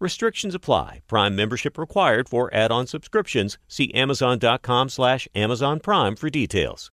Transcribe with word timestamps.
Restrictions 0.00 0.54
apply. 0.54 1.02
Prime 1.06 1.36
membership 1.36 1.76
required 1.76 2.28
for 2.28 2.52
add-on 2.54 2.86
subscriptions. 2.86 3.58
See 3.68 3.92
Amazon.com 3.92 4.88
slash 4.88 5.28
Amazon 5.34 5.78
Prime 5.78 6.16
for 6.16 6.30
details. 6.30 6.90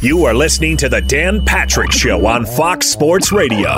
You 0.00 0.24
are 0.24 0.34
listening 0.34 0.76
to 0.78 0.88
the 0.88 1.00
Dan 1.00 1.44
Patrick 1.44 1.92
Show 1.92 2.26
on 2.26 2.44
Fox 2.46 2.86
Sports 2.86 3.32
Radio. 3.32 3.76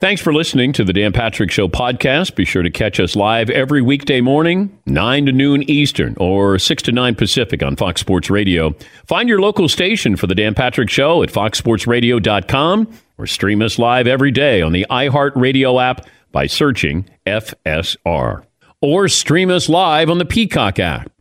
Thanks 0.00 0.20
for 0.20 0.34
listening 0.34 0.72
to 0.74 0.84
the 0.84 0.92
Dan 0.92 1.12
Patrick 1.12 1.50
Show 1.50 1.66
podcast. 1.68 2.34
Be 2.34 2.44
sure 2.44 2.62
to 2.62 2.70
catch 2.70 3.00
us 3.00 3.16
live 3.16 3.48
every 3.48 3.80
weekday 3.80 4.20
morning, 4.20 4.76
9 4.86 5.26
to 5.26 5.32
noon 5.32 5.62
Eastern 5.70 6.14
or 6.18 6.58
6 6.58 6.82
to 6.82 6.92
9 6.92 7.14
Pacific 7.14 7.62
on 7.62 7.74
Fox 7.74 8.00
Sports 8.00 8.28
Radio. 8.28 8.74
Find 9.06 9.28
your 9.28 9.40
local 9.40 9.68
station 9.68 10.16
for 10.16 10.26
the 10.26 10.34
Dan 10.34 10.52
Patrick 10.54 10.90
Show 10.90 11.22
at 11.22 11.30
foxsportsradio.com 11.30 12.92
or 13.16 13.26
stream 13.26 13.62
us 13.62 13.78
live 13.78 14.06
every 14.06 14.30
day 14.30 14.60
on 14.60 14.72
the 14.72 14.84
iHeartRadio 14.90 15.82
app 15.82 16.06
by 16.34 16.48
searching 16.48 17.08
FSR. 17.24 18.44
Or 18.82 19.08
stream 19.08 19.50
us 19.50 19.68
live 19.68 20.10
on 20.10 20.18
the 20.18 20.24
Peacock 20.24 20.80
app. 20.80 21.12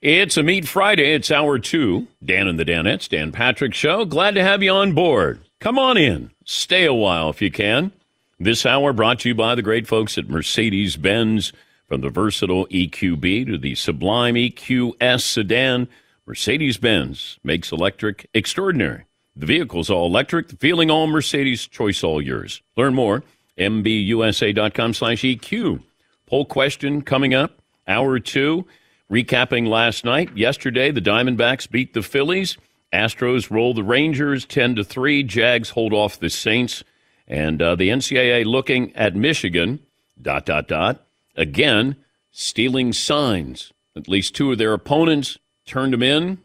It's 0.00 0.36
a 0.36 0.44
Meat 0.44 0.68
Friday. 0.68 1.12
It's 1.12 1.32
hour 1.32 1.58
two. 1.58 2.06
Dan 2.24 2.46
and 2.46 2.58
the 2.58 2.64
Danettes, 2.64 3.08
Dan 3.08 3.32
Patrick 3.32 3.74
Show. 3.74 4.04
Glad 4.04 4.36
to 4.36 4.42
have 4.42 4.62
you 4.62 4.70
on 4.70 4.94
board. 4.94 5.40
Come 5.58 5.80
on 5.80 5.98
in. 5.98 6.30
Stay 6.44 6.86
a 6.86 6.94
while 6.94 7.28
if 7.28 7.42
you 7.42 7.50
can. 7.50 7.92
This 8.38 8.64
hour 8.64 8.92
brought 8.92 9.18
to 9.20 9.28
you 9.28 9.34
by 9.34 9.56
the 9.56 9.62
great 9.62 9.88
folks 9.88 10.16
at 10.16 10.30
Mercedes 10.30 10.96
Benz. 10.96 11.52
From 11.88 12.00
the 12.00 12.08
versatile 12.08 12.68
EQB 12.68 13.46
to 13.46 13.58
the 13.58 13.74
sublime 13.74 14.36
EQS 14.36 15.22
sedan, 15.22 15.88
Mercedes 16.24 16.78
Benz 16.78 17.40
makes 17.42 17.72
electric 17.72 18.30
extraordinary. 18.32 19.06
The 19.34 19.46
vehicle's 19.46 19.90
all 19.90 20.06
electric, 20.06 20.48
the 20.48 20.56
feeling 20.56 20.88
all 20.88 21.08
Mercedes, 21.08 21.66
choice 21.66 22.04
all 22.04 22.22
yours. 22.22 22.62
Learn 22.76 22.94
more 22.94 23.24
mbusa.com 23.60 24.94
slash 24.94 25.22
EQ. 25.22 25.82
Poll 26.26 26.44
question 26.46 27.02
coming 27.02 27.34
up, 27.34 27.62
hour 27.86 28.18
two. 28.18 28.66
Recapping 29.10 29.66
last 29.66 30.04
night. 30.04 30.36
Yesterday, 30.36 30.92
the 30.92 31.00
Diamondbacks 31.00 31.68
beat 31.68 31.94
the 31.94 32.02
Phillies. 32.02 32.56
Astros 32.92 33.50
roll 33.50 33.74
the 33.74 33.82
Rangers 33.82 34.44
10 34.44 34.76
to 34.76 34.84
3. 34.84 35.24
Jags 35.24 35.70
hold 35.70 35.92
off 35.92 36.20
the 36.20 36.30
Saints. 36.30 36.84
And 37.26 37.60
uh, 37.60 37.74
the 37.74 37.88
NCAA 37.88 38.44
looking 38.44 38.94
at 38.94 39.16
Michigan, 39.16 39.80
dot, 40.20 40.46
dot, 40.46 40.68
dot, 40.68 41.04
again, 41.36 41.96
stealing 42.30 42.92
signs. 42.92 43.72
At 43.96 44.08
least 44.08 44.34
two 44.34 44.52
of 44.52 44.58
their 44.58 44.72
opponents 44.72 45.38
turned 45.66 45.92
them 45.92 46.02
in, 46.02 46.38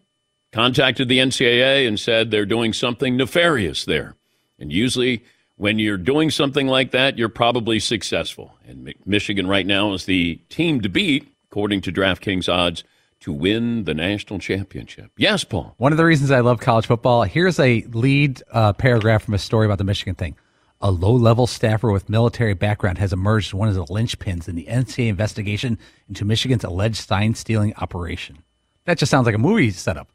contacted 0.51 1.07
the 1.07 1.19
NCAA, 1.19 1.87
and 1.87 1.99
said 1.99 2.31
they're 2.31 2.45
doing 2.45 2.73
something 2.73 3.15
nefarious 3.15 3.85
there. 3.85 4.15
And 4.57 4.71
usually 4.71 5.23
when 5.57 5.79
you're 5.79 5.97
doing 5.97 6.29
something 6.29 6.67
like 6.67 6.91
that, 6.91 7.17
you're 7.17 7.29
probably 7.29 7.79
successful. 7.79 8.53
And 8.67 8.93
Michigan 9.05 9.47
right 9.47 9.65
now 9.65 9.93
is 9.93 10.05
the 10.05 10.35
team 10.49 10.81
to 10.81 10.89
beat, 10.89 11.31
according 11.49 11.81
to 11.81 11.91
DraftKings 11.91 12.51
odds, 12.51 12.83
to 13.21 13.31
win 13.31 13.85
the 13.85 13.93
national 13.93 14.39
championship. 14.39 15.11
Yes, 15.17 15.43
Paul. 15.43 15.73
One 15.77 15.91
of 15.93 15.97
the 15.97 16.05
reasons 16.05 16.29
I 16.31 16.41
love 16.41 16.59
college 16.59 16.85
football, 16.85 17.23
here's 17.23 17.59
a 17.59 17.83
lead 17.93 18.41
uh, 18.51 18.73
paragraph 18.73 19.23
from 19.23 19.33
a 19.33 19.39
story 19.39 19.65
about 19.65 19.77
the 19.77 19.83
Michigan 19.83 20.15
thing. 20.15 20.35
A 20.81 20.91
low 20.91 21.13
level 21.13 21.47
staffer 21.47 21.89
with 21.89 22.09
military 22.09 22.53
background 22.53 22.97
has 22.97 23.13
emerged 23.13 23.49
as 23.49 23.53
one 23.53 23.69
of 23.69 23.75
the 23.75 23.85
linchpins 23.85 24.47
in 24.49 24.55
the 24.55 24.65
NCAA 24.65 25.07
investigation 25.07 25.79
into 26.09 26.25
Michigan's 26.25 26.65
alleged 26.65 26.97
sign 26.97 27.33
stealing 27.33 27.73
operation. 27.77 28.39
That 28.83 28.97
just 28.97 29.09
sounds 29.09 29.25
like 29.25 29.35
a 29.35 29.39
movie 29.39 29.71
setup. 29.71 30.09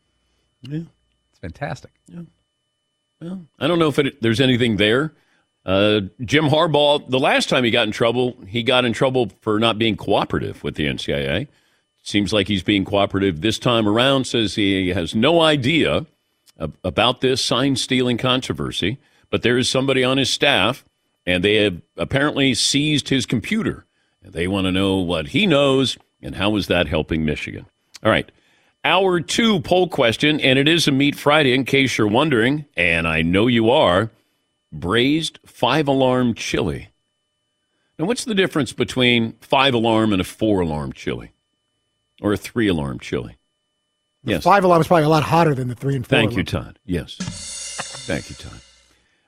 Yeah. 0.60 0.82
It's 1.30 1.40
fantastic. 1.40 1.92
Yeah. 2.06 2.22
Well, 3.20 3.46
I 3.58 3.66
don't 3.66 3.78
know 3.78 3.88
if 3.88 3.98
it, 3.98 4.20
there's 4.22 4.40
anything 4.40 4.76
there. 4.76 5.14
Uh, 5.64 6.00
Jim 6.24 6.46
Harbaugh, 6.46 7.08
the 7.08 7.18
last 7.18 7.48
time 7.48 7.64
he 7.64 7.70
got 7.70 7.86
in 7.86 7.92
trouble, 7.92 8.36
he 8.46 8.62
got 8.62 8.84
in 8.84 8.92
trouble 8.92 9.30
for 9.40 9.58
not 9.58 9.78
being 9.78 9.96
cooperative 9.96 10.64
with 10.64 10.74
the 10.76 10.86
NCAA. 10.86 11.48
Seems 12.02 12.32
like 12.32 12.48
he's 12.48 12.62
being 12.62 12.84
cooperative 12.84 13.40
this 13.40 13.58
time 13.58 13.86
around, 13.86 14.26
says 14.26 14.54
he 14.54 14.88
has 14.88 15.14
no 15.14 15.42
idea 15.42 16.06
about 16.82 17.20
this 17.20 17.44
sign 17.44 17.76
stealing 17.76 18.16
controversy, 18.16 18.98
but 19.30 19.42
there 19.42 19.58
is 19.58 19.68
somebody 19.68 20.02
on 20.02 20.18
his 20.18 20.30
staff, 20.30 20.84
and 21.26 21.44
they 21.44 21.56
have 21.56 21.80
apparently 21.96 22.54
seized 22.54 23.10
his 23.10 23.26
computer. 23.26 23.84
They 24.22 24.48
want 24.48 24.66
to 24.66 24.72
know 24.72 24.96
what 24.96 25.28
he 25.28 25.46
knows 25.46 25.98
and 26.22 26.34
how 26.34 26.56
is 26.56 26.66
that 26.66 26.88
helping 26.88 27.24
Michigan. 27.24 27.66
All 28.02 28.10
right. 28.10 28.30
Hour 28.82 29.20
two 29.20 29.60
poll 29.60 29.88
question, 29.88 30.40
and 30.40 30.58
it 30.58 30.66
is 30.66 30.88
a 30.88 30.92
Meat 30.92 31.14
Friday 31.14 31.52
in 31.52 31.64
case 31.64 31.98
you're 31.98 32.06
wondering, 32.06 32.64
and 32.76 33.06
I 33.06 33.20
know 33.20 33.46
you 33.46 33.70
are 33.70 34.10
braised 34.72 35.38
five 35.46 35.88
alarm 35.88 36.34
chili. 36.34 36.88
Now, 37.98 38.06
what's 38.06 38.24
the 38.24 38.34
difference 38.34 38.72
between 38.72 39.34
five 39.40 39.74
alarm 39.74 40.12
and 40.12 40.20
a 40.20 40.24
four 40.24 40.60
alarm 40.60 40.92
chili 40.92 41.32
or 42.22 42.32
a 42.32 42.36
three 42.36 42.68
alarm 42.68 42.98
chili? 42.98 43.36
The 44.24 44.32
yes. 44.32 44.42
five 44.42 44.64
alarm 44.64 44.80
is 44.80 44.86
probably 44.86 45.04
a 45.04 45.08
lot 45.08 45.22
hotter 45.22 45.54
than 45.54 45.68
the 45.68 45.74
three 45.74 45.96
and 45.96 46.06
four. 46.06 46.16
Thank 46.16 46.30
alarm. 46.30 46.38
you, 46.38 46.44
Todd. 46.44 46.78
Yes. 46.84 47.16
Thank 48.06 48.28
you, 48.30 48.36
Todd. 48.36 48.60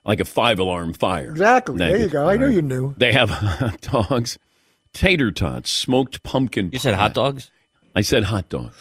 Like 0.04 0.20
a 0.20 0.25
five 0.25 0.58
alarm 0.58 0.94
fire. 0.94 1.31
Exactly. 1.31 1.78
Thank 1.78 1.92
there 1.92 2.02
you, 2.02 2.08
go. 2.08 2.28
I 2.28 2.36
knew 2.36 2.48
you 2.48 2.62
knew. 2.62 2.94
They 2.97 3.12
have 3.12 3.31
hot 3.31 3.81
dogs, 3.81 4.38
tater 4.92 5.31
tots, 5.31 5.70
smoked 5.70 6.22
pumpkin. 6.22 6.70
You 6.72 6.78
said 6.78 6.94
hot 6.94 7.14
dogs? 7.14 7.50
I 7.94 8.00
said 8.00 8.25
hot 8.25 8.48
dog. 8.48 8.72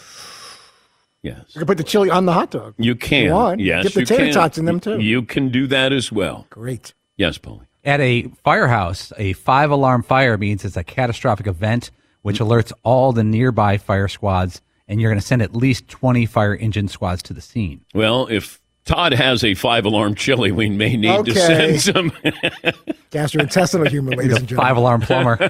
Yes. 1.24 1.44
You 1.50 1.60
can 1.60 1.68
put 1.68 1.78
the 1.78 1.84
chili 1.84 2.10
on 2.10 2.26
the 2.26 2.34
hot 2.34 2.52
dog. 2.52 2.74
You 2.78 2.96
can. 2.96 3.26
You 3.26 3.32
want. 3.32 3.62
Yes. 3.62 3.84
Get 3.84 3.94
the 3.94 4.06
tater 4.06 4.26
can. 4.26 4.34
tots 4.34 4.58
in 4.58 4.66
them 4.66 4.80
too. 4.80 5.00
You 5.00 5.22
can 5.22 5.50
do 5.50 5.68
that 5.68 5.94
as 5.94 6.12
well. 6.12 6.48
Great. 6.50 6.94
Yes, 7.18 7.38
Paulie. 7.38 7.68
At 7.84 8.00
a 8.00 8.32
firehouse, 8.44 9.12
a 9.18 9.34
five 9.34 9.72
alarm 9.72 10.04
fire 10.04 10.38
means 10.38 10.66
it's 10.66 10.78
a 10.78 10.84
catastrophic 10.84 11.48
event 11.48 11.92
which 12.22 12.40
mm. 12.40 12.48
alerts 12.48 12.72
all 12.84 13.12
the 13.12 13.24
nearby 13.24 13.78
fire 13.78 14.08
squads, 14.08 14.62
and 14.88 15.02
you're 15.02 15.10
going 15.10 15.20
to 15.20 15.26
send 15.26 15.42
at 15.42 15.56
least 15.56 15.88
20 15.88 16.26
fire 16.26 16.56
engine 16.56 16.88
squads 16.88 17.24
to 17.24 17.34
the 17.34 17.42
scene. 17.42 17.84
Well, 17.94 18.28
if 18.28 18.62
Todd 18.86 19.14
has 19.14 19.44
a 19.44 19.54
five 19.54 19.86
alarm 19.86 20.16
chili, 20.16 20.52
we 20.52 20.70
may 20.70 20.98
need 20.98 21.10
okay. 21.10 21.34
to 21.34 21.40
send 21.40 21.82
some 21.82 22.12
gastrointestinal 23.12 23.88
humor, 23.88 24.12
ladies 24.12 24.38
and 24.38 24.48
gentlemen. 24.48 24.68
Five 24.68 24.78
alarm 24.78 25.02
plumber. 25.02 25.50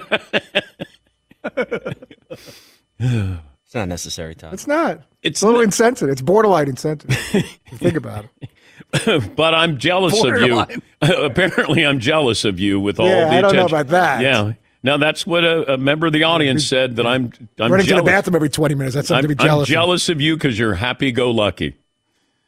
it's 3.71 3.75
not 3.77 3.87
necessary, 3.87 4.35
Todd. 4.35 4.53
It's 4.53 4.67
not. 4.67 4.99
It's 5.23 5.41
a 5.41 5.45
little 5.45 5.61
not. 5.61 5.67
insensitive. 5.67 6.11
It's 6.11 6.21
borderline 6.21 6.67
insensitive. 6.67 7.17
think 7.75 7.95
about 7.95 8.25
it. 8.41 9.35
but 9.37 9.55
I'm 9.55 9.77
jealous 9.77 10.11
Borderline. 10.11 10.81
of 11.01 11.09
you. 11.09 11.15
Apparently, 11.23 11.85
I'm 11.85 12.01
jealous 12.01 12.43
of 12.43 12.59
you 12.59 12.81
with 12.81 12.99
all 12.99 13.07
yeah, 13.07 13.15
the 13.15 13.21
attention. 13.21 13.37
I 13.37 13.41
don't 13.47 13.55
know 13.55 13.65
about 13.67 13.87
that. 13.87 14.21
Yeah. 14.23 14.53
Now 14.83 14.97
that's 14.97 15.25
what 15.25 15.45
a, 15.45 15.75
a 15.75 15.77
member 15.77 16.05
of 16.05 16.11
the 16.11 16.23
audience 16.25 16.67
said 16.67 16.97
that 16.97 17.07
I'm. 17.07 17.31
I'm 17.57 17.71
running 17.71 17.87
jealous. 17.87 18.01
to 18.01 18.05
the 18.05 18.11
bathroom 18.11 18.35
every 18.35 18.49
20 18.49 18.75
minutes. 18.75 18.93
That's 18.93 19.07
something 19.07 19.23
I'm, 19.23 19.29
to 19.29 19.35
be 19.37 19.41
jealous. 19.41 19.69
I'm 19.69 19.73
jealous 19.73 20.09
of, 20.09 20.17
of 20.17 20.21
you 20.21 20.35
because 20.35 20.59
you're 20.59 20.73
happy-go-lucky. 20.73 21.73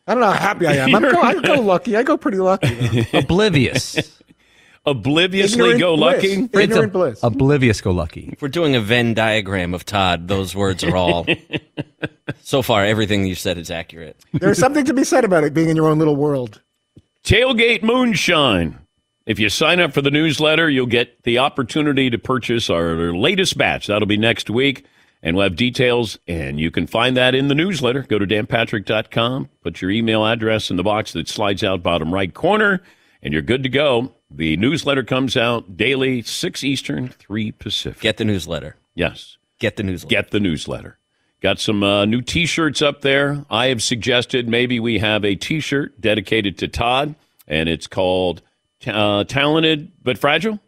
I 0.06 0.14
don't 0.14 0.20
know 0.20 0.30
how 0.30 0.34
happy 0.34 0.68
I 0.68 0.74
am. 0.74 0.94
I'm 0.94 1.04
go, 1.04 1.22
I 1.22 1.40
go 1.40 1.62
lucky. 1.62 1.96
I 1.96 2.04
go 2.04 2.18
pretty 2.18 2.40
lucky. 2.40 3.08
Oblivious. 3.14 4.22
Obliviously 4.86 5.78
go 5.78 5.94
lucky. 5.96 6.36
bliss. 6.38 6.50
It's 6.54 6.64
Ignorant 6.64 6.86
a- 6.86 6.98
bliss. 6.98 7.20
oblivious 7.24 7.82
go 7.82 7.92
lucky. 7.92 8.30
If 8.34 8.42
we're 8.42 8.48
doing 8.50 8.76
a 8.76 8.82
Venn 8.82 9.14
diagram 9.14 9.74
of 9.74 9.86
Todd, 9.86 10.28
those 10.28 10.56
words 10.56 10.84
are 10.84 10.96
all. 10.96 11.26
so 12.42 12.62
far, 12.62 12.84
everything 12.86 13.26
you 13.26 13.36
said 13.36 13.58
is 13.58 13.72
accurate. 13.72 14.18
There's 14.34 14.58
something 14.58 14.86
to 14.86 14.94
be 14.94 15.04
said 15.04 15.26
about 15.26 15.44
it 15.44 15.54
being 15.54 15.70
in 15.70 15.76
your 15.76 15.88
own 15.88 16.00
little 16.00 16.16
world. 16.16 16.62
Tailgate 17.24 17.84
Moonshine. 17.84 18.80
If 19.26 19.40
you 19.40 19.48
sign 19.48 19.80
up 19.80 19.94
for 19.94 20.02
the 20.02 20.12
newsletter, 20.12 20.70
you'll 20.70 20.86
get 20.86 21.24
the 21.24 21.38
opportunity 21.38 22.10
to 22.10 22.18
purchase 22.18 22.70
our 22.70 23.14
latest 23.14 23.58
batch. 23.58 23.88
That'll 23.88 24.06
be 24.06 24.18
next 24.18 24.50
week, 24.50 24.86
and 25.22 25.38
we'll 25.38 25.44
have 25.44 25.56
details, 25.56 26.20
and 26.28 26.60
you 26.60 26.70
can 26.72 26.88
find 26.88 27.16
that 27.16 27.34
in 27.34 27.48
the 27.48 27.56
newsletter. 27.56 28.02
Go 28.04 28.20
to 28.20 28.28
danpatrick.com, 28.28 29.48
put 29.62 29.82
your 29.82 29.92
email 29.92 30.26
address 30.26 30.70
in 30.70 30.76
the 30.76 30.84
box 30.84 31.14
that 31.14 31.30
slides 31.30 31.64
out 31.64 31.82
bottom 31.82 32.14
right 32.14 32.34
corner, 32.34 32.82
and 33.22 33.32
you're 33.32 33.42
good 33.42 33.64
to 33.64 33.70
go. 33.70 34.12
The 34.36 34.58
newsletter 34.58 35.04
comes 35.04 35.38
out 35.38 35.78
daily, 35.78 36.24
6 36.24 36.64
Eastern, 36.64 37.10
3 37.10 37.52
Pacific. 37.52 38.02
Get 38.02 38.18
the 38.18 38.26
newsletter. 38.26 38.76
yes. 38.96 39.38
Get 39.60 39.78
the 39.78 39.84
newsletter. 39.84 40.10
Get 40.10 40.32
the 40.32 40.40
newsletter. 40.42 40.98
Got 41.40 41.60
some 41.60 41.84
uh, 41.84 42.04
new 42.06 42.22
t 42.22 42.46
shirts 42.46 42.82
up 42.82 43.02
there. 43.02 43.46
I 43.50 43.68
have 43.68 43.82
suggested 43.82 44.50
maybe 44.50 44.80
we 44.80 45.00
have 45.00 45.24
a 45.24 45.36
t 45.36 45.60
shirt 45.62 46.02
dedicated 46.02 46.58
to 46.58 46.68
Todd, 46.68 47.16
and 47.48 47.70
it's 47.70 47.88
called 47.88 48.42
uh, 48.88 49.24
Talented 49.24 49.92
but 50.02 50.18
Fragile. 50.18 50.60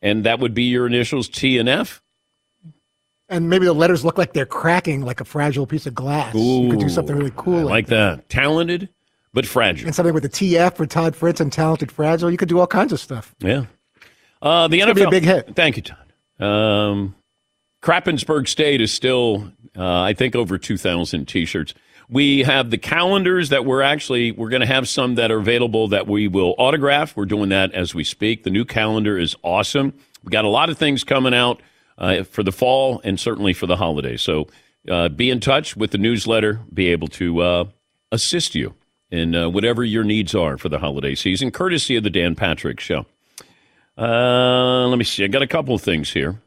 And 0.00 0.24
that 0.24 0.38
would 0.40 0.54
be 0.54 0.64
your 0.64 0.86
initials 0.86 1.28
T 1.28 1.58
and 1.58 1.68
F. 1.68 2.00
And 3.28 3.50
maybe 3.50 3.64
the 3.66 3.72
letters 3.74 4.04
look 4.04 4.16
like 4.16 4.32
they're 4.32 4.46
cracking 4.46 5.02
like 5.02 5.20
a 5.20 5.24
fragile 5.24 5.66
piece 5.66 5.86
of 5.86 5.94
glass. 5.94 6.34
you 6.34 6.70
could 6.70 6.80
do 6.80 6.88
something 6.88 7.16
really 7.16 7.32
cool 7.36 7.58
I 7.58 7.62
like, 7.62 7.70
like 7.70 7.86
that. 7.88 8.28
Talented 8.28 8.88
but 9.34 9.44
fragile. 9.44 9.86
and 9.86 9.94
something 9.94 10.14
with 10.14 10.24
a 10.24 10.28
TF 10.30 10.76
for 10.76 10.86
Todd 10.86 11.14
Fritz 11.14 11.40
and 11.40 11.52
Talented 11.52 11.92
Fragile. 11.92 12.30
You 12.30 12.38
could 12.38 12.48
do 12.48 12.60
all 12.60 12.66
kinds 12.66 12.92
of 12.92 13.00
stuff. 13.00 13.34
Yeah. 13.40 13.66
Uh, 14.40 14.68
the 14.68 14.78
gonna 14.78 14.92
NFL. 14.92 14.96
be 14.96 15.02
a 15.02 15.10
big 15.10 15.24
hit. 15.24 15.56
Thank 15.56 15.76
you, 15.76 15.82
Todd. 15.82 16.12
Um, 16.40 17.14
Krappensburg 17.82 18.48
State 18.48 18.80
is 18.80 18.92
still, 18.92 19.52
uh, 19.76 20.00
I 20.02 20.14
think, 20.14 20.34
over 20.34 20.56
2,000 20.56 21.26
T-shirts. 21.26 21.74
We 22.08 22.42
have 22.44 22.70
the 22.70 22.78
calendars 22.78 23.48
that 23.48 23.64
we're 23.64 23.82
actually 23.82 24.30
we're 24.32 24.50
going 24.50 24.60
to 24.60 24.66
have 24.66 24.88
some 24.88 25.16
that 25.16 25.30
are 25.30 25.38
available 25.38 25.88
that 25.88 26.06
we 26.06 26.28
will 26.28 26.54
autograph. 26.58 27.16
We're 27.16 27.24
doing 27.24 27.48
that 27.48 27.72
as 27.72 27.94
we 27.94 28.04
speak. 28.04 28.44
The 28.44 28.50
new 28.50 28.64
calendar 28.64 29.18
is 29.18 29.34
awesome. 29.42 29.94
We 30.22 30.30
got 30.30 30.44
a 30.44 30.48
lot 30.48 30.70
of 30.70 30.78
things 30.78 31.02
coming 31.02 31.34
out 31.34 31.60
uh, 31.98 32.24
for 32.24 32.42
the 32.42 32.52
fall 32.52 33.00
and 33.04 33.18
certainly 33.18 33.52
for 33.52 33.66
the 33.66 33.76
holidays. 33.76 34.22
So 34.22 34.48
uh, 34.88 35.08
be 35.08 35.30
in 35.30 35.40
touch 35.40 35.76
with 35.76 35.90
the 35.92 35.98
newsletter. 35.98 36.60
Be 36.72 36.88
able 36.88 37.08
to 37.08 37.40
uh, 37.40 37.64
assist 38.12 38.54
you 38.54 38.74
in 39.14 39.34
uh, 39.34 39.48
whatever 39.48 39.84
your 39.84 40.02
needs 40.02 40.34
are 40.34 40.58
for 40.58 40.68
the 40.68 40.80
holiday 40.80 41.14
season, 41.14 41.52
courtesy 41.52 41.94
of 41.96 42.02
the 42.02 42.10
Dan 42.10 42.34
Patrick 42.34 42.80
Show. 42.80 43.06
Uh, 43.96 44.88
let 44.88 44.98
me 44.98 45.04
see. 45.04 45.22
I 45.22 45.28
got 45.28 45.42
a 45.42 45.46
couple 45.46 45.74
of 45.74 45.82
things 45.82 46.12
here. 46.12 46.40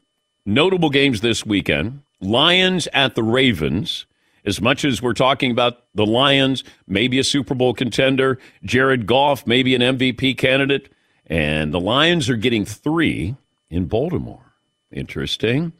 Notable 0.44 0.90
games 0.90 1.22
this 1.22 1.46
weekend 1.46 2.02
Lions 2.20 2.86
at 2.92 3.14
the 3.14 3.22
Ravens. 3.22 4.04
As 4.44 4.60
much 4.60 4.84
as 4.84 5.02
we're 5.02 5.14
talking 5.14 5.50
about 5.50 5.84
the 5.94 6.06
Lions, 6.06 6.62
maybe 6.86 7.18
a 7.18 7.24
Super 7.24 7.54
Bowl 7.54 7.74
contender, 7.74 8.38
Jared 8.62 9.06
Goff, 9.06 9.46
maybe 9.46 9.74
an 9.74 9.82
MVP 9.82 10.38
candidate, 10.38 10.90
and 11.26 11.72
the 11.72 11.80
Lions 11.80 12.30
are 12.30 12.36
getting 12.36 12.64
three 12.64 13.36
in 13.68 13.86
Baltimore. 13.86 14.54
Interesting. 14.90 15.72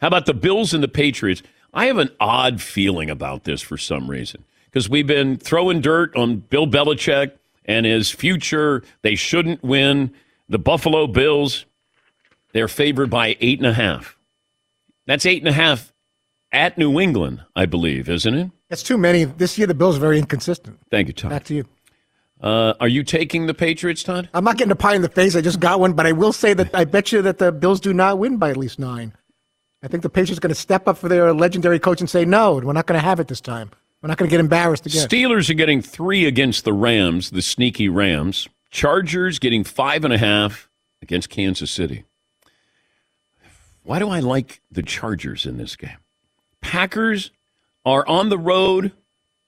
How 0.00 0.08
about 0.08 0.26
the 0.26 0.34
Bills 0.34 0.74
and 0.74 0.82
the 0.82 0.88
Patriots? 0.88 1.42
I 1.72 1.86
have 1.86 1.98
an 1.98 2.10
odd 2.18 2.60
feeling 2.60 3.10
about 3.10 3.44
this 3.44 3.60
for 3.60 3.76
some 3.76 4.10
reason 4.10 4.44
because 4.70 4.88
we've 4.88 5.06
been 5.06 5.36
throwing 5.36 5.80
dirt 5.80 6.14
on 6.16 6.36
Bill 6.36 6.66
Belichick 6.66 7.32
and 7.64 7.86
his 7.86 8.10
future. 8.10 8.82
They 9.02 9.14
shouldn't 9.14 9.62
win. 9.62 10.12
The 10.48 10.58
Buffalo 10.58 11.06
Bills, 11.06 11.66
they're 12.52 12.68
favored 12.68 13.10
by 13.10 13.36
eight 13.40 13.58
and 13.58 13.66
a 13.66 13.74
half. 13.74 14.16
That's 15.06 15.26
eight 15.26 15.42
and 15.42 15.48
a 15.48 15.52
half 15.52 15.92
at 16.52 16.78
New 16.78 16.98
England, 16.98 17.42
I 17.54 17.66
believe, 17.66 18.08
isn't 18.08 18.34
it? 18.34 18.50
That's 18.68 18.82
too 18.82 18.98
many. 18.98 19.24
This 19.24 19.58
year, 19.58 19.66
the 19.66 19.74
Bills 19.74 19.96
are 19.96 20.00
very 20.00 20.18
inconsistent. 20.18 20.78
Thank 20.90 21.08
you, 21.08 21.14
Todd. 21.14 21.30
Back 21.30 21.44
to 21.44 21.54
you. 21.54 21.64
Uh, 22.40 22.74
are 22.78 22.88
you 22.88 23.02
taking 23.02 23.46
the 23.46 23.54
Patriots, 23.54 24.02
Todd? 24.02 24.28
I'm 24.32 24.44
not 24.44 24.56
getting 24.56 24.70
a 24.70 24.76
pie 24.76 24.94
in 24.94 25.02
the 25.02 25.08
face. 25.08 25.34
I 25.34 25.40
just 25.40 25.60
got 25.60 25.80
one, 25.80 25.94
but 25.94 26.06
I 26.06 26.12
will 26.12 26.32
say 26.32 26.54
that 26.54 26.74
I 26.74 26.84
bet 26.84 27.10
you 27.10 27.20
that 27.22 27.38
the 27.38 27.50
Bills 27.50 27.80
do 27.80 27.92
not 27.92 28.18
win 28.18 28.36
by 28.36 28.50
at 28.50 28.56
least 28.56 28.78
nine. 28.78 29.12
I 29.82 29.88
think 29.88 30.02
the 30.02 30.10
Patriots 30.10 30.38
are 30.38 30.40
going 30.40 30.54
to 30.54 30.60
step 30.60 30.88
up 30.88 30.98
for 30.98 31.08
their 31.08 31.32
legendary 31.32 31.78
coach 31.78 32.00
and 32.00 32.08
say, 32.08 32.24
no, 32.24 32.54
we're 32.54 32.72
not 32.72 32.86
going 32.86 32.98
to 32.98 33.04
have 33.04 33.20
it 33.20 33.28
this 33.28 33.40
time. 33.40 33.70
We're 34.02 34.08
not 34.08 34.18
going 34.18 34.28
to 34.28 34.32
get 34.32 34.40
embarrassed 34.40 34.86
again. 34.86 35.08
Steelers 35.08 35.50
are 35.50 35.54
getting 35.54 35.82
three 35.82 36.24
against 36.26 36.64
the 36.64 36.72
Rams, 36.72 37.30
the 37.30 37.42
sneaky 37.42 37.88
Rams. 37.88 38.48
Chargers 38.70 39.38
getting 39.38 39.64
five 39.64 40.04
and 40.04 40.12
a 40.12 40.18
half 40.18 40.68
against 41.02 41.30
Kansas 41.30 41.70
City. 41.70 42.04
Why 43.82 43.98
do 43.98 44.08
I 44.08 44.20
like 44.20 44.60
the 44.70 44.82
Chargers 44.82 45.46
in 45.46 45.56
this 45.56 45.74
game? 45.74 45.96
Packers 46.60 47.30
are 47.84 48.06
on 48.06 48.28
the 48.28 48.38
road 48.38 48.92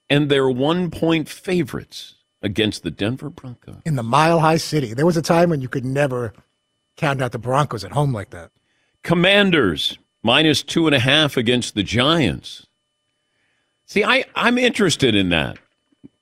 and 0.08 0.28
they're 0.30 0.48
one 0.48 0.90
point 0.90 1.28
favorites 1.28 2.14
against 2.42 2.82
the 2.82 2.90
Denver 2.90 3.28
Broncos. 3.28 3.82
in 3.84 3.96
the 3.96 4.02
mile 4.02 4.40
high 4.40 4.56
city. 4.56 4.94
There 4.94 5.04
was 5.06 5.16
a 5.18 5.22
time 5.22 5.50
when 5.50 5.60
you 5.60 5.68
could 5.68 5.84
never 5.84 6.32
count 6.96 7.20
out 7.20 7.32
the 7.32 7.38
Broncos 7.38 7.84
at 7.84 7.92
home 7.92 8.12
like 8.12 8.30
that. 8.30 8.50
Commanders 9.04 9.98
minus 10.22 10.62
two 10.62 10.86
and 10.86 10.94
a 10.94 11.00
half 11.00 11.36
against 11.36 11.74
the 11.74 11.82
Giants. 11.82 12.66
See, 13.90 14.04
I, 14.04 14.24
I'm 14.36 14.56
interested 14.56 15.16
in 15.16 15.30
that. 15.30 15.58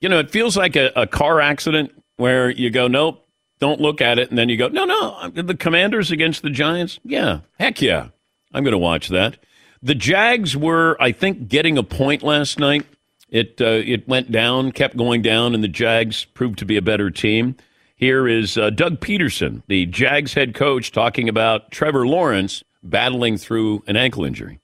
You 0.01 0.09
know, 0.09 0.19
it 0.19 0.31
feels 0.31 0.57
like 0.57 0.75
a, 0.75 0.91
a 0.97 1.07
car 1.07 1.39
accident 1.39 1.93
where 2.17 2.49
you 2.49 2.71
go, 2.71 2.89
nope, 2.89 3.29
don't 3.59 3.79
look 3.79 4.01
at 4.01 4.19
it. 4.19 4.31
And 4.31 4.39
then 4.39 4.49
you 4.49 4.57
go, 4.57 4.69
no, 4.69 4.87
no, 4.87 5.29
the 5.35 5.55
Commanders 5.55 6.11
against 6.11 6.41
the 6.41 6.49
Giants? 6.49 6.99
Yeah, 7.05 7.41
heck 7.61 7.83
yeah. 7.83 8.09
I'm 8.55 8.65
going 8.65 8.73
to 8.73 8.79
watch 8.79 9.09
that. 9.09 9.37
The 9.83 9.95
Jags 9.95 10.57
were, 10.57 10.97
I 10.99 11.13
think, 11.13 11.49
getting 11.49 11.77
a 11.77 11.83
point 11.83 12.23
last 12.23 12.59
night. 12.59 12.87
It, 13.29 13.61
uh, 13.61 13.83
it 13.85 14.09
went 14.09 14.33
down, 14.33 14.73
kept 14.73 14.97
going 14.97 15.21
down, 15.21 15.55
and 15.55 15.63
the 15.63 15.69
Jags 15.69 16.25
proved 16.25 16.59
to 16.61 16.65
be 16.65 16.79
a 16.79 16.83
better 16.83 17.11
team. 17.11 17.55
Here 17.97 18.27
is 18.27 18.57
uh, 18.57 18.71
Doug 18.71 19.01
Pederson, 19.01 19.63
the 19.67 19.85
Jags 19.85 20.33
head 20.33 20.55
coach, 20.55 20.91
talking 20.91 21.29
about 21.29 21.71
Trevor 21.71 22.07
Lawrence 22.07 22.65
battling 22.83 23.37
through 23.37 23.83
an 23.87 23.99
ankle 23.99 24.25
injury. 24.25 24.59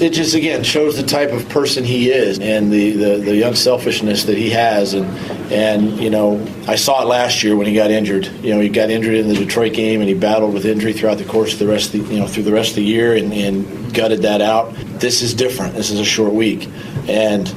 It 0.00 0.14
just 0.14 0.34
again 0.34 0.62
shows 0.62 0.96
the 0.96 1.02
type 1.02 1.30
of 1.30 1.46
person 1.50 1.84
he 1.84 2.10
is 2.10 2.38
and 2.38 2.72
the, 2.72 2.92
the, 2.92 3.16
the 3.18 3.42
unselfishness 3.42 4.24
that 4.24 4.38
he 4.38 4.48
has 4.48 4.94
and 4.94 5.04
and 5.52 6.00
you 6.00 6.08
know 6.08 6.42
I 6.66 6.76
saw 6.76 7.02
it 7.02 7.06
last 7.06 7.42
year 7.42 7.54
when 7.54 7.66
he 7.66 7.74
got 7.74 7.90
injured. 7.90 8.26
You 8.42 8.54
know 8.54 8.60
he 8.60 8.70
got 8.70 8.88
injured 8.88 9.14
in 9.14 9.28
the 9.28 9.34
Detroit 9.34 9.74
game 9.74 10.00
and 10.00 10.08
he 10.08 10.14
battled 10.14 10.54
with 10.54 10.64
injury 10.64 10.94
throughout 10.94 11.18
the 11.18 11.26
course 11.26 11.52
of 11.52 11.58
the 11.58 11.66
rest 11.66 11.94
of 11.94 12.08
the, 12.08 12.14
you 12.14 12.18
know 12.18 12.26
through 12.26 12.44
the 12.44 12.52
rest 12.52 12.70
of 12.70 12.76
the 12.76 12.84
year 12.84 13.14
and, 13.14 13.30
and 13.34 13.94
gutted 13.94 14.22
that 14.22 14.40
out. 14.40 14.74
This 14.98 15.20
is 15.20 15.34
different. 15.34 15.74
This 15.74 15.90
is 15.90 16.00
a 16.00 16.04
short 16.04 16.32
week 16.32 16.70
and 17.06 17.54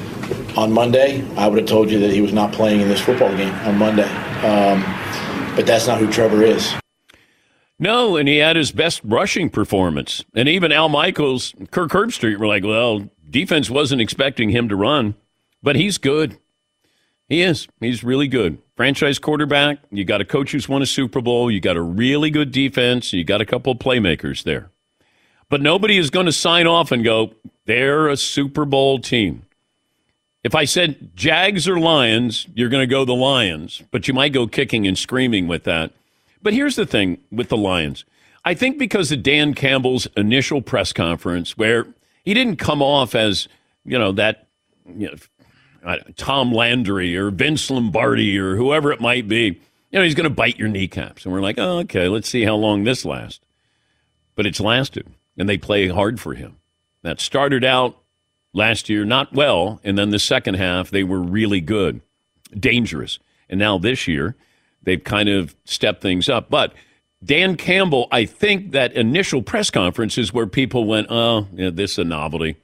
on 0.57 0.69
Monday 0.69 1.25
I 1.37 1.47
would 1.47 1.59
have 1.59 1.67
told 1.69 1.89
you 1.89 1.99
that 1.99 2.11
he 2.11 2.19
was 2.19 2.33
not 2.33 2.51
playing 2.51 2.81
in 2.81 2.89
this 2.89 2.99
football 2.99 3.33
game 3.37 3.53
on 3.53 3.77
Monday. 3.77 4.09
Um, 4.43 4.83
but 5.55 5.65
that's 5.65 5.87
not 5.87 5.97
who 5.99 6.11
Trevor 6.11 6.43
is. 6.43 6.73
No, 7.79 8.15
and 8.15 8.27
he 8.27 8.37
had 8.37 8.55
his 8.55 8.71
best 8.71 9.01
rushing 9.03 9.49
performance. 9.49 10.23
And 10.35 10.47
even 10.47 10.71
Al 10.71 10.89
Michaels, 10.89 11.53
Kirk 11.71 11.91
Herbstreit 11.91 12.37
were 12.37 12.47
like, 12.47 12.63
well, 12.63 13.09
defense 13.29 13.69
wasn't 13.69 14.01
expecting 14.01 14.49
him 14.49 14.69
to 14.69 14.75
run, 14.75 15.15
but 15.61 15.75
he's 15.75 15.97
good. 15.97 16.37
He 17.27 17.41
is. 17.41 17.67
He's 17.79 18.03
really 18.03 18.27
good. 18.27 18.59
Franchise 18.75 19.17
quarterback. 19.17 19.79
You 19.91 20.05
got 20.05 20.21
a 20.21 20.25
coach 20.25 20.51
who's 20.51 20.69
won 20.69 20.81
a 20.81 20.85
Super 20.85 21.21
Bowl. 21.21 21.49
You 21.49 21.59
got 21.59 21.77
a 21.77 21.81
really 21.81 22.29
good 22.29 22.51
defense. 22.51 23.11
You 23.11 23.23
got 23.23 23.41
a 23.41 23.45
couple 23.45 23.71
of 23.71 23.79
playmakers 23.79 24.43
there. 24.43 24.69
But 25.49 25.61
nobody 25.61 25.97
is 25.97 26.09
going 26.09 26.25
to 26.25 26.31
sign 26.31 26.67
off 26.67 26.91
and 26.91 27.03
go, 27.03 27.33
they're 27.65 28.07
a 28.07 28.17
Super 28.17 28.65
Bowl 28.65 28.99
team. 28.99 29.43
If 30.43 30.55
I 30.55 30.65
said 30.65 31.15
Jags 31.15 31.67
or 31.67 31.79
Lions, 31.79 32.47
you're 32.53 32.69
going 32.69 32.87
to 32.87 32.91
go 32.91 33.05
the 33.05 33.13
Lions, 33.13 33.81
but 33.91 34.07
you 34.07 34.13
might 34.13 34.33
go 34.33 34.45
kicking 34.45 34.85
and 34.85 34.97
screaming 34.97 35.47
with 35.47 35.63
that. 35.63 35.91
But 36.43 36.53
here's 36.53 36.75
the 36.75 36.85
thing 36.85 37.17
with 37.31 37.49
the 37.49 37.57
Lions. 37.57 38.05
I 38.45 38.53
think 38.53 38.77
because 38.77 39.11
of 39.11 39.23
Dan 39.23 39.53
Campbell's 39.53 40.07
initial 40.17 40.61
press 40.61 40.91
conference, 40.91 41.57
where 41.57 41.87
he 42.23 42.33
didn't 42.33 42.57
come 42.57 42.81
off 42.81 43.15
as, 43.15 43.47
you 43.85 43.97
know, 43.97 44.11
that, 44.11 44.47
you 44.85 45.07
know, 45.07 45.97
Tom 46.17 46.51
Landry 46.51 47.15
or 47.17 47.31
Vince 47.31 47.71
Lombardi 47.71 48.37
or 48.37 48.57
whoever 48.57 48.91
it 48.91 49.01
might 49.01 49.27
be, 49.27 49.45
you 49.45 49.99
know, 49.99 50.03
he's 50.03 50.15
going 50.15 50.29
to 50.29 50.29
bite 50.29 50.59
your 50.59 50.67
kneecaps. 50.67 51.23
And 51.23 51.33
we're 51.33 51.41
like, 51.41 51.57
oh, 51.57 51.79
okay, 51.79 52.09
let's 52.09 52.27
see 52.27 52.43
how 52.43 52.55
long 52.55 52.83
this 52.83 53.05
lasts. 53.05 53.39
But 54.35 54.45
it's 54.45 54.59
lasted, 54.59 55.07
and 55.37 55.47
they 55.47 55.57
play 55.57 55.87
hard 55.87 56.19
for 56.19 56.33
him. 56.33 56.57
That 57.03 57.21
started 57.21 57.63
out 57.63 57.97
last 58.53 58.89
year 58.89 59.05
not 59.05 59.33
well, 59.33 59.79
and 59.83 59.97
then 59.97 60.09
the 60.09 60.19
second 60.19 60.55
half, 60.55 60.89
they 60.89 61.03
were 61.03 61.21
really 61.21 61.61
good, 61.61 62.01
dangerous. 62.57 63.19
And 63.47 63.59
now 63.59 63.77
this 63.77 64.07
year, 64.07 64.35
they've 64.83 65.03
kind 65.03 65.29
of 65.29 65.55
stepped 65.65 66.01
things 66.01 66.29
up. 66.29 66.49
But 66.49 66.73
Dan 67.23 67.55
Campbell, 67.55 68.07
I 68.11 68.25
think 68.25 68.71
that 68.71 68.93
initial 68.93 69.41
press 69.41 69.69
conference 69.69 70.17
is 70.17 70.33
where 70.33 70.47
people 70.47 70.85
went, 70.85 71.07
oh, 71.09 71.47
this 71.51 71.93
is 71.93 71.99
a 71.99 72.03
novelty. 72.03 72.57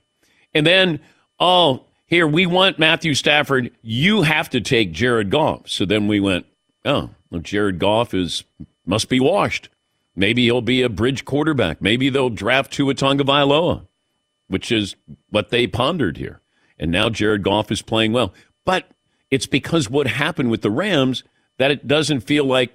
And 0.53 0.65
then, 0.65 0.99
oh, 1.39 1.85
here, 2.05 2.27
we 2.27 2.45
want 2.45 2.79
Matthew 2.79 3.13
Stafford. 3.13 3.71
You 3.81 4.23
have 4.23 4.49
to 4.49 4.61
take 4.61 4.91
Jared 4.91 5.29
Goff. 5.29 5.69
So 5.69 5.85
then 5.85 6.07
we 6.07 6.19
went, 6.19 6.45
oh, 6.83 7.11
well, 7.29 7.41
Jared 7.41 7.79
Goff 7.79 8.13
is 8.13 8.43
must 8.85 9.09
be 9.09 9.19
washed. 9.19 9.69
Maybe 10.15 10.45
he'll 10.45 10.61
be 10.61 10.81
a 10.81 10.89
bridge 10.89 11.23
quarterback. 11.23 11.81
Maybe 11.81 12.09
they'll 12.09 12.31
draft 12.31 12.73
Tua 12.73 12.95
Tagovailoa, 12.95 13.85
which 14.47 14.71
is 14.71 14.95
what 15.29 15.49
they 15.49 15.67
pondered 15.67 16.17
here. 16.17 16.41
And 16.79 16.91
now 16.91 17.09
Jared 17.09 17.43
Goff 17.43 17.71
is 17.71 17.81
playing 17.81 18.11
well. 18.11 18.33
But 18.65 18.89
it's 19.29 19.45
because 19.45 19.89
what 19.89 20.07
happened 20.07 20.49
with 20.49 20.63
the 20.63 20.71
Rams 20.71 21.23
that 21.59 21.71
it 21.71 21.87
doesn't 21.87 22.21
feel 22.21 22.45
like 22.45 22.71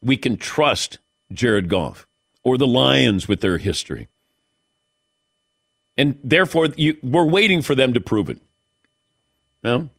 we 0.00 0.16
can 0.16 0.36
trust 0.38 0.98
Jared 1.32 1.68
Goff 1.68 2.06
or 2.42 2.56
the 2.56 2.66
Lions 2.66 3.28
with 3.28 3.40
their 3.40 3.58
history. 3.58 4.08
And 5.98 6.18
therefore, 6.24 6.68
you, 6.76 6.96
we're 7.02 7.26
waiting 7.26 7.60
for 7.60 7.74
them 7.74 7.92
to 7.92 8.00
prove 8.00 8.30
it. 8.30 8.40
No? 9.62 9.90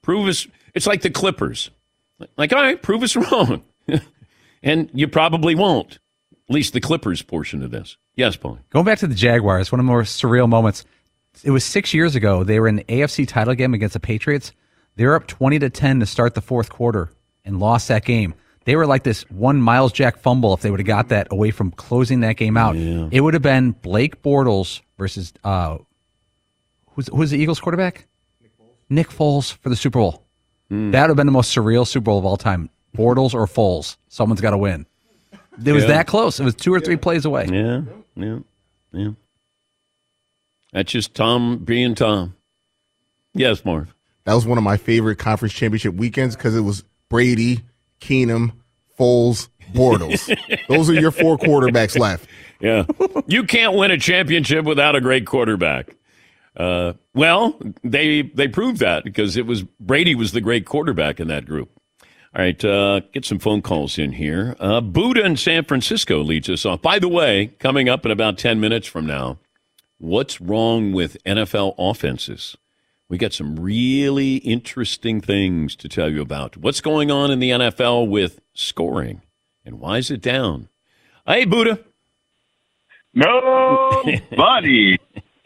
Prove 0.00 0.28
us. 0.28 0.46
It's 0.72 0.86
like 0.86 1.02
the 1.02 1.10
Clippers. 1.10 1.70
Like, 2.36 2.52
all 2.52 2.62
right, 2.62 2.80
prove 2.80 3.02
us 3.02 3.16
wrong. 3.32 3.62
and 4.62 4.88
you 4.94 5.08
probably 5.08 5.54
won't. 5.54 5.98
At 6.48 6.54
least 6.54 6.72
the 6.72 6.80
Clippers 6.80 7.20
portion 7.20 7.62
of 7.62 7.70
this. 7.70 7.96
Yes, 8.14 8.36
Paul. 8.36 8.58
Going 8.70 8.84
back 8.84 8.98
to 9.00 9.06
the 9.06 9.14
Jaguars, 9.14 9.70
one 9.70 9.80
of 9.80 9.84
the 9.84 9.90
more 9.90 10.02
surreal 10.02 10.48
moments. 10.48 10.84
It 11.44 11.50
was 11.50 11.64
six 11.64 11.92
years 11.92 12.14
ago. 12.14 12.44
They 12.44 12.58
were 12.60 12.68
in 12.68 12.76
the 12.76 12.84
AFC 12.84 13.26
title 13.26 13.54
game 13.54 13.74
against 13.74 13.92
the 13.94 14.00
Patriots. 14.00 14.52
They 14.96 15.04
were 15.04 15.14
up 15.14 15.26
20 15.26 15.58
to 15.60 15.70
10 15.70 16.00
to 16.00 16.06
start 16.06 16.34
the 16.34 16.40
fourth 16.40 16.70
quarter 16.70 17.10
and 17.50 17.60
lost 17.60 17.88
that 17.88 18.04
game. 18.04 18.34
They 18.64 18.76
were 18.76 18.86
like 18.86 19.02
this 19.02 19.22
one 19.30 19.60
Myles 19.60 19.92
Jack 19.92 20.18
fumble 20.18 20.54
if 20.54 20.60
they 20.62 20.70
would 20.70 20.80
have 20.80 20.86
got 20.86 21.08
that 21.08 21.28
away 21.30 21.50
from 21.50 21.70
closing 21.72 22.20
that 22.20 22.34
game 22.36 22.56
out. 22.56 22.76
Yeah. 22.76 23.08
It 23.10 23.20
would 23.20 23.34
have 23.34 23.42
been 23.42 23.72
Blake 23.72 24.22
Bortles 24.22 24.80
versus 24.98 25.32
uh, 25.44 25.78
who's 26.90 27.08
who's 27.08 27.30
the 27.30 27.38
Eagles 27.38 27.60
quarterback? 27.60 28.06
Nick 28.88 29.08
Foles 29.08 29.52
for 29.58 29.68
the 29.68 29.76
Super 29.76 29.98
Bowl. 29.98 30.24
That 30.68 31.00
would 31.02 31.10
have 31.10 31.16
been 31.16 31.26
the 31.26 31.32
most 31.32 31.54
surreal 31.56 31.86
Super 31.86 32.04
Bowl 32.04 32.18
of 32.18 32.24
all 32.24 32.36
time. 32.36 32.70
Bortles 32.96 33.34
or 33.34 33.46
Foles, 33.46 33.96
someone's 34.08 34.40
got 34.40 34.50
to 34.50 34.58
win. 34.58 34.86
It 35.64 35.72
was 35.72 35.82
Yeah. 35.84 35.88
that 35.88 36.06
close. 36.06 36.38
It 36.40 36.44
was 36.44 36.54
two 36.54 36.72
or 36.72 36.80
three 36.80 36.96
plays 36.96 37.24
away. 37.24 37.46
Yeah, 37.50 37.82
yeah, 38.16 38.38
yeah. 38.92 39.10
That's 40.72 40.92
just 40.92 41.14
Tom 41.14 41.58
being 41.58 41.94
Tom. 41.94 42.34
Yes, 43.34 43.64
Marv. 43.64 43.94
That 44.24 44.34
was 44.34 44.46
one 44.46 44.58
of 44.58 44.64
my 44.64 44.76
favorite 44.76 45.16
conference 45.18 45.54
championship 45.54 45.94
weekends 45.94 46.36
because 46.36 46.54
it 46.56 46.60
was 46.60 46.84
Brady, 47.10 47.60
Keenum, 48.00 48.52
Foles, 48.98 49.48
Bortles. 49.74 50.34
Those 50.68 50.88
are 50.88 50.94
your 50.94 51.10
four 51.10 51.36
quarterbacks 51.36 51.98
left. 51.98 52.26
Yeah. 52.60 52.84
you 53.26 53.44
can't 53.44 53.74
win 53.74 53.90
a 53.90 53.98
championship 53.98 54.64
without 54.64 54.96
a 54.96 55.00
great 55.02 55.26
quarterback. 55.26 55.96
Uh, 56.56 56.94
well, 57.14 57.58
they 57.84 58.22
they 58.22 58.48
proved 58.48 58.80
that 58.80 59.04
because 59.04 59.36
it 59.36 59.46
was 59.46 59.62
Brady 59.62 60.14
was 60.14 60.32
the 60.32 60.40
great 60.40 60.66
quarterback 60.66 61.20
in 61.20 61.28
that 61.28 61.46
group. 61.46 61.70
All 62.34 62.42
right, 62.42 62.64
uh, 62.64 63.00
get 63.12 63.24
some 63.24 63.40
phone 63.40 63.60
calls 63.60 63.98
in 63.98 64.12
here. 64.12 64.54
Uh, 64.60 64.80
Buddha 64.80 65.24
in 65.24 65.36
San 65.36 65.64
Francisco 65.64 66.22
leads 66.22 66.48
us 66.48 66.64
off. 66.64 66.80
By 66.80 67.00
the 67.00 67.08
way, 67.08 67.48
coming 67.58 67.88
up 67.88 68.04
in 68.06 68.12
about 68.12 68.38
10 68.38 68.60
minutes 68.60 68.86
from 68.86 69.04
now, 69.04 69.38
what's 69.98 70.40
wrong 70.40 70.92
with 70.92 71.16
NFL 71.24 71.74
offenses? 71.76 72.56
We 73.10 73.18
got 73.18 73.32
some 73.32 73.56
really 73.56 74.36
interesting 74.36 75.20
things 75.20 75.74
to 75.74 75.88
tell 75.88 76.08
you 76.08 76.22
about. 76.22 76.56
What's 76.56 76.80
going 76.80 77.10
on 77.10 77.32
in 77.32 77.40
the 77.40 77.50
NFL 77.50 78.08
with 78.08 78.40
scoring 78.54 79.22
and 79.64 79.80
why 79.80 79.98
is 79.98 80.12
it 80.12 80.22
down? 80.22 80.68
Hey, 81.26 81.44
Buddha. 81.44 81.80
No, 83.12 84.04
buddy. 84.36 84.96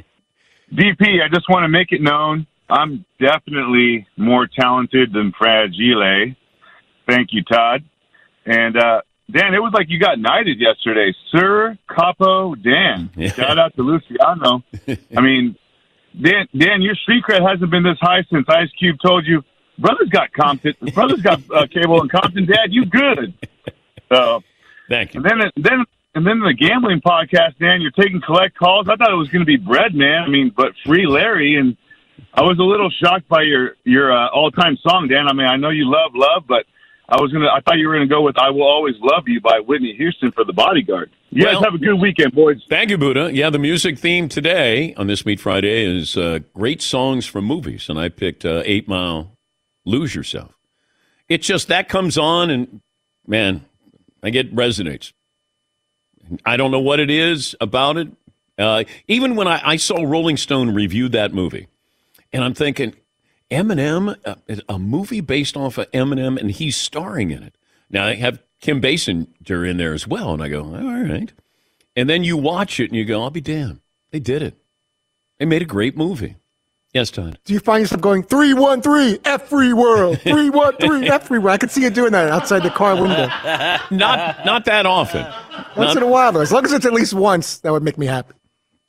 DP, 0.75 1.23
I 1.25 1.29
just 1.33 1.49
want 1.49 1.65
to 1.65 1.69
make 1.69 1.91
it 1.91 2.03
known 2.03 2.47
I'm 2.69 3.05
definitely 3.19 4.07
more 4.19 4.47
talented 4.47 5.15
than 5.15 5.33
Fragile. 5.33 6.35
Thank 7.09 7.29
you, 7.33 7.45
Todd. 7.45 7.83
And 8.45 8.77
uh, 8.77 9.01
Dan, 9.31 9.55
it 9.55 9.63
was 9.63 9.73
like 9.73 9.89
you 9.89 9.99
got 9.99 10.19
knighted 10.19 10.61
yesterday, 10.61 11.15
Sir 11.31 11.79
Capo 11.89 12.55
Dan. 12.55 13.11
Shout 13.35 13.59
out 13.59 13.75
to 13.77 13.83
Luciano. 13.83 14.63
I 15.17 15.21
mean, 15.23 15.57
Dan, 16.21 16.47
Dan, 16.57 16.83
your 16.83 16.95
street 16.95 17.25
cred 17.29 17.49
hasn't 17.49 17.71
been 17.71 17.83
this 17.83 17.99
high 18.01 18.25
since 18.31 18.47
Ice 18.49 18.71
Cube 18.79 18.97
told 19.05 19.27
you, 19.27 19.43
"Brother's 19.79 20.09
got 20.09 20.33
Compton, 20.33 20.75
brother's 20.95 21.23
got 21.23 21.41
uh, 21.51 21.67
cable 21.67 22.01
in 22.03 22.09
Compton, 22.09 22.47
Dad. 22.47 22.69
You 22.71 22.85
good?" 22.87 23.35
So, 24.11 24.43
thank 24.89 25.15
you. 25.15 25.23
And 25.23 25.41
then, 25.41 25.51
then, 25.57 25.85
and 26.15 26.27
then 26.27 26.41
the 26.41 26.55
gambling 26.55 27.01
podcast, 27.01 27.59
Dan. 27.59 27.81
You're 27.81 27.91
taking 27.91 28.21
collect 28.21 28.57
calls. 28.57 28.89
I 28.89 28.97
thought 28.97 29.11
it 29.11 29.17
was 29.17 29.29
going 29.29 29.41
to 29.41 29.47
be 29.47 29.57
bread, 29.57 29.95
man. 29.95 30.23
I 30.23 30.29
mean, 30.29 30.53
but 30.57 30.73
free 30.85 31.07
Larry, 31.07 31.57
and 31.57 31.77
I 32.33 32.43
was 32.43 32.59
a 32.59 32.63
little 32.63 32.91
shocked 32.91 33.29
by 33.29 33.43
your 33.43 33.77
your 33.85 34.13
uh, 34.13 34.29
all 34.29 34.51
time 34.51 34.77
song, 34.77 35.09
Dan. 35.09 35.27
I 35.27 35.33
mean, 35.33 35.47
I 35.47 35.57
know 35.57 35.71
you 35.71 35.91
love 35.91 36.13
love, 36.15 36.45
but 36.47 36.67
I 37.09 37.21
was 37.21 37.33
gonna. 37.33 37.49
I 37.49 37.61
thought 37.61 37.79
you 37.79 37.89
were 37.89 37.95
gonna 37.95 38.07
go 38.07 38.23
with 38.23 38.39
"I 38.39 38.51
Will 38.51 38.63
Always 38.63 38.95
Love 39.01 39.25
You" 39.27 39.41
by 39.41 39.61
Whitney 39.61 39.95
Houston 39.97 40.31
for 40.33 40.45
the 40.45 40.53
Bodyguard. 40.53 41.11
You 41.35 41.47
guys 41.47 41.65
have 41.65 41.75
a 41.75 41.79
good 41.79 42.01
weekend, 42.01 42.33
boys. 42.33 42.65
Thank 42.69 42.91
you, 42.91 42.97
Buddha. 42.97 43.29
Yeah, 43.35 43.51
the 43.51 43.59
music 43.59 43.99
theme 43.99 44.29
today 44.29 44.95
on 44.95 45.09
this 45.09 45.27
Meet 45.27 45.41
Friday 45.41 45.85
is 45.85 46.17
uh, 46.17 46.39
great 46.55 46.81
songs 46.81 47.27
from 47.27 47.45
movies, 47.45 47.89
and 47.89 47.99
I 47.99 48.09
picked 48.09 48.45
uh, 48.45 48.63
Eight 48.65 48.87
Mile, 48.87 49.37
Lose 49.85 50.15
Yourself. 50.15 50.57
It's 51.29 51.45
just 51.45 51.67
that 51.67 51.89
comes 51.89 52.17
on, 52.17 52.51
and 52.51 52.81
man, 53.27 53.65
I 54.23 54.31
get 54.31 54.55
resonates. 54.55 55.13
I 56.47 56.57
don't 56.57 56.71
know 56.71 56.79
what 56.79 57.01
it 57.01 57.11
is 57.11 57.57
about 57.61 57.97
it. 57.97 58.13
Uh, 58.57 58.85
even 59.09 59.35
when 59.35 59.49
I, 59.49 59.61
I 59.71 59.77
saw 59.77 60.05
Rolling 60.05 60.37
Stone 60.37 60.73
review 60.73 61.09
that 61.09 61.35
movie, 61.35 61.67
and 62.33 62.45
I'm 62.45 62.55
thinking, 62.55 62.95
Eminem, 63.51 64.17
uh, 64.25 64.37
a 64.69 64.79
movie 64.79 65.21
based 65.21 65.57
off 65.57 65.79
of 65.79 65.91
Eminem, 65.91 66.39
and 66.39 66.53
he's 66.53 66.77
starring 66.77 67.33
in 67.33 67.43
it. 67.43 67.57
Now 67.91 68.07
I 68.07 68.15
have 68.15 68.39
Kim 68.65 68.81
Basinger 68.81 69.69
in 69.69 69.77
there 69.77 69.93
as 69.93 70.07
well, 70.09 70.33
and 70.33 70.43
I 70.43 70.49
go, 70.49 70.63
all 70.63 71.05
right. 71.05 71.31
And 71.95 72.09
then 72.09 72.25
you 72.25 72.39
watch 72.39 72.81
it 72.81 72.85
and 72.91 72.97
you 72.97 73.05
go, 73.05 73.23
I'll 73.23 73.29
be 73.29 73.43
damned. 73.43 73.81
They 74.11 74.21
did 74.21 74.41
it. 74.41 74.55
They 75.39 75.45
made 75.45 75.61
a 75.61 75.67
great 75.67 75.99
movie. 75.99 76.37
Yes, 76.95 77.11
Todd. 77.11 77.39
Do 77.45 77.53
you 77.53 77.61
find 77.61 77.83
yourself 77.83 78.01
going 78.01 78.23
three 78.23 78.55
one 78.55 78.81
three 78.81 79.19
F 79.27 79.49
free 79.51 79.75
world 79.75 80.19
three 80.23 80.49
one 80.49 80.77
three 80.79 81.09
F 81.11 81.27
free 81.27 81.39
world? 81.39 81.53
I 81.55 81.59
could 81.59 81.71
see 81.71 81.83
you 81.83 81.91
doing 81.91 82.13
that 82.13 82.31
outside 82.31 82.63
the 82.63 82.71
car 82.71 82.95
window. 82.95 83.27
not 83.91 84.47
not 84.47 84.65
that 84.65 84.87
often. 84.87 85.25
Once 85.77 85.77
Not- 85.77 85.97
in 85.99 86.03
a 86.05 86.07
while, 86.07 86.33
though. 86.33 86.41
As 86.41 86.51
long 86.53 86.65
as 86.65 86.73
it's 86.73 86.87
at 86.87 86.95
least 86.95 87.13
once, 87.13 87.59
that 87.59 87.71
would 87.71 87.83
make 87.83 87.99
me 87.99 88.07
happy. 88.07 88.33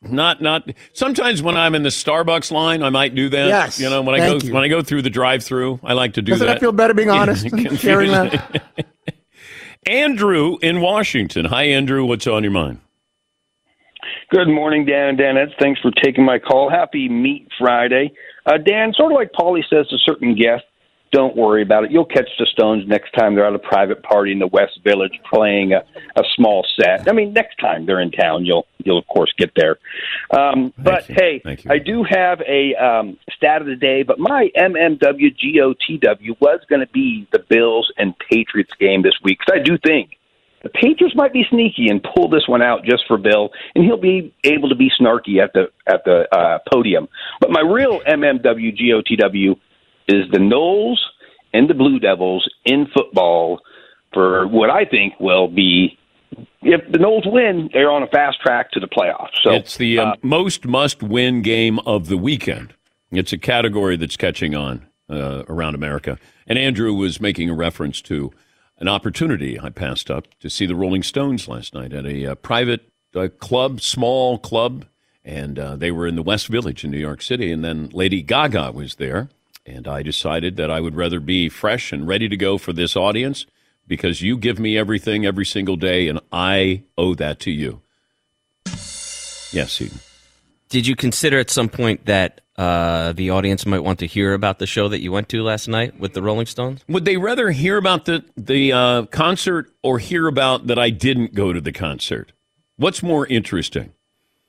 Not 0.04 0.40
not 0.42 0.70
sometimes 0.94 1.42
when 1.44 1.58
I'm 1.58 1.76
in 1.76 1.84
the 1.84 1.90
Starbucks 1.90 2.50
line, 2.52 2.82
I 2.82 2.92
might 2.92 3.14
do 3.16 3.28
that. 3.30 3.48
Yes, 3.48 3.80
You 3.80 3.90
know, 3.90 4.02
when 4.04 4.16
I 4.22 4.26
go 4.26 4.38
you. 4.38 4.54
when 4.54 4.64
I 4.64 4.68
go 4.70 4.82
through 4.84 5.02
the 5.02 5.10
drive 5.10 5.44
through, 5.44 5.80
I 5.84 5.94
like 5.94 6.14
to 6.14 6.22
do 6.22 6.32
Doesn't 6.32 6.46
that. 6.48 6.54
that 6.54 6.60
feel 6.62 6.72
better 6.72 6.94
being 6.94 7.10
honest 7.20 7.46
and 7.46 7.78
sharing 7.80 8.12
that? 8.12 8.64
Andrew 9.88 10.58
in 10.62 10.82
Washington. 10.82 11.46
Hi 11.46 11.64
Andrew, 11.66 12.06
what's 12.06 12.26
on 12.26 12.44
your 12.44 12.52
mind? 12.52 12.80
Good 14.32 14.48
morning, 14.48 14.86
Dan 14.86 15.10
and 15.10 15.20
Danette. 15.20 15.54
Thanks 15.60 15.80
for 15.82 15.92
taking 16.04 16.26
my 16.26 16.40
call. 16.40 16.70
Happy 16.70 17.08
Meat 17.08 17.48
Friday. 17.60 18.12
Uh, 18.46 18.58
Dan, 18.58 18.94
sort 18.94 19.12
of 19.12 19.16
like 19.16 19.32
Paulie 19.32 19.64
says 19.70 19.88
to 19.90 19.98
certain 20.00 20.36
guests, 20.36 20.66
don't 21.12 21.36
worry 21.36 21.62
about 21.62 21.86
it. 21.86 21.92
You'll 21.92 22.06
catch 22.06 22.28
the 22.40 22.48
Stones 22.52 22.84
next 22.88 23.12
time 23.12 23.36
they're 23.36 23.46
at 23.46 23.54
a 23.54 23.60
private 23.60 24.02
party 24.04 24.32
in 24.32 24.40
the 24.40 24.48
West 24.48 24.80
Village 24.84 25.14
playing 25.32 25.74
a, 25.74 25.84
a 26.20 26.24
small 26.36 26.66
set. 26.80 27.08
I 27.08 27.14
mean, 27.14 27.34
next 27.34 27.58
time 27.58 27.86
they're 27.86 28.02
in 28.02 28.12
town, 28.12 28.46
you'll 28.46 28.66
you'll 28.86 29.00
of 29.00 29.08
course 29.08 29.34
get 29.38 29.52
there. 29.56 29.78
Um, 30.32 30.74
but 30.78 31.04
hey, 31.04 31.42
I 31.70 31.78
do 31.80 32.04
have 32.04 32.42
a 32.42 32.76
um, 32.76 33.18
stat 33.36 33.62
of 33.62 33.68
the 33.68 33.76
day. 33.76 34.04
But 34.04 34.20
my 34.20 34.50
MMWGOTW 34.58 36.40
was 36.40 36.62
going 36.70 36.82
to 36.82 36.92
be 36.94 37.28
the 37.32 37.40
Bills 37.40 37.92
and 37.98 38.14
Patriots 38.30 38.72
game 38.80 39.02
this 39.02 39.16
week 39.24 39.40
because 39.40 39.60
I 39.60 39.64
do 39.64 39.78
think 39.78 40.12
the 40.66 40.70
Patriots 40.70 41.16
might 41.16 41.32
be 41.32 41.46
sneaky 41.50 41.90
and 41.90 42.02
pull 42.04 42.28
this 42.28 42.48
one 42.48 42.64
out 42.64 42.84
just 42.84 43.04
for 43.08 43.20
Bill, 43.20 43.52
and 43.76 43.86
he'll 43.86 44.02
be 44.02 44.34
able 44.44 44.70
to 44.70 44.76
be 44.76 44.90
snarky 45.00 45.42
at 45.42 45.54
the 45.54 45.68
at 45.86 46.04
the 46.06 46.28
uh, 46.36 46.58
podium. 46.72 47.08
But 47.40 47.52
my 47.52 47.62
real 47.62 48.00
MMWGOTW 48.02 49.52
is 50.08 50.32
the 50.32 50.40
Noles 50.40 50.98
and 51.54 51.70
the 51.70 51.76
Blue 51.76 52.00
Devils 52.00 52.50
in 52.66 52.88
football 52.96 53.62
for 54.12 54.48
what 54.48 54.72
I 54.72 54.86
think 54.86 55.20
will 55.20 55.48
be. 55.48 56.00
If 56.62 56.92
the 56.92 56.98
Noles 56.98 57.32
win, 57.32 57.70
they're 57.74 57.92
on 57.92 58.04
a 58.04 58.08
fast 58.08 58.42
track 58.42 58.72
to 58.72 58.80
the 58.80 58.88
playoffs. 58.88 59.36
So 59.44 59.52
it's 59.52 59.78
the 59.78 60.00
um, 60.00 60.16
most 60.24 60.66
must-win 60.66 61.42
game 61.42 61.80
of 61.80 62.08
the 62.08 62.18
weekend. 62.18 62.74
It's 63.12 63.32
a 63.32 63.38
category 63.38 63.98
that's 63.98 64.18
catching 64.18 64.56
on 64.56 64.88
uh, 65.10 65.44
around 65.48 65.76
America. 65.76 66.18
And 66.48 66.58
Andrew 66.58 66.94
was 66.94 67.22
making 67.22 67.50
a 67.50 67.54
reference 67.54 68.02
to 68.04 68.32
an 68.78 68.88
opportunity 68.88 69.60
I 69.60 69.70
passed 69.70 70.12
up 70.12 70.28
to 70.40 70.50
see 70.50 70.66
the 70.66 70.76
Rolling 70.76 71.04
Stones 71.04 71.48
last 71.48 71.74
night 71.74 71.94
at 71.94 72.06
a 72.06 72.32
uh, 72.32 72.36
private 72.36 72.90
uh, 73.16 73.30
club, 73.40 73.80
small 73.80 74.38
club, 74.38 74.86
and 75.24 75.58
uh, 75.58 75.76
they 75.76 75.92
were 75.92 76.08
in 76.08 76.16
the 76.16 76.24
West 76.24 76.48
Village 76.48 76.84
in 76.84 76.92
New 76.92 77.00
York 77.00 77.22
City. 77.22 77.52
And 77.52 77.64
then 77.64 77.90
Lady 77.94 78.22
Gaga 78.22 78.72
was 78.72 78.96
there, 78.96 79.30
and 79.66 79.88
I 79.88 80.04
decided 80.04 80.58
that 80.58 80.70
I 80.70 80.82
would 80.82 80.96
rather 80.96 81.20
be 81.20 81.48
fresh 81.48 81.94
and 81.94 82.08
ready 82.08 82.28
to 82.28 82.38
go 82.38 82.58
for 82.58 82.74
this 82.74 82.96
audience 82.96 83.46
because 83.88 84.22
you 84.22 84.38
give 84.38 84.60
me 84.60 84.78
everything 84.78 85.26
every 85.26 85.46
single 85.46 85.76
day, 85.76 86.08
and 86.08 86.20
I 86.32 86.84
owe 86.98 87.16
that 87.16 87.40
to 87.42 87.52
you. 87.52 87.82
Yes, 89.52 89.80
Eden. 89.82 90.00
Did 90.70 90.88
you 90.88 90.96
consider 90.96 91.40
at 91.40 91.50
some 91.50 91.70
point 91.70 92.06
that 92.06 92.42
uh, 92.58 93.14
the 93.14 93.30
audience 93.30 93.66
might 93.66 93.80
want 93.80 94.00
to 94.00 94.08
hear 94.08 94.34
about 94.34 94.60
the 94.60 94.68
show 94.68 94.88
that 94.88 95.02
you 95.02 95.12
went 95.12 95.30
to 95.30 95.44
last 95.44 95.68
night 95.68 96.00
with 96.00 96.14
the 96.14 96.22
Rolling 96.22 96.46
Stones? 96.46 96.84
Would 96.88 97.06
they 97.06 97.18
rather 97.18 97.52
hear 97.52 97.78
about 97.78 98.06
the 98.06 98.24
the 98.36 98.72
uh, 98.72 99.06
concert 99.06 99.72
or 99.84 100.00
hear 100.00 100.28
about 100.28 100.68
that 100.68 100.80
I 100.80 100.90
didn't 100.90 101.34
go 101.34 101.54
to 101.54 101.62
the 101.62 101.72
concert? 101.72 102.32
What's 102.78 103.04
more 103.04 103.26
interesting? 103.28 103.94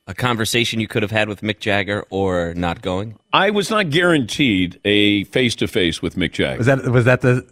A 0.08 0.14
conversation 0.14 0.78
you 0.78 0.86
could 0.86 1.02
have 1.02 1.10
had 1.10 1.28
with 1.28 1.40
Mick 1.40 1.58
Jagger 1.58 2.04
or 2.10 2.54
not 2.54 2.80
going? 2.80 3.18
I 3.32 3.50
was 3.50 3.70
not 3.70 3.90
guaranteed 3.90 4.80
a 4.84 5.25
face 5.25 5.56
to 5.56 5.66
face 5.66 6.00
with 6.00 6.14
Mick 6.14 6.32
Jagger. 6.32 6.58
Was 6.58 6.66
that 6.66 6.84
was 6.86 7.04
that 7.06 7.22
the? 7.22 7.44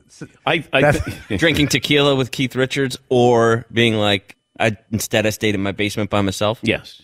I, 0.46 0.64
I 0.72 0.92
Drinking 1.36 1.66
tequila 1.66 2.14
with 2.14 2.30
Keith 2.30 2.54
Richards 2.54 2.96
or 3.08 3.66
being 3.72 3.94
like, 3.94 4.36
I 4.60 4.76
instead 4.92 5.26
I 5.26 5.30
stayed 5.30 5.56
in 5.56 5.62
my 5.62 5.72
basement 5.72 6.10
by 6.10 6.20
myself? 6.20 6.60
Yes. 6.62 7.02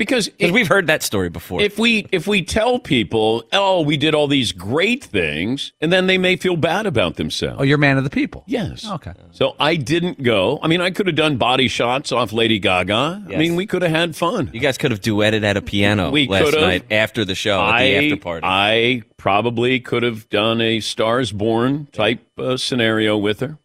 Because 0.00 0.30
we've 0.40 0.66
heard 0.66 0.86
that 0.86 1.02
story 1.02 1.28
before. 1.28 1.60
if 1.60 1.78
we 1.78 2.06
if 2.10 2.26
we 2.26 2.42
tell 2.42 2.78
people, 2.78 3.44
oh, 3.52 3.82
we 3.82 3.98
did 3.98 4.14
all 4.14 4.28
these 4.28 4.50
great 4.50 5.04
things, 5.04 5.74
and 5.78 5.92
then 5.92 6.06
they 6.06 6.16
may 6.16 6.36
feel 6.36 6.56
bad 6.56 6.86
about 6.86 7.16
themselves. 7.16 7.58
Oh, 7.60 7.64
you're 7.64 7.76
man 7.76 7.98
of 7.98 8.04
the 8.04 8.08
people. 8.10 8.42
Yes. 8.46 8.88
Okay. 8.88 9.12
So 9.30 9.54
I 9.60 9.76
didn't 9.76 10.22
go. 10.22 10.58
I 10.62 10.68
mean, 10.68 10.80
I 10.80 10.90
could 10.90 11.06
have 11.06 11.16
done 11.16 11.36
body 11.36 11.68
shots 11.68 12.12
off 12.12 12.32
Lady 12.32 12.58
Gaga. 12.58 13.26
I 13.28 13.36
mean, 13.36 13.56
we 13.56 13.66
could 13.66 13.82
have 13.82 13.90
had 13.90 14.16
fun. 14.16 14.48
you 14.54 14.60
guys 14.60 14.78
could 14.78 14.90
have 14.90 15.02
duetted 15.02 15.44
at 15.44 15.58
a 15.58 15.62
piano 15.62 16.10
We 16.10 16.26
last 16.28 16.46
could've. 16.46 16.62
night 16.62 16.90
after 16.90 17.26
the 17.26 17.34
show 17.34 17.60
at 17.60 17.74
I, 17.74 17.84
the 17.84 17.96
after 17.96 18.16
party. 18.16 18.46
I 18.48 19.02
probably 19.18 19.80
could 19.80 20.02
have 20.02 20.30
done 20.30 20.62
a 20.62 20.80
Stars 20.80 21.30
Born 21.30 21.88
type 21.92 22.20
uh, 22.38 22.56
scenario 22.56 23.18
with 23.18 23.40
her. 23.40 23.58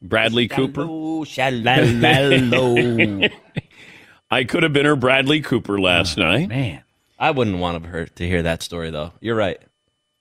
Bradley 0.00 0.46
Cooper. 0.46 0.86
Shallow, 1.26 1.84
shallow. 2.00 3.28
I 4.30 4.44
could 4.44 4.62
have 4.62 4.72
been 4.72 4.86
her 4.86 4.96
Bradley 4.96 5.40
Cooper 5.40 5.80
last 5.80 6.18
oh, 6.18 6.22
night. 6.22 6.48
Man. 6.48 6.82
I 7.18 7.32
wouldn't 7.32 7.58
want 7.58 7.84
her 7.86 8.06
to 8.06 8.26
hear 8.26 8.42
that 8.42 8.62
story 8.62 8.90
though. 8.90 9.12
You're 9.20 9.36
right. 9.36 9.60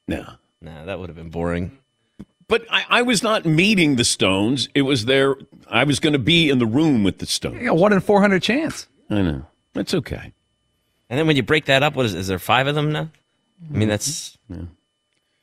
No. 0.07 0.25
Nah, 0.61 0.85
that 0.85 0.99
would 0.99 1.09
have 1.09 1.15
been 1.15 1.29
boring. 1.29 1.77
But 2.47 2.65
I, 2.69 2.85
I 2.89 3.01
was 3.03 3.21
not 3.21 3.45
meeting 3.45 3.95
the 3.95 4.03
Stones. 4.03 4.67
It 4.73 4.81
was 4.81 5.05
there. 5.05 5.35
I 5.69 5.83
was 5.83 5.99
going 5.99 6.13
to 6.13 6.19
be 6.19 6.49
in 6.49 6.57
the 6.57 6.65
room 6.65 7.03
with 7.03 7.19
the 7.19 7.27
Stones. 7.27 7.61
You 7.61 7.67
got 7.67 7.77
one 7.77 7.93
in 7.93 8.01
four 8.01 8.19
hundred 8.19 8.41
chance. 8.41 8.87
I 9.09 9.21
know. 9.21 9.45
That's 9.73 9.93
okay. 9.93 10.33
And 11.09 11.17
then 11.17 11.27
when 11.27 11.35
you 11.35 11.43
break 11.43 11.65
that 11.65 11.83
up, 11.83 11.95
what 11.95 12.05
is 12.05 12.13
is 12.13 12.27
there 12.27 12.39
five 12.39 12.67
of 12.67 12.75
them 12.75 12.91
now? 12.91 13.09
I 13.73 13.77
mean 13.77 13.87
that's 13.87 14.37
mm-hmm. 14.51 14.65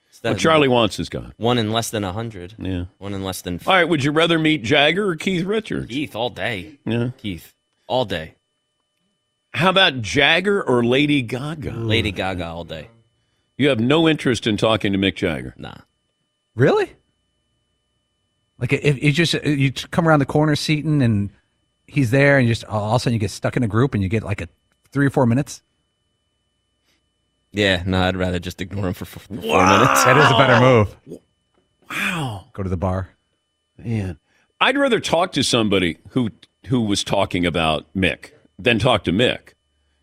it's 0.09 0.21
that- 0.21 0.33
What 0.33 0.39
Charlie 0.39 0.69
Watts 0.69 0.99
is 0.99 1.09
gone. 1.09 1.33
one 1.37 1.59
in 1.59 1.71
less 1.71 1.91
than 1.91 2.03
a 2.03 2.13
hundred. 2.13 2.55
Yeah. 2.59 2.87
One 2.99 3.15
in 3.15 3.23
less 3.23 3.41
than 3.43 3.61
All 3.67 3.73
right. 3.73 3.89
Would 3.89 4.03
you 4.03 4.11
rather 4.11 4.39
meet 4.39 4.63
Jagger 4.63 5.09
or 5.09 5.17
Keith 5.17 5.45
Richards? 5.45 5.87
Keith 5.87 6.17
all 6.17 6.31
day. 6.31 6.79
Yeah. 6.85 7.11
Keith 7.19 7.55
all 7.87 8.05
day. 8.05 8.35
How 9.55 9.71
about 9.71 10.03
Jagger 10.03 10.63
or 10.63 10.85
Lady 10.85 11.23
Gaga? 11.23 11.73
Lady 11.73 12.13
Gaga 12.13 12.45
all 12.47 12.65
day. 12.65 12.91
You 13.57 13.69
have 13.69 13.81
no 13.81 14.07
interest 14.09 14.47
in 14.47 14.57
talking 14.57 14.93
to 14.93 14.99
Mick 14.99 15.15
Jagger. 15.17 15.55
Nah. 15.57 15.77
Really? 16.55 16.93
Like 18.59 18.73
if 18.73 19.03
you 19.03 19.13
just 19.13 19.35
uh, 19.35 19.41
you 19.45 19.73
come 19.73 20.09
around 20.09 20.19
the 20.21 20.27
corner 20.27 20.57
seating 20.57 21.03
and 21.03 21.31
he's 21.87 22.11
there 22.11 22.39
and 22.39 22.47
you 22.49 22.53
just 22.55 22.65
all 22.65 22.91
of 22.91 22.97
a 22.97 23.01
sudden 23.01 23.15
you 23.15 23.19
get 23.19 23.31
stuck 23.31 23.57
in 23.57 23.63
a 23.63 23.69
group 23.69 23.95
and 23.95 24.03
you 24.03 24.09
get 24.09 24.23
like 24.23 24.41
a 24.41 24.49
three 24.93 25.07
or 25.07 25.11
four 25.11 25.27
minutes. 25.27 25.63
Yeah, 27.53 27.83
no, 27.87 28.03
I'd 28.03 28.17
rather 28.17 28.39
just 28.39 28.61
ignore 28.61 28.89
him 28.89 28.95
for 28.95 29.05
f- 29.05 29.23
four 29.23 29.37
minutes. 29.39 29.51
That 30.05 30.17
is 30.19 30.31
a 30.31 30.37
better 30.37 30.61
move. 30.61 31.21
Wow. 31.91 32.47
Go 32.53 32.63
to 32.63 32.69
the 32.69 32.77
bar. 32.77 33.11
Man. 33.79 34.19
I'd 34.61 34.77
rather 34.77 35.01
talk 35.01 35.33
to 35.33 35.43
somebody 35.43 35.99
who 36.11 36.31
who 36.67 36.81
was 36.83 37.05
talking 37.05 37.47
about 37.47 37.87
Mick 37.95 38.31
than 38.59 38.79
talk 38.79 39.05
to 39.05 39.13
Mick. 39.13 39.55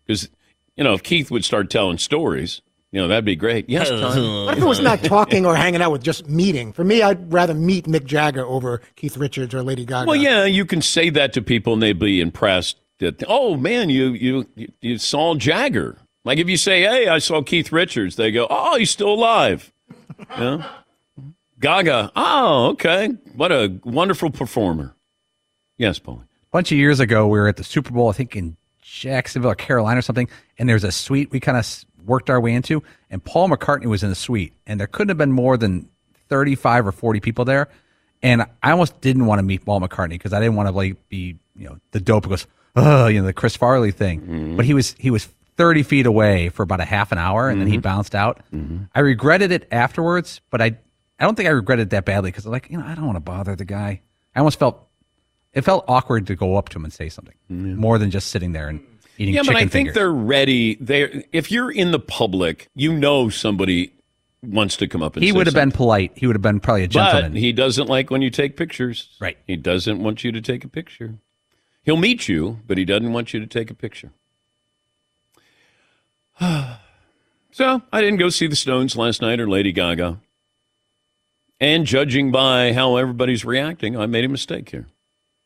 Because, 0.06 0.28
you 0.76 0.84
know, 0.84 0.94
if 0.94 1.02
Keith 1.02 1.30
would 1.30 1.44
start 1.44 1.70
telling 1.70 1.98
stories, 1.98 2.60
you 2.92 3.00
know, 3.00 3.08
that'd 3.08 3.24
be 3.24 3.36
great. 3.36 3.68
Yes, 3.68 3.88
Tom. 3.90 4.46
What 4.46 4.56
if 4.56 4.62
it 4.62 4.66
was 4.66 4.80
not 4.80 5.02
talking 5.02 5.44
or 5.44 5.56
hanging 5.56 5.82
out 5.82 5.90
with 5.92 6.02
just 6.02 6.28
meeting? 6.28 6.72
For 6.72 6.84
me, 6.84 7.02
I'd 7.02 7.32
rather 7.32 7.54
meet 7.54 7.86
Mick 7.86 8.04
Jagger 8.04 8.44
over 8.46 8.80
Keith 8.96 9.16
Richards 9.16 9.54
or 9.54 9.62
Lady 9.62 9.84
Gaga. 9.84 10.06
Well, 10.06 10.16
yeah, 10.16 10.44
you 10.44 10.64
can 10.64 10.80
say 10.80 11.10
that 11.10 11.32
to 11.32 11.42
people 11.42 11.72
and 11.72 11.82
they'd 11.82 11.98
be 11.98 12.20
impressed 12.20 12.78
that, 13.00 13.24
oh, 13.26 13.56
man, 13.56 13.90
you, 13.90 14.10
you, 14.10 14.46
you 14.80 14.98
saw 14.98 15.34
Jagger. 15.34 15.98
Like 16.24 16.38
if 16.38 16.48
you 16.48 16.56
say, 16.56 16.82
hey, 16.82 17.08
I 17.08 17.18
saw 17.18 17.42
Keith 17.42 17.72
Richards, 17.72 18.16
they 18.16 18.30
go, 18.30 18.46
oh, 18.48 18.76
he's 18.76 18.90
still 18.90 19.12
alive. 19.12 19.72
You 20.36 20.44
know? 20.44 20.64
Gaga, 21.60 22.12
oh, 22.14 22.68
okay. 22.70 23.08
What 23.34 23.50
a 23.50 23.78
wonderful 23.84 24.30
performer. 24.30 24.94
Yes, 25.78 25.98
Paul. 25.98 26.24
A 26.54 26.56
bunch 26.56 26.70
of 26.70 26.78
years 26.78 27.00
ago, 27.00 27.26
we 27.26 27.36
were 27.36 27.48
at 27.48 27.56
the 27.56 27.64
Super 27.64 27.90
Bowl, 27.90 28.10
I 28.10 28.12
think 28.12 28.36
in 28.36 28.56
Jacksonville 28.80 29.50
or 29.50 29.56
Carolina 29.56 29.98
or 29.98 30.02
something, 30.02 30.28
and 30.56 30.68
there's 30.68 30.84
a 30.84 30.92
suite 30.92 31.32
we 31.32 31.40
kind 31.40 31.58
of 31.58 31.84
worked 32.06 32.30
our 32.30 32.40
way 32.40 32.52
into, 32.54 32.80
and 33.10 33.24
Paul 33.24 33.48
McCartney 33.48 33.86
was 33.86 34.04
in 34.04 34.08
the 34.08 34.14
suite, 34.14 34.52
and 34.64 34.78
there 34.78 34.86
couldn't 34.86 35.08
have 35.08 35.18
been 35.18 35.32
more 35.32 35.56
than 35.56 35.88
35 36.28 36.86
or 36.86 36.92
40 36.92 37.18
people 37.18 37.44
there. 37.44 37.66
And 38.22 38.46
I 38.62 38.70
almost 38.70 39.00
didn't 39.00 39.26
want 39.26 39.40
to 39.40 39.42
meet 39.42 39.64
Paul 39.64 39.80
McCartney 39.80 40.10
because 40.10 40.32
I 40.32 40.38
didn't 40.38 40.54
want 40.54 40.68
to 40.68 40.72
like 40.72 41.08
be, 41.08 41.40
you 41.56 41.68
know, 41.68 41.78
the 41.90 41.98
dope 41.98 42.28
goes, 42.28 42.46
oh, 42.76 43.08
you 43.08 43.18
know, 43.18 43.26
the 43.26 43.32
Chris 43.32 43.56
Farley 43.56 43.90
thing. 43.90 44.20
Mm-hmm. 44.20 44.56
But 44.56 44.64
he 44.64 44.74
was 44.74 44.94
he 44.96 45.10
was 45.10 45.24
30 45.56 45.82
feet 45.82 46.06
away 46.06 46.50
for 46.50 46.62
about 46.62 46.78
a 46.78 46.84
half 46.84 47.10
an 47.10 47.18
hour, 47.18 47.48
and 47.48 47.60
then 47.60 47.66
he 47.66 47.78
mm-hmm. 47.78 47.80
bounced 47.80 48.14
out. 48.14 48.44
Mm-hmm. 48.54 48.84
I 48.94 49.00
regretted 49.00 49.50
it 49.50 49.66
afterwards, 49.72 50.40
but 50.50 50.62
I 50.62 50.78
I 51.18 51.24
don't 51.24 51.34
think 51.34 51.48
I 51.48 51.52
regretted 51.52 51.88
it 51.88 51.90
that 51.90 52.04
badly 52.04 52.30
because 52.30 52.46
like 52.46 52.70
you 52.70 52.78
know 52.78 52.86
I 52.86 52.94
don't 52.94 53.06
want 53.06 53.16
to 53.16 53.20
bother 53.20 53.56
the 53.56 53.64
guy. 53.64 54.02
I 54.36 54.38
almost 54.38 54.60
felt 54.60 54.88
it 55.54 55.62
felt 55.62 55.84
awkward 55.88 56.26
to 56.26 56.34
go 56.34 56.56
up 56.56 56.68
to 56.70 56.78
him 56.78 56.84
and 56.84 56.92
say 56.92 57.08
something 57.08 57.34
more 57.48 57.98
than 57.98 58.10
just 58.10 58.28
sitting 58.28 58.52
there 58.52 58.68
and 58.68 58.80
eating 59.18 59.34
chicken. 59.34 59.34
Yeah, 59.34 59.40
chicken 59.42 59.54
but 59.54 59.56
I 59.56 59.60
think 59.60 59.70
fingers. 59.70 59.94
they're 59.94 60.12
ready. 60.12 60.74
They 60.76 61.24
if 61.32 61.50
you're 61.50 61.70
in 61.70 61.92
the 61.92 62.00
public, 62.00 62.68
you 62.74 62.92
know 62.92 63.28
somebody 63.28 63.92
wants 64.42 64.76
to 64.76 64.86
come 64.86 65.02
up 65.02 65.14
and 65.16 65.22
he 65.22 65.30
say 65.30 65.36
would 65.36 65.46
have 65.46 65.54
been 65.54 65.72
polite. 65.72 66.12
He 66.16 66.26
would 66.26 66.36
have 66.36 66.42
been 66.42 66.60
probably 66.60 66.84
a 66.84 66.88
gentleman. 66.88 67.14
But 67.14 67.20
gentleman. 67.20 67.42
he 67.42 67.52
doesn't 67.52 67.88
like 67.88 68.10
when 68.10 68.22
you 68.22 68.30
take 68.30 68.56
pictures. 68.56 69.16
Right. 69.20 69.38
He 69.46 69.56
doesn't 69.56 70.02
want 70.02 70.24
you 70.24 70.32
to 70.32 70.40
take 70.40 70.64
a 70.64 70.68
picture. 70.68 71.18
He'll 71.82 71.96
meet 71.96 72.28
you, 72.28 72.60
but 72.66 72.78
he 72.78 72.84
doesn't 72.84 73.12
want 73.12 73.34
you 73.34 73.40
to 73.40 73.46
take 73.46 73.70
a 73.70 73.74
picture. 73.74 74.12
so 76.40 77.82
I 77.92 78.00
didn't 78.00 78.18
go 78.18 78.28
see 78.28 78.46
the 78.46 78.56
Stones 78.56 78.96
last 78.96 79.22
night 79.22 79.40
or 79.40 79.48
Lady 79.48 79.72
Gaga. 79.72 80.20
And 81.60 81.86
judging 81.86 82.32
by 82.32 82.72
how 82.72 82.96
everybody's 82.96 83.44
reacting, 83.44 83.96
I 83.96 84.06
made 84.06 84.24
a 84.24 84.28
mistake 84.28 84.70
here. 84.70 84.86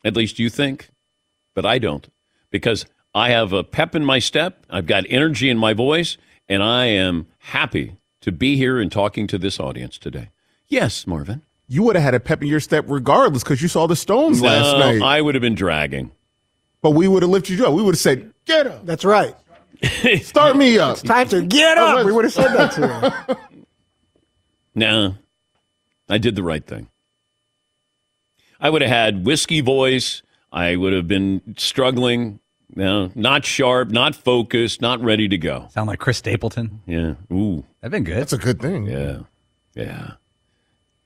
At 0.05 0.17
least 0.17 0.39
you 0.39 0.49
think, 0.49 0.91
but 1.55 1.67
I 1.67 1.79
don't. 1.79 2.09
Because 2.51 2.87
I 3.15 3.31
have 3.31 3.53
a 3.53 3.65
pep 3.65 3.95
in 3.95 4.05
my 4.05 4.19
step, 4.19 4.65
I've 4.71 4.87
got 4.87 5.05
energy 5.09 5.51
in 5.51 5.59
my 5.59 5.75
voice, 5.75 6.17
and 6.49 6.63
I 6.63 6.87
am 6.87 7.27
happy 7.39 7.97
to 8.21 8.33
be 8.33 8.57
here 8.57 8.79
and 8.81 8.91
talking 8.91 9.27
to 9.29 9.39
this 9.39 9.59
audience 9.61 9.99
today. 9.99 10.31
Yes, 10.67 11.07
Marvin. 11.07 11.43
You 11.67 11.83
would 11.83 11.97
have 11.97 12.03
had 12.05 12.15
a 12.15 12.21
pep 12.21 12.41
in 12.43 12.49
your 12.49 12.61
step 12.61 12.85
regardless 12.89 13.43
because 13.43 13.61
you 13.61 13.69
saw 13.69 13.87
the 13.87 13.97
Stones 13.97 14.41
last 14.41 14.79
night. 14.79 15.03
I 15.03 15.21
would 15.21 15.35
have 15.35 15.43
been 15.43 15.55
dragging. 15.55 16.11
but 16.81 16.91
we 16.93 17.09
would 17.09 17.23
have 17.23 17.31
lifted 17.31 17.59
you 17.59 17.67
up. 17.67 17.75
We 17.75 17.83
would 17.83 17.95
have 17.95 18.01
said, 18.01 18.33
"Get 18.47 18.67
up, 18.67 18.87
That's 18.87 19.05
right. 19.05 19.35
start 20.23 20.57
me 20.57 20.79
up." 20.79 20.93
It's 20.93 21.03
time 21.03 21.29
to 21.29 21.43
get 21.43 21.77
up. 21.77 22.07
We 22.07 22.13
would 22.13 22.25
have 22.25 22.33
said 22.33 22.55
that 22.55 22.73
to 22.73 22.89
him. 22.89 23.37
No, 24.75 25.17
I 26.09 26.19
did 26.19 26.37
the 26.37 26.43
right 26.45 26.65
thing. 26.65 26.89
I 28.61 28.71
would 28.71 28.83
have 28.83 28.91
had 28.91 29.25
whiskey 29.25 29.61
voice. 29.61 30.23
I 30.53 30.77
would 30.77 30.93
have 30.93 31.07
been 31.07 31.55
struggling. 31.57 32.41
No, 32.75 33.11
not 33.15 33.45
sharp, 33.45 33.91
not 33.91 34.15
focused, 34.15 34.81
not 34.81 35.01
ready 35.03 35.29
to 35.29 35.39
go. 35.39 35.69
Sound 35.71 35.89
like 35.89 35.99
Chris 35.99 36.19
Stapleton. 36.19 36.83
Yeah. 36.87 37.15
Ooh. 37.33 37.65
That'd 37.81 37.93
been 37.93 38.05
good. 38.05 38.19
That's 38.19 38.33
a 38.33 38.39
good 38.39 38.61
thing. 38.61 38.87
Yeah. 38.87 39.21
Yeah. 39.75 40.13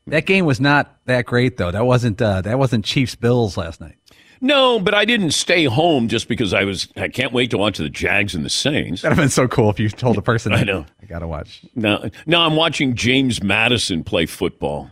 That 0.08 0.26
game 0.26 0.44
was 0.44 0.60
not 0.60 0.96
that 1.06 1.26
great 1.26 1.56
though. 1.56 1.70
That 1.70 1.86
wasn't 1.86 2.20
uh, 2.20 2.40
that 2.42 2.58
wasn't 2.58 2.84
Chiefs 2.84 3.14
Bills 3.14 3.56
last 3.56 3.80
night. 3.80 3.96
No, 4.40 4.80
but 4.80 4.92
I 4.92 5.04
didn't 5.04 5.30
stay 5.30 5.66
home 5.66 6.08
just 6.08 6.26
because 6.26 6.52
I 6.52 6.64
was. 6.64 6.88
I 6.96 7.06
can't 7.06 7.32
wait 7.32 7.52
to 7.52 7.58
watch 7.58 7.78
the 7.78 7.88
Jags 7.88 8.34
and 8.34 8.44
the 8.44 8.50
Saints. 8.50 9.02
That'd 9.02 9.16
have 9.16 9.22
been 9.22 9.30
so 9.30 9.46
cool 9.46 9.70
if 9.70 9.78
you 9.78 9.88
told 9.88 10.18
a 10.18 10.22
person. 10.22 10.52
I 10.52 10.64
know. 10.64 10.84
I 11.00 11.06
gotta 11.06 11.28
watch. 11.28 11.62
No, 11.76 12.10
no, 12.26 12.40
I'm 12.40 12.56
watching 12.56 12.96
James 12.96 13.40
Madison 13.40 14.02
play 14.02 14.26
football, 14.26 14.90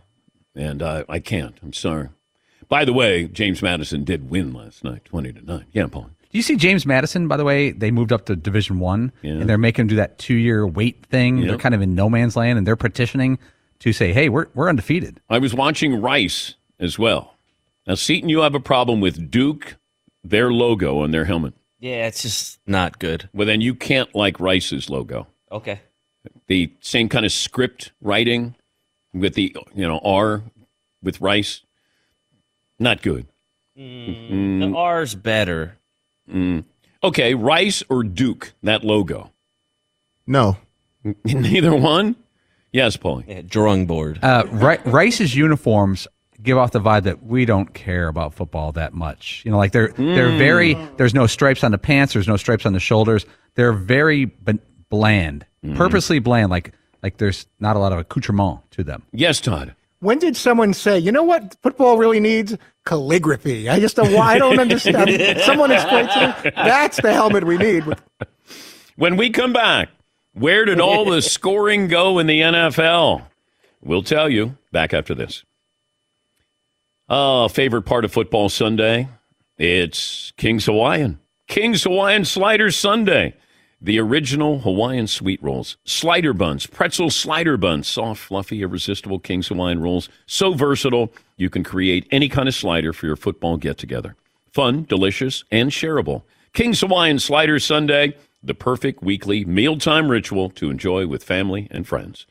and 0.55 0.81
uh, 0.81 1.03
I 1.09 1.19
can't. 1.19 1.57
I'm 1.65 1.73
sorry. 1.73 2.11
By 2.71 2.87
the 2.87 2.93
way, 2.95 3.25
James 3.27 3.61
Madison 3.61 4.05
did 4.05 4.31
win 4.31 4.55
last 4.55 4.85
night, 4.85 5.05
twenty 5.05 5.33
to 5.33 5.45
nine. 5.45 5.67
Yeah, 5.73 5.89
Paul. 5.89 6.09
Do 6.33 6.39
you 6.39 6.43
see 6.43 6.55
James 6.55 6.87
Madison? 6.87 7.27
By 7.27 7.37
the 7.37 7.45
way, 7.45 7.73
they 7.73 7.91
moved 7.91 8.13
up 8.13 8.27
to 8.27 8.37
Division 8.37 8.79
One, 8.79 9.11
and 9.23 9.49
they're 9.51 9.59
making 9.59 9.83
him 9.83 9.89
do 9.89 9.97
that 9.97 10.19
two-year 10.19 10.65
wait 10.65 11.05
thing. 11.07 11.41
They're 11.41 11.59
kind 11.59 11.75
of 11.75 11.83
in 11.83 11.97
no 11.97 12.09
man's 12.09 12.37
land, 12.37 12.57
and 12.57 12.67
they're 12.67 12.77
petitioning 12.77 13.39
to 13.81 13.93
say, 13.93 14.13
"Hey, 14.13 14.29
we're 14.29 14.47
we're 14.55 14.69
undefeated." 14.69 15.21
I 15.29 15.39
was 15.39 15.53
watching 15.53 16.01
Rice 16.01 16.55
as 16.79 16.99
well. 16.99 17.35
Now, 17.87 17.97
Seton, 17.97 18.29
you 18.29 18.41
have 18.41 18.55
a 18.55 18.61
problem 18.61 19.01
with 19.01 19.31
Duke, 19.31 19.77
their 20.23 20.53
logo 20.53 21.03
on 21.03 21.11
their 21.11 21.25
helmet. 21.25 21.55
Yeah, 21.81 22.07
it's 22.07 22.23
just 22.23 22.61
not 22.67 23.01
good. 23.01 23.29
Well, 23.33 23.47
then 23.47 23.61
you 23.61 23.75
can't 23.75 24.15
like 24.15 24.39
Rice's 24.39 24.89
logo. 24.89 25.27
Okay. 25.51 25.81
The 26.47 26.73
same 26.81 27.09
kind 27.09 27.27
of 27.27 27.33
script 27.33 27.91
writing 28.01 28.55
with 29.13 29.35
the 29.35 29.57
you 29.75 29.89
know 29.89 29.99
R 30.05 30.45
with 31.03 31.21
Rice. 31.21 31.63
Not 32.81 33.03
good. 33.03 33.27
The 33.77 34.73
R's 34.75 35.15
better. 35.15 35.77
Mm. 36.31 36.65
Okay, 37.05 37.35
Rice 37.35 37.83
or 37.89 38.03
Duke, 38.03 38.53
that 38.63 38.83
logo. 38.85 39.31
No. 40.27 40.57
Neither 41.25 41.75
one? 41.75 42.17
Yes, 42.73 42.97
Paulie. 42.97 43.25
Yeah, 43.27 43.43
drawing 43.45 43.87
board. 43.87 44.19
Uh, 44.23 44.45
Ri- 44.51 44.79
Rice's 44.85 45.35
uniforms 45.35 46.07
give 46.43 46.57
off 46.59 46.73
the 46.73 46.81
vibe 46.81 47.03
that 47.05 47.23
we 47.23 47.45
don't 47.45 47.73
care 47.75 48.09
about 48.09 48.35
football 48.35 48.73
that 48.73 48.93
much. 48.95 49.43
You 49.45 49.51
know, 49.51 49.57
like 49.59 49.73
they're 49.73 49.89
they're 49.89 50.29
Mm. 50.31 50.39
very. 50.39 50.75
There's 50.97 51.15
no 51.15 51.27
stripes 51.27 51.65
on 51.65 51.71
the 51.73 51.79
pants. 51.79 52.13
There's 52.13 52.29
no 52.29 52.37
stripes 52.37 52.65
on 52.67 52.73
the 52.73 52.81
shoulders. 52.81 53.27
They're 53.57 53.73
very 53.73 54.27
b- 54.27 54.59
bland, 54.89 55.47
Mm-hmm. 55.65 55.77
purposely 55.77 56.19
bland. 56.21 56.51
Like 56.51 56.73
like 57.03 57.17
there's 57.19 57.47
not 57.59 57.77
a 57.77 57.79
lot 57.79 57.93
of 57.93 57.99
accoutrement 57.99 58.61
to 58.73 58.85
them. 58.85 59.03
Yes, 59.13 59.41
Todd. 59.41 59.75
When 60.01 60.19
did 60.19 60.37
someone 60.37 60.73
say, 60.73 60.99
you 60.99 61.13
know 61.13 61.23
what 61.23 61.57
football 61.63 61.99
really 61.99 62.21
needs? 62.21 62.57
Calligraphy. 62.87 63.69
I 63.69 63.79
just 63.79 63.97
don't, 63.97 64.15
I 64.15 64.39
don't 64.39 64.59
understand. 64.59 65.41
someone 65.45 65.71
explain 65.71 66.07
to 66.09 66.41
me. 66.45 66.51
That's 66.57 67.01
the 67.01 67.13
helmet 67.13 67.45
we 67.45 67.59
need. 67.59 67.85
When 68.97 69.17
we 69.17 69.31
come 69.31 69.53
back, 69.53 69.91
where 70.33 70.65
did 70.65 70.81
all 70.81 71.05
the 71.05 71.21
scoring 71.21 71.89
go 71.89 72.19
in 72.19 72.27
the 72.27 72.41
NFL? 72.41 73.27
We'll 73.83 74.03
tell 74.03 74.29
you 74.29 74.57
back 74.73 74.95
after 74.95 75.15
this. 75.15 75.45
Oh, 77.09 77.49
favorite 77.49 77.83
part 77.83 78.05
of 78.05 78.13
football 78.13 78.49
Sunday? 78.49 79.09
It's 79.59 80.33
King's 80.39 80.67
Hawaiian. 80.67 81.19
King's 81.49 81.83
Hawaiian 81.83 82.25
Slider 82.25 82.71
Sunday. 82.71 83.35
The 83.83 83.99
original 83.99 84.59
Hawaiian 84.59 85.07
sweet 85.07 85.43
rolls, 85.43 85.79
slider 85.85 86.35
buns, 86.35 86.67
pretzel 86.67 87.09
slider 87.09 87.57
buns, 87.57 87.89
soft, 87.89 88.21
fluffy, 88.21 88.61
irresistible 88.61 89.19
King's 89.19 89.49
Hawaiian 89.49 89.81
rolls. 89.81 90.11
So 90.27 90.53
versatile, 90.53 91.15
you 91.39 91.49
can 91.49 91.65
create 91.65 92.07
any 92.11 92.29
kind 92.29 92.47
of 92.47 92.55
slider 92.55 92.93
for 92.93 93.07
your 93.07 93.17
football 93.17 93.57
get 93.57 93.79
together. 93.79 94.17
Fun, 94.53 94.85
delicious, 94.85 95.45
and 95.51 95.71
shareable. 95.71 96.25
King's 96.53 96.81
Hawaiian 96.81 97.19
Slider 97.19 97.59
Sunday, 97.59 98.15
the 98.43 98.53
perfect 98.53 99.03
weekly 99.03 99.47
mealtime 99.47 100.11
ritual 100.11 100.51
to 100.51 100.69
enjoy 100.69 101.07
with 101.07 101.25
family 101.25 101.67
and 101.71 101.89
friends. 101.89 102.27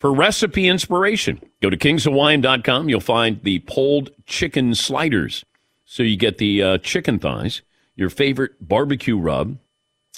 For 0.00 0.12
recipe 0.12 0.66
inspiration, 0.66 1.40
go 1.62 1.70
to 1.70 1.76
kingshawaiian.com. 1.76 2.88
You'll 2.88 3.00
find 3.00 3.40
the 3.44 3.60
pulled 3.60 4.10
chicken 4.26 4.74
sliders. 4.74 5.44
So 5.84 6.02
you 6.02 6.16
get 6.16 6.38
the 6.38 6.62
uh, 6.62 6.78
chicken 6.78 7.20
thighs, 7.20 7.62
your 7.94 8.10
favorite 8.10 8.52
barbecue 8.60 9.16
rub, 9.16 9.58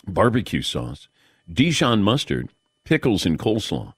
barbecue 0.06 0.62
sauce, 0.62 1.08
Dijon 1.52 2.02
mustard, 2.02 2.50
pickles, 2.84 3.26
and 3.26 3.38
coleslaw. 3.38 3.94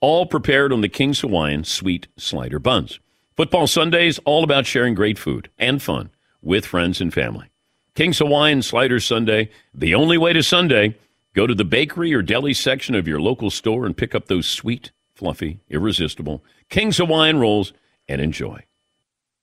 All 0.00 0.26
prepared 0.26 0.72
on 0.72 0.82
the 0.82 0.88
King's 0.88 1.20
Hawaiian 1.20 1.64
sweet 1.64 2.08
slider 2.16 2.58
buns. 2.58 3.00
Football 3.36 3.66
Sundays, 3.66 4.18
all 4.24 4.44
about 4.44 4.66
sharing 4.66 4.94
great 4.94 5.18
food 5.18 5.50
and 5.58 5.82
fun 5.82 6.10
with 6.42 6.66
friends 6.66 7.00
and 7.00 7.12
family. 7.12 7.50
King's 7.94 8.18
Hawaiian 8.18 8.60
Slider 8.60 9.00
Sunday, 9.00 9.50
the 9.72 9.94
only 9.94 10.18
way 10.18 10.34
to 10.34 10.42
Sunday. 10.42 10.96
Go 11.34 11.46
to 11.46 11.54
the 11.54 11.64
bakery 11.64 12.12
or 12.12 12.20
deli 12.20 12.52
section 12.52 12.94
of 12.94 13.08
your 13.08 13.20
local 13.20 13.50
store 13.50 13.86
and 13.86 13.96
pick 13.96 14.14
up 14.14 14.26
those 14.26 14.46
sweet, 14.46 14.92
fluffy, 15.14 15.60
irresistible 15.70 16.44
King's 16.68 16.98
Hawaiian 16.98 17.38
rolls 17.38 17.72
and 18.06 18.20
enjoy. 18.20 18.65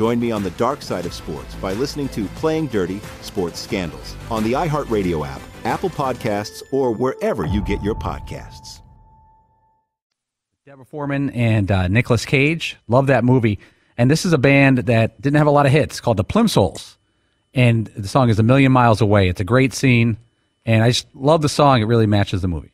Join 0.00 0.18
me 0.18 0.30
on 0.30 0.42
the 0.42 0.50
dark 0.52 0.80
side 0.80 1.04
of 1.04 1.12
sports 1.12 1.54
by 1.56 1.74
listening 1.74 2.08
to 2.08 2.24
Playing 2.36 2.68
Dirty 2.68 3.02
Sports 3.20 3.60
Scandals 3.60 4.16
on 4.30 4.42
the 4.42 4.52
iHeartRadio 4.54 5.28
app, 5.28 5.42
Apple 5.64 5.90
Podcasts, 5.90 6.62
or 6.72 6.90
wherever 6.90 7.44
you 7.44 7.60
get 7.60 7.82
your 7.82 7.94
podcasts. 7.94 8.80
Deborah 10.64 10.86
Foreman 10.86 11.28
and 11.28 11.70
uh, 11.70 11.88
Nicolas 11.88 12.24
Cage. 12.24 12.78
Love 12.88 13.08
that 13.08 13.24
movie. 13.24 13.58
And 13.98 14.10
this 14.10 14.24
is 14.24 14.32
a 14.32 14.38
band 14.38 14.78
that 14.78 15.20
didn't 15.20 15.36
have 15.36 15.46
a 15.46 15.50
lot 15.50 15.66
of 15.66 15.72
hits 15.72 16.00
called 16.00 16.16
the 16.16 16.24
Plimsouls. 16.24 16.96
And 17.52 17.88
the 17.88 18.08
song 18.08 18.30
is 18.30 18.38
A 18.38 18.42
Million 18.42 18.72
Miles 18.72 19.02
Away. 19.02 19.28
It's 19.28 19.42
a 19.42 19.44
great 19.44 19.74
scene. 19.74 20.16
And 20.64 20.82
I 20.82 20.92
just 20.92 21.14
love 21.14 21.42
the 21.42 21.50
song. 21.50 21.82
It 21.82 21.84
really 21.84 22.06
matches 22.06 22.40
the 22.40 22.48
movie. 22.48 22.72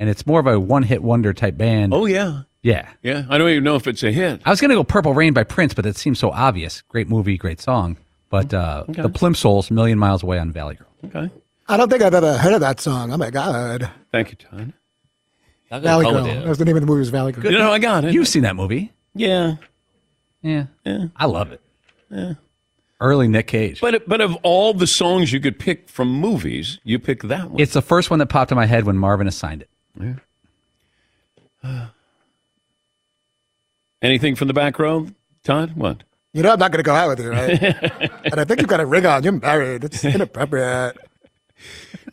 And 0.00 0.10
it's 0.10 0.26
more 0.26 0.40
of 0.40 0.48
a 0.48 0.58
one 0.58 0.82
hit 0.82 1.04
wonder 1.04 1.32
type 1.32 1.56
band. 1.56 1.94
Oh, 1.94 2.06
yeah. 2.06 2.42
Yeah. 2.64 2.88
Yeah. 3.02 3.26
I 3.28 3.36
don't 3.38 3.50
even 3.50 3.62
know 3.62 3.76
if 3.76 3.86
it's 3.86 4.02
a 4.02 4.10
hit. 4.10 4.40
I 4.44 4.50
was 4.50 4.60
going 4.60 4.70
to 4.70 4.74
go 4.74 4.82
Purple 4.84 5.12
Rain 5.14 5.32
by 5.34 5.44
Prince, 5.44 5.74
but 5.74 5.84
it 5.86 5.96
seems 5.98 6.18
so 6.18 6.30
obvious. 6.30 6.80
Great 6.88 7.08
movie, 7.08 7.36
great 7.36 7.60
song. 7.60 7.98
But 8.30 8.52
uh, 8.54 8.84
Okay. 8.88 9.02
the 9.02 9.10
Plimsouls, 9.10 9.70
A 9.70 9.74
Million 9.74 9.98
Miles 9.98 10.22
Away 10.22 10.38
on 10.38 10.50
Valley 10.50 10.74
Girl. 10.76 10.88
Okay. 11.04 11.30
I 11.68 11.76
don't 11.76 11.88
think 11.90 12.02
I've 12.02 12.14
ever 12.14 12.36
heard 12.38 12.54
of 12.54 12.60
that 12.62 12.80
song. 12.80 13.12
Oh 13.12 13.16
my 13.18 13.30
God. 13.30 13.88
Thank 14.10 14.30
you, 14.30 14.36
Todd. 14.36 14.72
Valley 15.82 16.06
Girl. 16.06 16.24
That 16.24 16.46
was 16.48 16.58
the 16.58 16.64
name 16.64 16.76
of 16.76 16.80
the 16.82 16.86
movie 16.86 17.00
was 17.00 17.10
Valley 17.10 17.32
Girl. 17.32 17.52
You 17.52 17.58
know, 17.58 17.70
I 17.70 17.78
got 17.78 18.04
it. 18.04 18.14
You've 18.14 18.28
seen 18.28 18.42
that 18.42 18.56
movie. 18.56 18.92
Yeah. 19.14 19.56
Yeah. 20.42 20.66
Yeah. 20.84 21.06
I 21.16 21.26
love 21.26 21.52
it. 21.52 21.60
Yeah. 22.10 22.34
Early 23.00 23.28
Nick 23.28 23.46
Cage. 23.48 23.80
But 23.82 24.08
but 24.08 24.20
of 24.22 24.36
all 24.42 24.72
the 24.72 24.86
songs 24.86 25.32
you 25.32 25.40
could 25.40 25.58
pick 25.58 25.88
from 25.90 26.08
movies, 26.08 26.78
you 26.84 26.98
pick 26.98 27.22
that 27.24 27.50
one. 27.50 27.60
It's 27.60 27.72
the 27.74 27.82
first 27.82 28.08
one 28.08 28.18
that 28.20 28.26
popped 28.26 28.50
in 28.52 28.56
my 28.56 28.66
head 28.66 28.84
when 28.84 28.96
Marvin 28.96 29.26
assigned 29.26 29.62
it. 29.62 29.68
Yeah. 31.62 31.86
Anything 34.04 34.34
from 34.34 34.48
the 34.48 34.54
back 34.54 34.78
row, 34.78 35.08
Todd? 35.44 35.72
What? 35.76 36.02
You 36.34 36.42
know 36.42 36.52
I'm 36.52 36.58
not 36.58 36.70
going 36.72 36.84
to 36.84 36.86
go 36.86 36.94
out 36.94 37.08
with 37.08 37.20
you, 37.20 37.30
right? 37.30 37.62
and 38.24 38.38
I 38.38 38.44
think 38.44 38.60
you've 38.60 38.68
got 38.68 38.80
a 38.80 38.84
ring 38.84 39.06
on. 39.06 39.22
You're 39.22 39.32
married. 39.32 39.82
It's 39.82 40.04
inappropriate. 40.04 40.98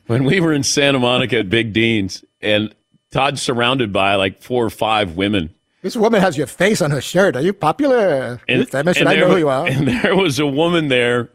When 0.08 0.24
we 0.24 0.40
were 0.40 0.54
in 0.54 0.64
Santa 0.64 1.00
Monica 1.00 1.40
at 1.40 1.50
Big 1.50 1.74
Dean's, 1.74 2.24
and 2.42 2.74
Todd's 3.12 3.42
surrounded 3.42 3.92
by 3.92 4.16
like 4.16 4.42
four 4.42 4.64
or 4.64 4.70
five 4.70 5.18
women. 5.18 5.54
This 5.82 5.98
woman 5.98 6.22
has 6.22 6.38
your 6.38 6.48
face 6.48 6.82
on 6.82 6.92
her 6.92 7.02
shirt. 7.02 7.36
Are 7.36 7.42
you 7.42 7.52
popular? 7.52 8.40
Are 8.48 8.56
you 8.56 8.66
famous? 8.66 8.98
And 8.98 9.10
I 9.10 9.16
know 9.16 9.28
who 9.28 9.38
you 9.38 9.50
are. 9.50 9.68
And 9.68 9.86
there 9.86 10.16
was 10.16 10.40
a 10.40 10.48
woman 10.48 10.88
there, 10.88 11.30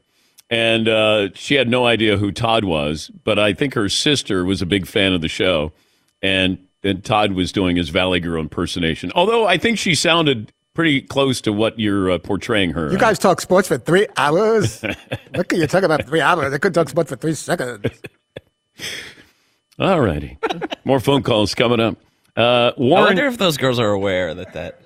and 0.49 0.89
uh, 0.89 1.35
she 1.35 1.57
had 1.57 1.69
no 1.69 1.85
idea 1.85 2.17
who 2.17 2.33
Todd 2.33 2.65
was, 2.65 3.11
but 3.25 3.39
I 3.39 3.53
think 3.53 3.75
her 3.75 3.91
sister 3.91 4.43
was 4.43 4.63
a 4.63 4.67
big 4.67 4.87
fan 4.87 5.13
of 5.13 5.21
the 5.21 5.29
show, 5.29 5.73
and 6.23 6.66
and 6.83 7.05
Todd 7.05 7.33
was 7.33 7.53
doing 7.53 7.77
his 7.77 7.89
Valley 7.89 8.21
Girl 8.21 8.41
impersonation. 8.41 9.13
Although 9.15 9.47
I 9.47 9.59
think 9.59 9.79
she 9.79 9.95
sounded 9.95 10.53
pretty 10.75 11.01
close 11.01 11.41
to 11.41 11.53
what 11.53 11.79
you're 11.79 12.11
uh, 12.11 12.19
portraying 12.19 12.71
her. 12.71 12.93
You 12.93 12.99
guys 12.99 13.19
talk 13.19 13.41
sports 13.41 13.67
for 13.67 13.79
three 13.79 14.07
hours? 14.17 14.83
what 15.35 15.49
can 15.49 15.59
you 15.59 15.67
talk 15.67 15.83
about 15.83 16.07
three 16.07 16.21
hours? 16.21 16.53
I 16.53 16.59
could 16.59 16.75
talk 16.75 16.89
sports 16.89 17.11
for 17.11 17.17
three 17.17 17.35
seconds. 17.35 17.83
All 19.79 20.01
righty. 20.01 20.39
More 20.85 21.01
phone 21.01 21.23
calls 21.23 21.55
coming 21.55 21.81
up. 21.81 21.97
Uh, 22.37 22.73
I 22.77 22.81
wonder 22.81 23.27
if 23.27 23.39
those 23.39 23.57
girls 23.57 23.79
are 23.79 23.91
aware 23.91 24.35
that 24.35 24.53
that 24.53 24.83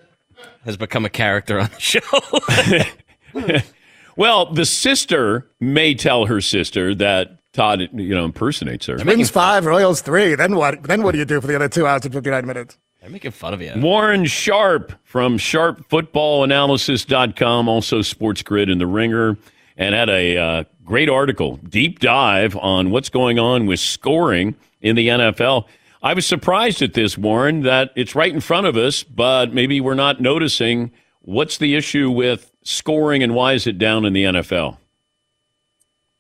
has 0.65 0.77
become 0.77 1.05
a 1.05 1.11
character 1.11 1.59
on 1.59 1.69
the 1.71 1.81
show. 1.81 3.61
well, 4.17 4.53
the 4.53 4.65
sister 4.65 5.51
may 5.59 5.95
tell 5.95 6.27
her 6.27 6.41
sister 6.41 6.95
that 6.95 7.40
Todd, 7.53 7.89
you 7.93 8.15
know, 8.15 8.25
impersonates 8.25 8.87
her. 8.87 8.97
Twins 8.97 9.29
five, 9.31 9.67
Royals 9.67 10.01
three. 10.03 10.37
Then 10.37 10.55
what? 10.57 10.83
Then 10.85 11.03
what 11.03 11.13
do 11.13 11.19
you 11.19 11.25
do 11.25 11.41
for 11.41 11.47
the 11.47 11.57
other 11.57 11.69
two 11.69 11.87
hours 11.87 12.05
and 12.05 12.13
fifty 12.15 12.31
nine 12.31 12.47
minutes? 12.47 12.77
They're 13.01 13.11
making 13.11 13.31
fun 13.33 13.55
of 13.55 13.63
you. 13.63 13.73
Warren 13.77 14.27
Sharp 14.27 14.93
from 15.05 15.39
sharpfootballanalysis.com, 15.39 17.69
also 17.69 18.03
Sports 18.03 18.43
Grid 18.43 18.69
and 18.69 18.79
The 18.81 18.87
Ringer, 18.87 19.39
and 19.77 19.95
had 19.95 20.11
a 20.11 20.37
uh, 20.37 20.65
great 20.85 21.09
article, 21.09 21.57
deep 21.57 22.01
dive 22.01 22.57
on 22.59 22.91
what's 22.91 23.09
going 23.09 23.39
on 23.39 23.65
with 23.65 23.81
scoring 23.81 24.55
in 24.83 24.97
the 24.97 25.09
NFL. 25.09 25.65
I 26.03 26.13
was 26.15 26.27
surprised 26.27 26.83
at 26.83 26.93
this, 26.95 27.17
Warren, 27.17 27.63
that 27.63 27.93
it's 27.97 28.15
right 28.15 28.33
in 28.33 28.41
front 28.41 28.67
of 28.67 28.77
us, 28.77 29.03
but 29.03 29.55
maybe 29.55 29.81
we're 29.81 29.95
not 29.95 30.21
noticing. 30.21 30.91
What's 31.23 31.57
the 31.59 31.75
issue 31.77 32.11
with 32.11 32.53
scoring 32.65 33.23
and 33.23 33.35
why 33.35 33.55
is 33.55 33.67
it 33.67 33.79
down 33.79 34.05
in 34.05 34.13
the 34.13 34.25
NFL? 34.25 34.77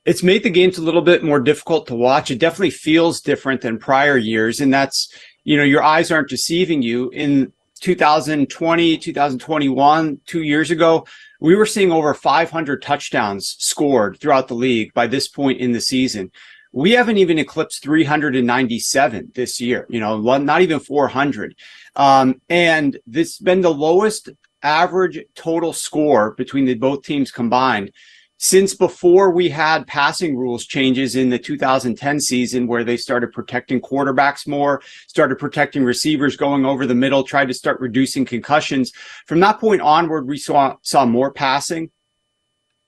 It's 0.06 0.22
made 0.22 0.42
the 0.42 0.50
games 0.50 0.78
a 0.78 0.82
little 0.82 1.02
bit 1.02 1.22
more 1.22 1.40
difficult 1.40 1.86
to 1.88 1.94
watch. 1.94 2.30
It 2.30 2.38
definitely 2.38 2.70
feels 2.70 3.20
different 3.20 3.60
than 3.60 3.78
prior 3.78 4.16
years, 4.16 4.60
and 4.60 4.72
that's 4.72 5.12
you 5.44 5.56
know, 5.56 5.64
your 5.64 5.82
eyes 5.82 6.10
aren't 6.10 6.28
deceiving 6.28 6.82
you. 6.82 7.08
In 7.10 7.52
2020, 7.80 8.98
2021, 8.98 10.20
two 10.26 10.42
years 10.42 10.70
ago, 10.70 11.06
we 11.40 11.54
were 11.54 11.66
seeing 11.66 11.90
over 11.90 12.12
500 12.12 12.82
touchdowns 12.82 13.56
scored 13.58 14.18
throughout 14.20 14.48
the 14.48 14.54
league 14.54 14.92
by 14.92 15.06
this 15.06 15.28
point 15.28 15.60
in 15.60 15.72
the 15.72 15.80
season. 15.80 16.30
We 16.72 16.92
haven't 16.92 17.16
even 17.16 17.38
eclipsed 17.38 17.82
397 17.82 19.32
this 19.34 19.60
year, 19.60 19.86
you 19.88 19.98
know, 19.98 20.20
not 20.20 20.60
even 20.60 20.78
400. 20.78 21.56
Um, 21.96 22.40
and 22.48 22.98
this 23.06 23.38
has 23.38 23.44
been 23.44 23.62
the 23.62 23.74
lowest 23.74 24.28
average 24.62 25.18
total 25.34 25.72
score 25.72 26.32
between 26.32 26.66
the 26.66 26.74
both 26.74 27.02
teams 27.02 27.32
combined 27.32 27.90
since 28.40 28.74
before 28.74 29.30
we 29.30 29.50
had 29.50 29.86
passing 29.86 30.34
rules 30.34 30.64
changes 30.64 31.14
in 31.14 31.28
the 31.28 31.38
2010 31.38 32.18
season 32.18 32.66
where 32.66 32.84
they 32.84 32.96
started 32.96 33.32
protecting 33.32 33.78
quarterbacks 33.80 34.48
more, 34.48 34.80
started 35.06 35.38
protecting 35.38 35.84
receivers 35.84 36.38
going 36.38 36.64
over 36.64 36.86
the 36.86 36.94
middle, 36.94 37.22
tried 37.22 37.48
to 37.48 37.54
start 37.54 37.78
reducing 37.80 38.24
concussions. 38.24 38.92
From 39.26 39.40
that 39.40 39.60
point 39.60 39.82
onward, 39.82 40.26
we 40.26 40.38
saw, 40.38 40.76
saw 40.80 41.04
more 41.04 41.30
passing. 41.30 41.90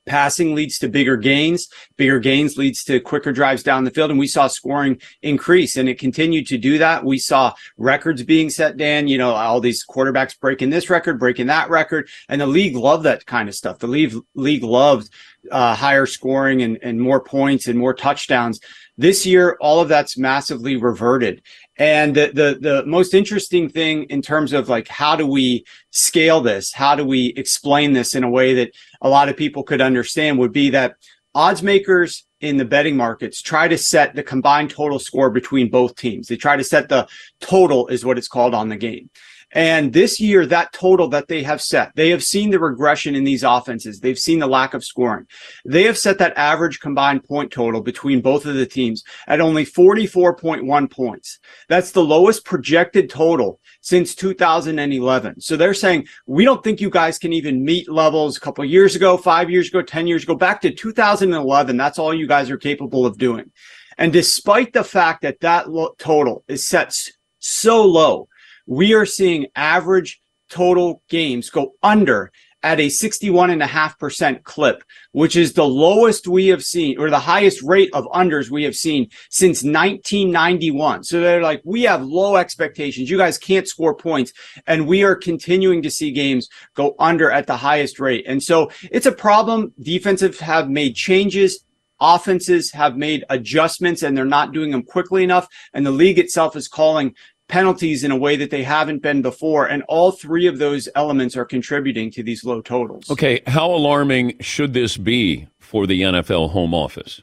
Passing 0.05 0.53
leads 0.53 0.79
to 0.79 0.89
bigger 0.89 1.17
gains. 1.17 1.69
Bigger 1.95 2.19
gains 2.19 2.57
leads 2.57 2.83
to 2.85 2.99
quicker 2.99 3.31
drives 3.31 3.63
down 3.63 3.83
the 3.83 3.91
field. 3.91 4.11
And 4.11 4.19
we 4.19 4.27
saw 4.27 4.47
scoring 4.47 5.01
increase 5.21 5.77
and 5.77 5.87
it 5.87 5.99
continued 5.99 6.47
to 6.47 6.57
do 6.57 6.77
that. 6.77 7.05
We 7.05 7.17
saw 7.17 7.53
records 7.77 8.23
being 8.23 8.49
set, 8.49 8.77
Dan, 8.77 9.07
you 9.07 9.17
know, 9.17 9.31
all 9.31 9.61
these 9.61 9.85
quarterbacks 9.85 10.37
breaking 10.39 10.69
this 10.71 10.89
record, 10.89 11.19
breaking 11.19 11.47
that 11.47 11.69
record. 11.69 12.09
And 12.27 12.41
the 12.41 12.47
league 12.47 12.75
loved 12.75 13.03
that 13.05 13.25
kind 13.25 13.47
of 13.47 13.55
stuff. 13.55 13.79
The 13.79 13.87
league, 13.87 14.13
league 14.35 14.63
loved 14.63 15.09
uh, 15.51 15.75
higher 15.75 16.05
scoring 16.05 16.61
and, 16.61 16.77
and 16.81 16.99
more 16.99 17.21
points 17.21 17.67
and 17.67 17.77
more 17.77 17.93
touchdowns. 17.93 18.59
This 18.97 19.25
year, 19.25 19.57
all 19.59 19.79
of 19.79 19.89
that's 19.89 20.17
massively 20.17 20.75
reverted. 20.75 21.41
And 21.77 22.15
the, 22.15 22.31
the, 22.33 22.57
the 22.59 22.85
most 22.85 23.13
interesting 23.13 23.67
thing 23.67 24.03
in 24.03 24.21
terms 24.21 24.53
of 24.53 24.69
like, 24.69 24.87
how 24.87 25.15
do 25.15 25.25
we 25.25 25.65
scale 25.91 26.39
this? 26.39 26.71
How 26.71 26.95
do 26.95 27.03
we 27.03 27.27
explain 27.35 27.93
this 27.93 28.13
in 28.13 28.23
a 28.23 28.29
way 28.29 28.53
that 28.55 28.71
a 29.01 29.09
lot 29.09 29.29
of 29.29 29.37
people 29.37 29.63
could 29.63 29.81
understand 29.81 30.37
would 30.37 30.53
be 30.53 30.69
that 30.69 30.95
odds 31.33 31.63
makers 31.63 32.25
in 32.41 32.57
the 32.57 32.65
betting 32.65 32.95
markets 32.95 33.41
try 33.41 33.67
to 33.67 33.77
set 33.77 34.13
the 34.15 34.21
combined 34.21 34.69
total 34.69 34.99
score 34.99 35.31
between 35.31 35.69
both 35.69 35.95
teams. 35.95 36.27
They 36.27 36.35
try 36.35 36.57
to 36.57 36.63
set 36.63 36.89
the 36.89 37.07
total 37.39 37.87
is 37.87 38.05
what 38.05 38.17
it's 38.17 38.27
called 38.27 38.53
on 38.53 38.69
the 38.69 38.75
game. 38.75 39.09
And 39.53 39.93
this 39.93 40.19
year, 40.19 40.45
that 40.47 40.73
total 40.73 41.07
that 41.09 41.27
they 41.27 41.43
have 41.43 41.61
set, 41.61 41.95
they 41.95 42.09
have 42.09 42.23
seen 42.23 42.49
the 42.49 42.59
regression 42.59 43.15
in 43.15 43.23
these 43.23 43.43
offenses. 43.43 43.99
They've 43.99 44.17
seen 44.17 44.39
the 44.39 44.47
lack 44.47 44.73
of 44.73 44.83
scoring. 44.83 45.27
They 45.63 45.83
have 45.83 45.97
set 45.97 46.17
that 46.17 46.37
average 46.37 46.79
combined 46.79 47.23
point 47.23 47.51
total 47.51 47.81
between 47.81 48.21
both 48.21 48.45
of 48.45 48.55
the 48.55 48.65
teams 48.65 49.03
at 49.27 49.41
only 49.41 49.65
44.1 49.65 50.91
points. 50.91 51.39
That's 51.69 51.91
the 51.91 52.03
lowest 52.03 52.45
projected 52.45 53.09
total 53.09 53.59
since 53.81 54.15
2011. 54.15 55.41
So 55.41 55.55
they're 55.55 55.73
saying, 55.73 56.07
we 56.25 56.45
don't 56.45 56.63
think 56.63 56.81
you 56.81 56.89
guys 56.89 57.19
can 57.19 57.31
even 57.31 57.63
meet 57.63 57.89
levels 57.89 58.37
a 58.37 58.39
couple 58.39 58.65
years 58.65 58.95
ago, 58.95 59.17
five 59.17 59.49
years 59.49 59.67
ago, 59.67 59.81
10 59.81 60.07
years 60.07 60.23
ago, 60.23 60.35
back 60.35 60.61
to 60.61 60.71
2011. 60.71 61.77
That's 61.77 61.99
all 61.99 62.13
you 62.13 62.27
guys 62.27 62.49
are 62.49 62.57
capable 62.57 63.05
of 63.05 63.17
doing. 63.17 63.51
And 63.97 64.11
despite 64.11 64.73
the 64.73 64.83
fact 64.83 65.21
that 65.21 65.39
that 65.41 65.65
total 65.99 66.43
is 66.47 66.65
set 66.65 66.95
so 67.39 67.85
low, 67.85 68.27
we 68.65 68.93
are 68.93 69.05
seeing 69.05 69.47
average 69.55 70.21
total 70.49 71.01
games 71.09 71.49
go 71.49 71.73
under 71.81 72.31
at 72.63 72.79
a 72.79 72.87
61.5% 72.87 74.43
clip, 74.43 74.83
which 75.11 75.35
is 75.35 75.51
the 75.53 75.67
lowest 75.67 76.27
we 76.27 76.47
have 76.47 76.63
seen 76.63 76.97
or 76.97 77.09
the 77.09 77.19
highest 77.19 77.61
rate 77.61 77.89
of 77.93 78.05
unders 78.05 78.49
we 78.49 78.63
have 78.63 78.75
seen 78.75 79.09
since 79.29 79.63
1991. 79.63 81.03
So 81.03 81.19
they're 81.19 81.41
like, 81.41 81.61
we 81.65 81.83
have 81.83 82.03
low 82.03 82.37
expectations. 82.37 83.09
You 83.09 83.17
guys 83.17 83.37
can't 83.37 83.67
score 83.67 83.93
points. 83.93 84.31
And 84.65 84.87
we 84.87 85.03
are 85.03 85.15
continuing 85.15 85.81
to 85.81 85.91
see 85.91 86.11
games 86.11 86.47
go 86.73 86.95
under 86.99 87.29
at 87.29 87.47
the 87.47 87.57
highest 87.57 87.99
rate. 87.99 88.23
And 88.27 88.41
so 88.41 88.71
it's 88.91 89.05
a 89.05 89.11
problem. 89.11 89.73
Defensive 89.81 90.39
have 90.39 90.69
made 90.69 90.95
changes. 90.95 91.65
Offenses 91.99 92.71
have 92.71 92.97
made 92.97 93.25
adjustments 93.29 94.03
and 94.03 94.15
they're 94.15 94.25
not 94.25 94.53
doing 94.53 94.71
them 94.71 94.83
quickly 94.83 95.23
enough. 95.23 95.47
And 95.73 95.85
the 95.85 95.91
league 95.91 96.19
itself 96.19 96.55
is 96.55 96.67
calling 96.67 97.13
penalties 97.47 98.03
in 98.03 98.11
a 98.11 98.15
way 98.15 98.35
that 98.35 98.51
they 98.51 98.63
haven't 98.63 99.01
been 99.01 99.21
before. 99.21 99.67
And 99.67 99.83
all 99.87 100.11
three 100.11 100.47
of 100.47 100.57
those 100.57 100.87
elements 100.95 101.35
are 101.35 101.45
contributing 101.45 102.11
to 102.11 102.23
these 102.23 102.43
low 102.43 102.61
totals. 102.61 103.09
Okay. 103.09 103.41
How 103.47 103.69
alarming 103.69 104.37
should 104.39 104.73
this 104.73 104.97
be 104.97 105.47
for 105.59 105.85
the 105.87 106.01
NFL 106.01 106.51
home 106.51 106.73
office? 106.73 107.21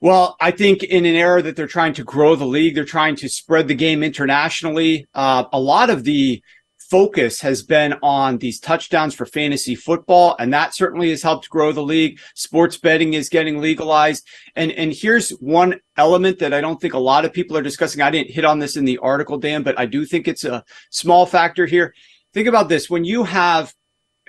Well, 0.00 0.36
I 0.40 0.50
think 0.50 0.82
in 0.82 1.06
an 1.06 1.14
era 1.14 1.40
that 1.42 1.56
they're 1.56 1.66
trying 1.66 1.94
to 1.94 2.04
grow 2.04 2.36
the 2.36 2.44
league, 2.44 2.74
they're 2.74 2.84
trying 2.84 3.16
to 3.16 3.28
spread 3.28 3.66
the 3.66 3.74
game 3.74 4.02
internationally. 4.02 5.06
Uh, 5.14 5.44
a 5.52 5.58
lot 5.58 5.88
of 5.88 6.04
the 6.04 6.42
focus 6.90 7.40
has 7.40 7.62
been 7.62 7.94
on 8.02 8.38
these 8.38 8.60
touchdowns 8.60 9.14
for 9.14 9.26
fantasy 9.26 9.74
football, 9.74 10.36
and 10.38 10.52
that 10.52 10.74
certainly 10.74 11.10
has 11.10 11.22
helped 11.22 11.50
grow 11.50 11.72
the 11.72 11.82
league. 11.82 12.18
Sports 12.34 12.76
betting 12.76 13.14
is 13.14 13.28
getting 13.28 13.60
legalized. 13.60 14.26
And, 14.54 14.72
and 14.72 14.92
here's 14.92 15.30
one 15.30 15.80
element 15.96 16.38
that 16.38 16.54
I 16.54 16.60
don't 16.60 16.80
think 16.80 16.94
a 16.94 16.98
lot 16.98 17.24
of 17.24 17.32
people 17.32 17.56
are 17.56 17.62
discussing. 17.62 18.02
I 18.02 18.10
didn't 18.10 18.30
hit 18.30 18.44
on 18.44 18.58
this 18.58 18.76
in 18.76 18.84
the 18.84 18.98
article, 18.98 19.38
Dan, 19.38 19.62
but 19.62 19.78
I 19.78 19.86
do 19.86 20.04
think 20.04 20.28
it's 20.28 20.44
a 20.44 20.64
small 20.90 21.26
factor 21.26 21.66
here. 21.66 21.94
Think 22.32 22.48
about 22.48 22.68
this. 22.68 22.90
When 22.90 23.04
you 23.04 23.24
have 23.24 23.72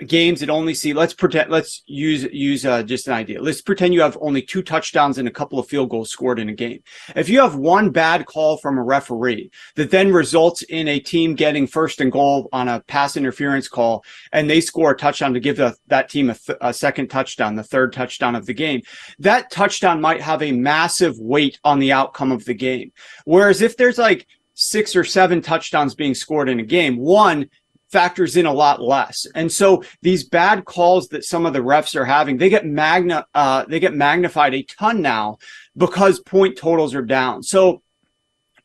games 0.06 0.40
that 0.40 0.50
only 0.50 0.74
see 0.74 0.92
let's 0.92 1.12
pretend 1.12 1.50
let's 1.50 1.82
use 1.86 2.22
use 2.32 2.64
uh, 2.64 2.82
just 2.82 3.08
an 3.08 3.14
idea. 3.14 3.42
Let's 3.42 3.60
pretend 3.60 3.94
you 3.94 4.00
have 4.00 4.16
only 4.20 4.42
two 4.42 4.62
touchdowns 4.62 5.18
and 5.18 5.26
a 5.26 5.32
couple 5.32 5.58
of 5.58 5.66
field 5.66 5.90
goals 5.90 6.10
scored 6.10 6.38
in 6.38 6.48
a 6.48 6.54
game. 6.54 6.82
If 7.16 7.28
you 7.28 7.40
have 7.40 7.56
one 7.56 7.90
bad 7.90 8.26
call 8.26 8.58
from 8.58 8.78
a 8.78 8.82
referee 8.82 9.50
that 9.74 9.90
then 9.90 10.12
results 10.12 10.62
in 10.62 10.86
a 10.88 11.00
team 11.00 11.34
getting 11.34 11.66
first 11.66 12.00
and 12.00 12.12
goal 12.12 12.48
on 12.52 12.68
a 12.68 12.80
pass 12.80 13.16
interference 13.16 13.68
call 13.68 14.04
and 14.32 14.48
they 14.48 14.60
score 14.60 14.92
a 14.92 14.96
touchdown 14.96 15.34
to 15.34 15.40
give 15.40 15.56
the, 15.56 15.76
that 15.88 16.08
team 16.08 16.30
a, 16.30 16.34
th- 16.34 16.58
a 16.60 16.72
second 16.72 17.08
touchdown 17.08 17.56
the 17.56 17.62
third 17.62 17.92
touchdown 17.92 18.36
of 18.36 18.46
the 18.46 18.54
game 18.54 18.80
that 19.18 19.50
touchdown 19.50 20.00
might 20.00 20.20
have 20.20 20.42
a 20.42 20.52
massive 20.52 21.18
weight 21.18 21.58
on 21.64 21.78
the 21.78 21.92
outcome 21.92 22.30
of 22.30 22.44
the 22.44 22.54
game. 22.54 22.92
Whereas 23.24 23.62
if 23.62 23.76
there's 23.76 23.98
like 23.98 24.26
six 24.54 24.94
or 24.94 25.04
seven 25.04 25.40
touchdowns 25.40 25.94
being 25.94 26.14
scored 26.14 26.48
in 26.48 26.60
a 26.60 26.64
game 26.64 26.96
one 26.96 27.48
factors 27.90 28.36
in 28.36 28.46
a 28.46 28.52
lot 28.52 28.80
less. 28.82 29.26
And 29.34 29.50
so 29.50 29.82
these 30.02 30.24
bad 30.28 30.64
calls 30.64 31.08
that 31.08 31.24
some 31.24 31.46
of 31.46 31.52
the 31.52 31.60
refs 31.60 31.96
are 31.96 32.04
having, 32.04 32.36
they 32.36 32.50
get 32.50 32.66
magna, 32.66 33.26
uh, 33.34 33.64
they 33.66 33.80
get 33.80 33.94
magnified 33.94 34.54
a 34.54 34.62
ton 34.62 35.00
now 35.02 35.38
because 35.76 36.20
point 36.20 36.56
totals 36.56 36.94
are 36.94 37.02
down. 37.02 37.42
So 37.42 37.82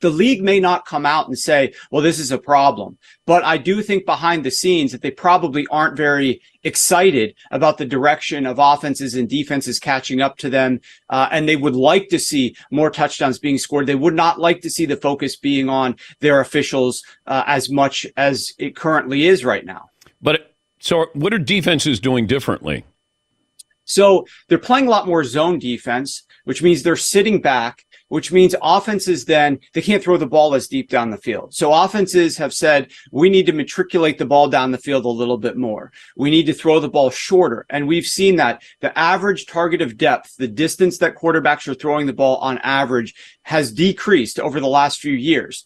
the 0.04 0.10
league 0.10 0.44
may 0.44 0.60
not 0.60 0.86
come 0.86 1.06
out 1.06 1.28
and 1.28 1.39
say, 1.39 1.74
well, 1.89 2.02
this 2.02 2.20
is 2.20 2.30
a 2.30 2.38
problem. 2.38 2.98
But 3.26 3.46
I 3.46 3.58
do 3.58 3.82
think 3.82 4.06
behind 4.06 4.44
the 4.44 4.52
scenes 4.52 4.92
that 4.92 5.02
they 5.02 5.12
probably 5.12 5.66
aren't 5.72 5.96
very 5.96 6.42
excited 6.63 7.36
about 7.52 7.78
the 7.78 7.86
direction 7.86 8.46
of 8.46 8.60
offenses 8.60 9.16
and 9.16 9.30
defenses 9.30 9.80
catching 9.80 10.20
up 10.20 10.38
to 10.39 10.50
them. 10.50 10.82
Uh, 11.10 11.30
and 11.32 11.48
they 11.48 11.56
would 11.56 11.76
like 11.76 12.10
to 12.10 12.20
see 12.20 12.54
more 12.70 12.89
touchdowns 12.89 13.39
being 13.39 13.58
scored. 13.58 13.88
They 13.88 13.96
would 13.96 14.13
not 14.13 14.42
like 14.42 14.60
to 14.63 14.70
see 14.70 14.86
the 14.86 14.98
focus 14.98 15.38
being 15.38 15.70
on 15.70 15.96
their 16.20 16.42
officials 16.42 17.02
uh, 17.26 17.44
as 17.48 17.70
much 17.70 18.06
as 18.18 18.52
it 18.60 18.76
currently 18.76 19.26
is 19.26 19.46
right 19.46 19.66
now. 19.66 19.89
But 20.22 20.54
so 20.80 21.06
what 21.13 21.34
are 21.34 21.39
defenses 21.39 22.02
doing 22.02 22.28
differently? 22.28 22.84
So 23.86 24.26
they're 24.50 24.58
playing 24.58 24.88
a 24.88 24.89
lot 24.89 25.08
more 25.08 25.24
zone 25.24 25.60
defense, 25.60 26.24
which 26.44 26.62
means 26.62 26.84
they're 26.84 26.98
sitting 26.98 27.42
back 27.42 27.86
which 28.13 28.32
means 28.32 28.54
offenses 28.62 29.26
then 29.26 29.60
they 29.73 29.82
can't 29.82 30.04
throw 30.04 30.17
the 30.17 30.28
ball 30.28 30.54
as 30.54 30.67
deep 30.67 30.88
down 30.88 31.10
the 31.10 31.17
field. 31.17 31.52
So 31.52 31.73
offenses 31.73 32.38
have 32.38 32.54
said 32.54 32.91
we 33.12 33.28
need 33.28 33.47
to 33.47 33.54
matriculate 33.54 34.19
the 34.19 34.26
ball 34.28 34.47
down 34.47 34.69
the 34.69 34.78
field 34.78 35.06
a 35.06 35.10
little 35.10 35.39
bit 35.39 35.58
more. 35.58 35.91
We 36.15 36.30
need 36.30 36.45
to 36.45 36.54
throw 36.54 36.80
the 36.80 36.88
ball 36.88 37.10
shorter. 37.10 37.65
And 37.71 37.88
we've 37.88 38.06
seen 38.06 38.36
that 38.36 38.62
the 38.82 38.95
average 38.95 39.47
target 39.47 39.82
of 39.82 39.97
depth, 39.97 40.36
the 40.38 40.47
distance 40.47 40.99
that 40.99 41.15
quarterbacks 41.15 41.67
are 41.67 41.73
throwing 41.73 42.06
the 42.06 42.13
ball 42.13 42.38
on 42.38 42.60
average 42.60 43.15
has 43.45 43.71
decreased 43.71 44.39
over 44.39 44.60
the 44.60 44.67
last 44.67 44.99
few 44.99 45.13
years 45.13 45.65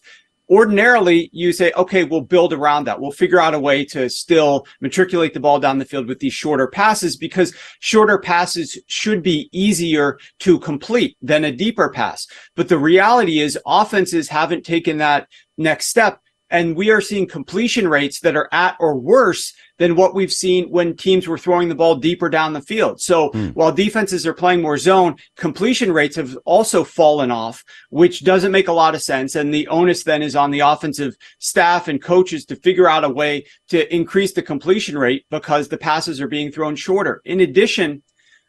ordinarily 0.50 1.30
you 1.32 1.52
say, 1.52 1.72
okay, 1.76 2.04
we'll 2.04 2.20
build 2.20 2.52
around 2.52 2.84
that. 2.84 3.00
We'll 3.00 3.12
figure 3.12 3.40
out 3.40 3.54
a 3.54 3.58
way 3.58 3.84
to 3.86 4.08
still 4.08 4.66
matriculate 4.80 5.34
the 5.34 5.40
ball 5.40 5.58
down 5.60 5.78
the 5.78 5.84
field 5.84 6.08
with 6.08 6.20
these 6.20 6.32
shorter 6.32 6.66
passes 6.66 7.16
because 7.16 7.54
shorter 7.80 8.18
passes 8.18 8.78
should 8.86 9.22
be 9.22 9.48
easier 9.52 10.18
to 10.40 10.58
complete 10.58 11.16
than 11.22 11.44
a 11.44 11.52
deeper 11.52 11.90
pass. 11.90 12.26
But 12.54 12.68
the 12.68 12.78
reality 12.78 13.40
is 13.40 13.58
offenses 13.66 14.28
haven't 14.28 14.64
taken 14.64 14.98
that 14.98 15.28
next 15.56 15.86
step. 15.86 16.20
And 16.50 16.76
we 16.76 16.90
are 16.90 17.00
seeing 17.00 17.26
completion 17.26 17.88
rates 17.88 18.20
that 18.20 18.36
are 18.36 18.48
at 18.52 18.76
or 18.80 18.96
worse 18.98 19.52
than 19.78 19.94
what 19.96 20.14
we've 20.14 20.32
seen 20.32 20.68
when 20.70 20.96
teams 20.96 21.28
were 21.28 21.38
throwing 21.38 21.68
the 21.68 21.74
ball 21.74 21.96
deeper 21.96 22.28
down 22.28 22.52
the 22.52 22.60
field. 22.60 23.00
So 23.00 23.28
Hmm. 23.30 23.48
while 23.48 23.70
defenses 23.70 24.26
are 24.26 24.32
playing 24.34 24.62
more 24.62 24.78
zone, 24.78 25.16
completion 25.36 25.92
rates 25.92 26.16
have 26.16 26.36
also 26.44 26.84
fallen 26.84 27.30
off, 27.30 27.62
which 27.90 28.24
doesn't 28.24 28.50
make 28.50 28.68
a 28.68 28.72
lot 28.72 28.94
of 28.94 29.02
sense. 29.02 29.36
And 29.36 29.52
the 29.52 29.68
onus 29.68 30.02
then 30.04 30.22
is 30.22 30.34
on 30.34 30.50
the 30.50 30.60
offensive 30.60 31.16
staff 31.38 31.86
and 31.86 32.02
coaches 32.02 32.44
to 32.46 32.56
figure 32.56 32.88
out 32.88 33.04
a 33.04 33.08
way 33.08 33.44
to 33.68 33.94
increase 33.94 34.32
the 34.32 34.42
completion 34.42 34.98
rate 34.98 35.26
because 35.30 35.68
the 35.68 35.78
passes 35.78 36.20
are 36.20 36.28
being 36.28 36.50
thrown 36.50 36.74
shorter. 36.74 37.20
In 37.24 37.40
addition, 37.40 38.02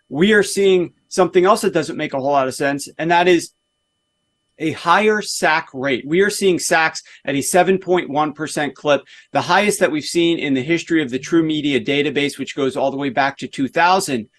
we 0.08 0.34
are 0.34 0.42
seeing 0.44 0.94
something 1.08 1.46
else 1.46 1.62
that 1.62 1.74
doesn't 1.74 1.98
make 1.98 2.14
a 2.14 2.20
whole 2.20 2.32
lot 2.32 2.48
of 2.48 2.56
sense, 2.56 2.90
and 2.98 3.12
that 3.12 3.28
is 3.28 3.52
a 4.60 4.72
higher 4.74 5.22
sack 5.22 5.70
rate. 5.74 6.06
We 6.06 6.22
are 6.22 6.30
seeing 6.30 6.60
sacks 6.60 7.02
at 7.26 7.36
a 7.36 7.40
7.1% 7.40 8.74
clip, 8.74 9.02
the 9.32 9.42
highest 9.42 9.80
that 9.80 9.92
we've 9.92 10.04
seen 10.04 10.38
in 10.38 10.54
the 10.54 10.62
history 10.62 11.02
of 11.02 11.10
the 11.10 11.20
TruMedia 11.20 11.84
database, 11.86 12.38
which 12.38 12.56
goes 12.56 12.78
all 12.78 12.92
the 12.92 12.98
way 12.98 13.10
back 13.10 13.38
to 13.38 13.48
2000. 13.48 14.30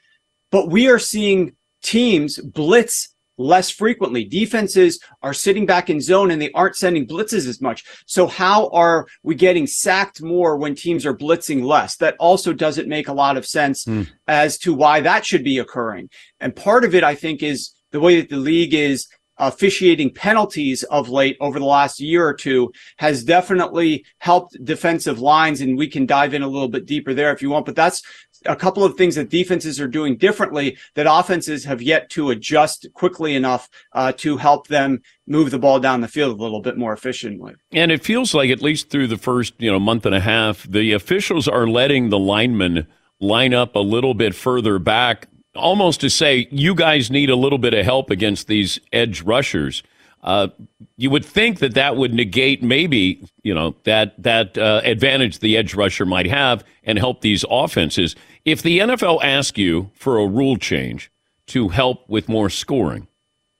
But 0.50 0.68
we 0.68 0.88
are 0.88 0.98
seeing 0.98 1.56
teams 1.83 2.38
blitz 2.38 3.14
less 3.40 3.70
frequently. 3.70 4.24
Defenses 4.24 5.00
are 5.22 5.33
sitting 5.33 5.64
back 5.64 5.88
in 5.88 6.00
zone 6.00 6.30
and 6.30 6.40
they 6.40 6.52
aren't 6.52 6.76
sending 6.76 7.06
blitzes 7.06 7.48
as 7.48 7.61
much. 7.61 7.85
So 8.06 8.26
how 8.26 8.68
are 8.68 9.06
we 9.22 9.35
getting 9.35 9.66
sacked 9.66 10.20
more 10.20 10.59
when 10.59 10.74
teams 10.74 11.06
are 11.06 11.16
blitzing 11.16 11.64
less? 11.64 11.96
That 11.96 12.16
also 12.18 12.52
doesn't 12.52 12.88
make 12.88 13.09
a 13.09 13.14
lot 13.14 13.38
of 13.38 13.46
sense 13.46 13.85
hmm. 13.85 14.02
as 14.28 14.59
to 14.59 14.74
why 14.74 15.00
that 15.00 15.24
should 15.24 15.42
be 15.42 15.59
occurring. 15.59 16.11
And 16.38 16.54
part 16.54 16.85
of 16.85 16.94
it, 16.94 17.02
I 17.02 17.14
think, 17.14 17.42
is 17.42 17.74
the 17.92 18.00
way 18.00 18.20
that 18.20 18.28
the 18.28 18.37
league 18.37 18.74
is 18.74 19.09
officiating 19.40 20.12
penalties 20.12 20.83
of 20.85 21.09
late 21.09 21.37
over 21.40 21.59
the 21.59 21.64
last 21.64 22.00
year 22.00 22.26
or 22.26 22.35
two 22.35 22.72
has 22.98 23.24
definitely 23.24 24.05
helped 24.18 24.62
defensive 24.64 25.18
lines. 25.18 25.61
And 25.61 25.76
we 25.76 25.88
can 25.88 26.07
dive 26.07 26.35
in 26.35 26.42
a 26.42 26.48
little 26.48 26.68
bit 26.68 26.87
deeper 26.87 27.14
there 27.14 27.33
if 27.33 27.42
you 27.42 27.50
want, 27.50 27.66
but 27.66 27.74
that's 27.74 28.03
a 28.46 28.57
couple 28.57 28.85
of 28.85 28.96
things 28.96 29.16
that 29.16 29.29
defenses 29.29 29.81
are 29.81 29.88
doing 29.88 30.16
differently 30.16 30.79
that 30.94 31.07
offenses 31.09 31.64
have 31.64 31.83
yet 31.83 32.09
to 32.11 32.31
adjust 32.31 32.87
quickly 32.94 33.35
enough 33.35 33.68
uh, 33.92 34.12
to 34.12 34.37
help 34.37 34.68
them 34.68 35.03
move 35.26 35.50
the 35.50 35.59
ball 35.59 35.79
down 35.79 36.00
the 36.00 36.09
field 36.09 36.38
a 36.38 36.42
little 36.42 36.62
bit 36.62 36.79
more 36.79 36.92
efficiently. 36.92 37.55
And 37.72 37.92
it 37.92 38.03
feels 38.05 38.35
like 38.35 38.50
at 38.50 38.62
least 38.62 38.90
through 38.90 39.09
the 39.09 39.18
first, 39.18 39.55
you 39.59 39.70
know, 39.70 39.79
month 39.79 40.07
and 40.07 40.14
a 40.14 40.20
half, 40.20 40.64
the 40.64 40.92
officials 40.92 41.48
are 41.48 41.66
letting 41.66 42.09
the 42.09 42.18
linemen 42.18 42.87
line 43.20 43.53
up 43.53 43.76
a 43.76 43.81
little 43.81 44.14
bit 44.14 44.35
further 44.35 44.79
back, 44.79 45.29
almost 45.56 46.00
to 46.00 46.10
say, 46.10 46.48
you 46.50 46.74
guys 46.74 47.10
need 47.10 47.30
a 47.30 47.36
little 47.36 47.58
bit 47.58 47.74
of 47.74 47.84
help 47.84 48.10
against 48.10 48.46
these 48.46 48.78
edge 48.92 49.22
rushers. 49.22 49.82
Uh, 50.22 50.48
you 50.96 51.08
would 51.10 51.24
think 51.24 51.60
that 51.60 51.74
that 51.74 51.96
would 51.96 52.12
negate 52.12 52.62
maybe, 52.62 53.24
you 53.42 53.54
know, 53.54 53.74
that 53.84 54.22
that 54.22 54.58
uh, 54.58 54.82
advantage 54.84 55.38
the 55.38 55.56
edge 55.56 55.74
rusher 55.74 56.04
might 56.04 56.26
have 56.26 56.62
and 56.84 56.98
help 56.98 57.22
these 57.22 57.44
offenses. 57.50 58.14
If 58.44 58.62
the 58.62 58.80
NFL 58.80 59.22
asked 59.22 59.56
you 59.56 59.90
for 59.94 60.18
a 60.18 60.26
rule 60.26 60.56
change 60.56 61.10
to 61.46 61.68
help 61.68 62.08
with 62.08 62.28
more 62.28 62.50
scoring, 62.50 63.08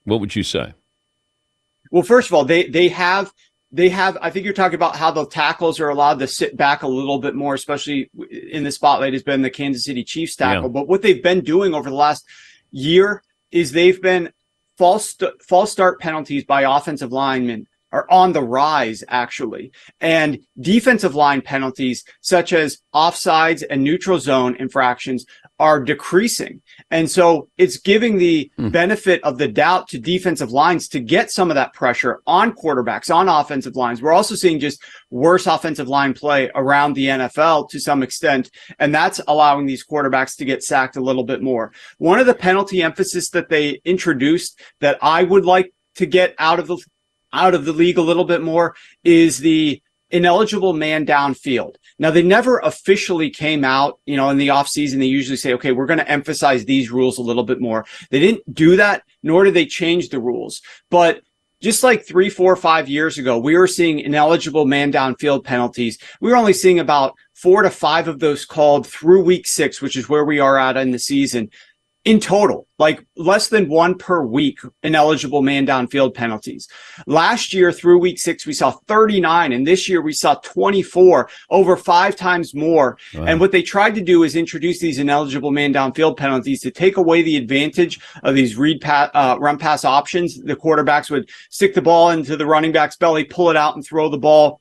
what 0.03 0.19
would 0.19 0.35
you 0.35 0.43
say? 0.43 0.73
Well, 1.91 2.03
first 2.03 2.29
of 2.29 2.35
all, 2.35 2.45
they 2.45 2.67
they 2.67 2.89
have 2.89 3.33
they 3.71 3.89
have. 3.89 4.17
I 4.21 4.29
think 4.29 4.45
you're 4.45 4.53
talking 4.53 4.75
about 4.75 4.95
how 4.95 5.11
the 5.11 5.25
tackles 5.25 5.79
are 5.79 5.89
allowed 5.89 6.19
to 6.19 6.27
sit 6.27 6.57
back 6.57 6.83
a 6.83 6.87
little 6.87 7.19
bit 7.19 7.35
more, 7.35 7.53
especially 7.53 8.09
in 8.29 8.63
the 8.63 8.71
spotlight 8.71 9.13
has 9.13 9.23
been 9.23 9.41
the 9.41 9.49
Kansas 9.49 9.85
City 9.85 10.03
Chiefs 10.03 10.35
tackle. 10.35 10.63
Yeah. 10.63 10.69
But 10.69 10.87
what 10.87 11.01
they've 11.01 11.23
been 11.23 11.41
doing 11.41 11.73
over 11.73 11.89
the 11.89 11.95
last 11.95 12.25
year 12.71 13.23
is 13.51 13.71
they've 13.71 14.01
been 14.01 14.31
false 14.77 15.15
false 15.47 15.71
start 15.71 15.99
penalties 15.99 16.43
by 16.43 16.61
offensive 16.63 17.11
linemen 17.11 17.67
are 17.91 18.07
on 18.09 18.31
the 18.31 18.41
rise 18.41 19.03
actually 19.07 19.71
and 19.99 20.39
defensive 20.59 21.13
line 21.13 21.41
penalties 21.41 22.05
such 22.21 22.53
as 22.53 22.79
offsides 22.95 23.63
and 23.69 23.83
neutral 23.83 24.17
zone 24.17 24.55
infractions 24.55 25.25
are 25.61 25.79
decreasing. 25.79 26.59
And 26.89 27.09
so 27.09 27.47
it's 27.55 27.77
giving 27.77 28.17
the 28.17 28.51
hmm. 28.57 28.69
benefit 28.69 29.23
of 29.23 29.37
the 29.37 29.47
doubt 29.47 29.87
to 29.89 29.99
defensive 29.99 30.51
lines 30.51 30.87
to 30.87 30.99
get 30.99 31.29
some 31.29 31.51
of 31.51 31.55
that 31.55 31.73
pressure 31.73 32.23
on 32.25 32.53
quarterbacks 32.53 33.13
on 33.13 33.29
offensive 33.29 33.75
lines. 33.75 34.01
We're 34.01 34.11
also 34.11 34.33
seeing 34.33 34.59
just 34.59 34.83
worse 35.11 35.45
offensive 35.45 35.87
line 35.87 36.15
play 36.15 36.49
around 36.55 36.93
the 36.93 37.05
NFL 37.05 37.69
to 37.69 37.79
some 37.79 38.01
extent 38.01 38.49
and 38.79 38.93
that's 38.93 39.21
allowing 39.27 39.67
these 39.67 39.85
quarterbacks 39.85 40.35
to 40.37 40.45
get 40.45 40.63
sacked 40.63 40.97
a 40.97 41.01
little 41.01 41.23
bit 41.23 41.43
more. 41.43 41.71
One 41.99 42.19
of 42.19 42.25
the 42.25 42.33
penalty 42.33 42.81
emphasis 42.81 43.29
that 43.29 43.49
they 43.49 43.81
introduced 43.85 44.59
that 44.79 44.97
I 45.03 45.21
would 45.21 45.45
like 45.45 45.71
to 45.95 46.07
get 46.07 46.33
out 46.39 46.57
of 46.59 46.65
the 46.65 46.83
out 47.33 47.53
of 47.53 47.65
the 47.65 47.71
league 47.71 47.99
a 47.99 48.01
little 48.01 48.25
bit 48.25 48.41
more 48.41 48.75
is 49.03 49.37
the 49.37 49.79
ineligible 50.11 50.73
man 50.73 51.05
downfield. 51.05 51.75
Now 51.99 52.11
they 52.11 52.23
never 52.23 52.59
officially 52.59 53.29
came 53.29 53.63
out, 53.63 53.99
you 54.05 54.17
know, 54.17 54.29
in 54.29 54.37
the 54.37 54.49
offseason, 54.49 54.99
they 54.99 55.05
usually 55.05 55.37
say, 55.37 55.53
okay, 55.53 55.71
we're 55.71 55.85
going 55.85 55.99
to 55.99 56.11
emphasize 56.11 56.65
these 56.65 56.91
rules 56.91 57.17
a 57.17 57.23
little 57.23 57.43
bit 57.43 57.61
more. 57.61 57.85
They 58.09 58.19
didn't 58.19 58.53
do 58.53 58.75
that, 58.77 59.03
nor 59.23 59.43
did 59.43 59.53
they 59.53 59.65
change 59.65 60.09
the 60.09 60.19
rules. 60.19 60.61
But 60.89 61.21
just 61.61 61.83
like 61.83 62.05
three, 62.05 62.29
four, 62.29 62.55
five 62.55 62.89
years 62.89 63.17
ago, 63.17 63.37
we 63.37 63.55
were 63.55 63.67
seeing 63.67 63.99
ineligible 63.99 64.65
man 64.65 64.91
downfield 64.91 65.43
penalties. 65.43 65.99
We 66.19 66.31
were 66.31 66.37
only 66.37 66.53
seeing 66.53 66.79
about 66.79 67.15
four 67.35 67.61
to 67.61 67.69
five 67.69 68.07
of 68.07 68.19
those 68.19 68.45
called 68.45 68.87
through 68.87 69.23
week 69.23 69.47
six, 69.47 69.81
which 69.81 69.95
is 69.95 70.09
where 70.09 70.25
we 70.25 70.39
are 70.39 70.57
at 70.57 70.77
in 70.77 70.91
the 70.91 70.99
season 70.99 71.51
in 72.03 72.19
total, 72.19 72.67
like 72.79 73.05
less 73.15 73.49
than 73.49 73.69
one 73.69 73.95
per 73.95 74.23
week 74.23 74.59
ineligible 74.81 75.43
man 75.43 75.67
downfield 75.67 76.15
penalties. 76.15 76.67
Last 77.05 77.53
year 77.53 77.71
through 77.71 77.99
week 77.99 78.17
six, 78.17 78.45
we 78.47 78.53
saw 78.53 78.71
39 78.71 79.53
and 79.53 79.67
this 79.67 79.87
year 79.87 80.01
we 80.01 80.13
saw 80.13 80.33
24 80.35 81.29
over 81.51 81.77
five 81.77 82.15
times 82.15 82.55
more. 82.55 82.97
Wow. 83.13 83.25
And 83.25 83.39
what 83.39 83.51
they 83.51 83.61
tried 83.61 83.93
to 83.95 84.01
do 84.01 84.23
is 84.23 84.35
introduce 84.35 84.79
these 84.79 84.97
ineligible 84.97 85.51
man 85.51 85.73
downfield 85.73 86.17
penalties 86.17 86.61
to 86.61 86.71
take 86.71 86.97
away 86.97 87.21
the 87.21 87.37
advantage 87.37 87.99
of 88.23 88.33
these 88.33 88.57
read 88.57 88.81
pass, 88.81 89.11
uh, 89.13 89.37
run 89.39 89.59
pass 89.59 89.85
options. 89.85 90.41
The 90.41 90.55
quarterbacks 90.55 91.11
would 91.11 91.29
stick 91.51 91.75
the 91.75 91.83
ball 91.83 92.09
into 92.09 92.35
the 92.35 92.47
running 92.47 92.71
back's 92.71 92.97
belly, 92.97 93.25
pull 93.25 93.51
it 93.51 93.57
out 93.57 93.75
and 93.75 93.85
throw 93.85 94.09
the 94.09 94.17
ball 94.17 94.59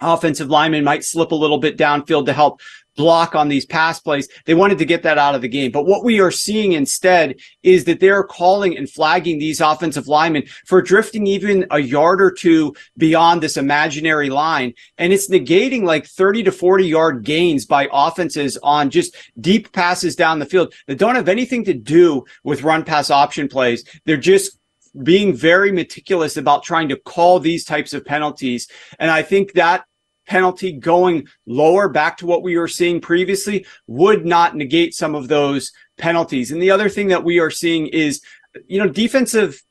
offensive 0.00 0.50
lineman 0.50 0.84
might 0.84 1.04
slip 1.04 1.32
a 1.32 1.34
little 1.34 1.58
bit 1.58 1.78
downfield 1.78 2.26
to 2.26 2.32
help 2.32 2.60
block 2.96 3.34
on 3.34 3.48
these 3.48 3.66
pass 3.66 4.00
plays. 4.00 4.28
They 4.44 4.54
wanted 4.54 4.78
to 4.78 4.84
get 4.84 5.02
that 5.04 5.18
out 5.18 5.34
of 5.34 5.42
the 5.42 5.48
game. 5.48 5.70
But 5.70 5.86
what 5.86 6.04
we 6.04 6.20
are 6.20 6.30
seeing 6.30 6.72
instead 6.72 7.36
is 7.62 7.84
that 7.84 8.00
they're 8.00 8.24
calling 8.24 8.76
and 8.76 8.90
flagging 8.90 9.38
these 9.38 9.60
offensive 9.60 10.08
linemen 10.08 10.44
for 10.66 10.82
drifting 10.82 11.26
even 11.26 11.66
a 11.70 11.78
yard 11.78 12.20
or 12.20 12.30
two 12.30 12.74
beyond 12.96 13.42
this 13.42 13.56
imaginary 13.56 14.30
line. 14.30 14.74
And 14.98 15.12
it's 15.12 15.30
negating 15.30 15.82
like 15.82 16.06
30 16.06 16.44
to 16.44 16.52
40 16.52 16.86
yard 16.86 17.24
gains 17.24 17.66
by 17.66 17.88
offenses 17.92 18.58
on 18.62 18.90
just 18.90 19.16
deep 19.40 19.72
passes 19.72 20.16
down 20.16 20.38
the 20.38 20.46
field 20.46 20.74
that 20.86 20.98
don't 20.98 21.14
have 21.14 21.28
anything 21.28 21.64
to 21.64 21.74
do 21.74 22.24
with 22.44 22.62
run 22.62 22.84
pass 22.84 23.10
option 23.10 23.48
plays. 23.48 23.84
They're 24.04 24.16
just 24.16 24.58
being 25.02 25.34
very 25.34 25.72
meticulous 25.72 26.36
about 26.36 26.62
trying 26.62 26.88
to 26.88 26.96
call 26.96 27.38
these 27.38 27.64
types 27.64 27.92
of 27.92 28.04
penalties. 28.04 28.68
And 28.98 29.10
I 29.10 29.22
think 29.22 29.52
that 29.52 29.84
penalty 30.26 30.72
going 30.72 31.26
lower 31.46 31.88
back 31.88 32.16
to 32.18 32.26
what 32.26 32.42
we 32.42 32.56
were 32.56 32.68
seeing 32.68 33.00
previously 33.00 33.66
would 33.86 34.26
not 34.26 34.56
negate 34.56 34.94
some 34.94 35.14
of 35.14 35.28
those 35.28 35.72
penalties. 35.98 36.52
And 36.52 36.60
the 36.60 36.70
other 36.70 36.88
thing 36.88 37.08
that 37.08 37.24
we 37.24 37.38
are 37.38 37.50
seeing 37.50 37.86
is, 37.88 38.20
you 38.66 38.78
know, 38.78 38.88
defensive 38.88 39.62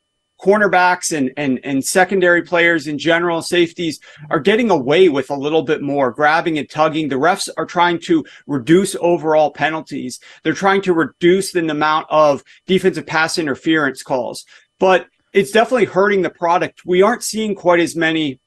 cornerbacks 0.41 1.15
and, 1.15 1.31
and, 1.37 1.59
and 1.63 1.83
secondary 1.83 2.41
players 2.41 2.87
in 2.87 2.97
general, 2.97 3.41
safeties 3.41 3.99
are 4.29 4.39
getting 4.39 4.69
away 4.69 5.09
with 5.09 5.29
a 5.29 5.35
little 5.35 5.63
bit 5.63 5.81
more 5.81 6.11
grabbing 6.11 6.57
and 6.57 6.69
tugging. 6.69 7.07
The 7.07 7.15
refs 7.15 7.49
are 7.57 7.65
trying 7.65 7.99
to 8.01 8.25
reduce 8.45 8.95
overall 8.99 9.51
penalties. 9.51 10.19
They're 10.43 10.53
trying 10.53 10.81
to 10.83 10.93
reduce 10.93 11.51
the 11.51 11.67
amount 11.67 12.07
of 12.09 12.43
defensive 12.67 13.07
pass 13.07 13.37
interference 13.37 14.03
calls, 14.03 14.45
but 14.79 15.07
it's 15.33 15.51
definitely 15.51 15.85
hurting 15.85 16.21
the 16.21 16.29
product. 16.29 16.85
We 16.85 17.01
aren't 17.01 17.23
seeing 17.23 17.55
quite 17.55 17.79
as 17.79 17.95
many 17.95 18.39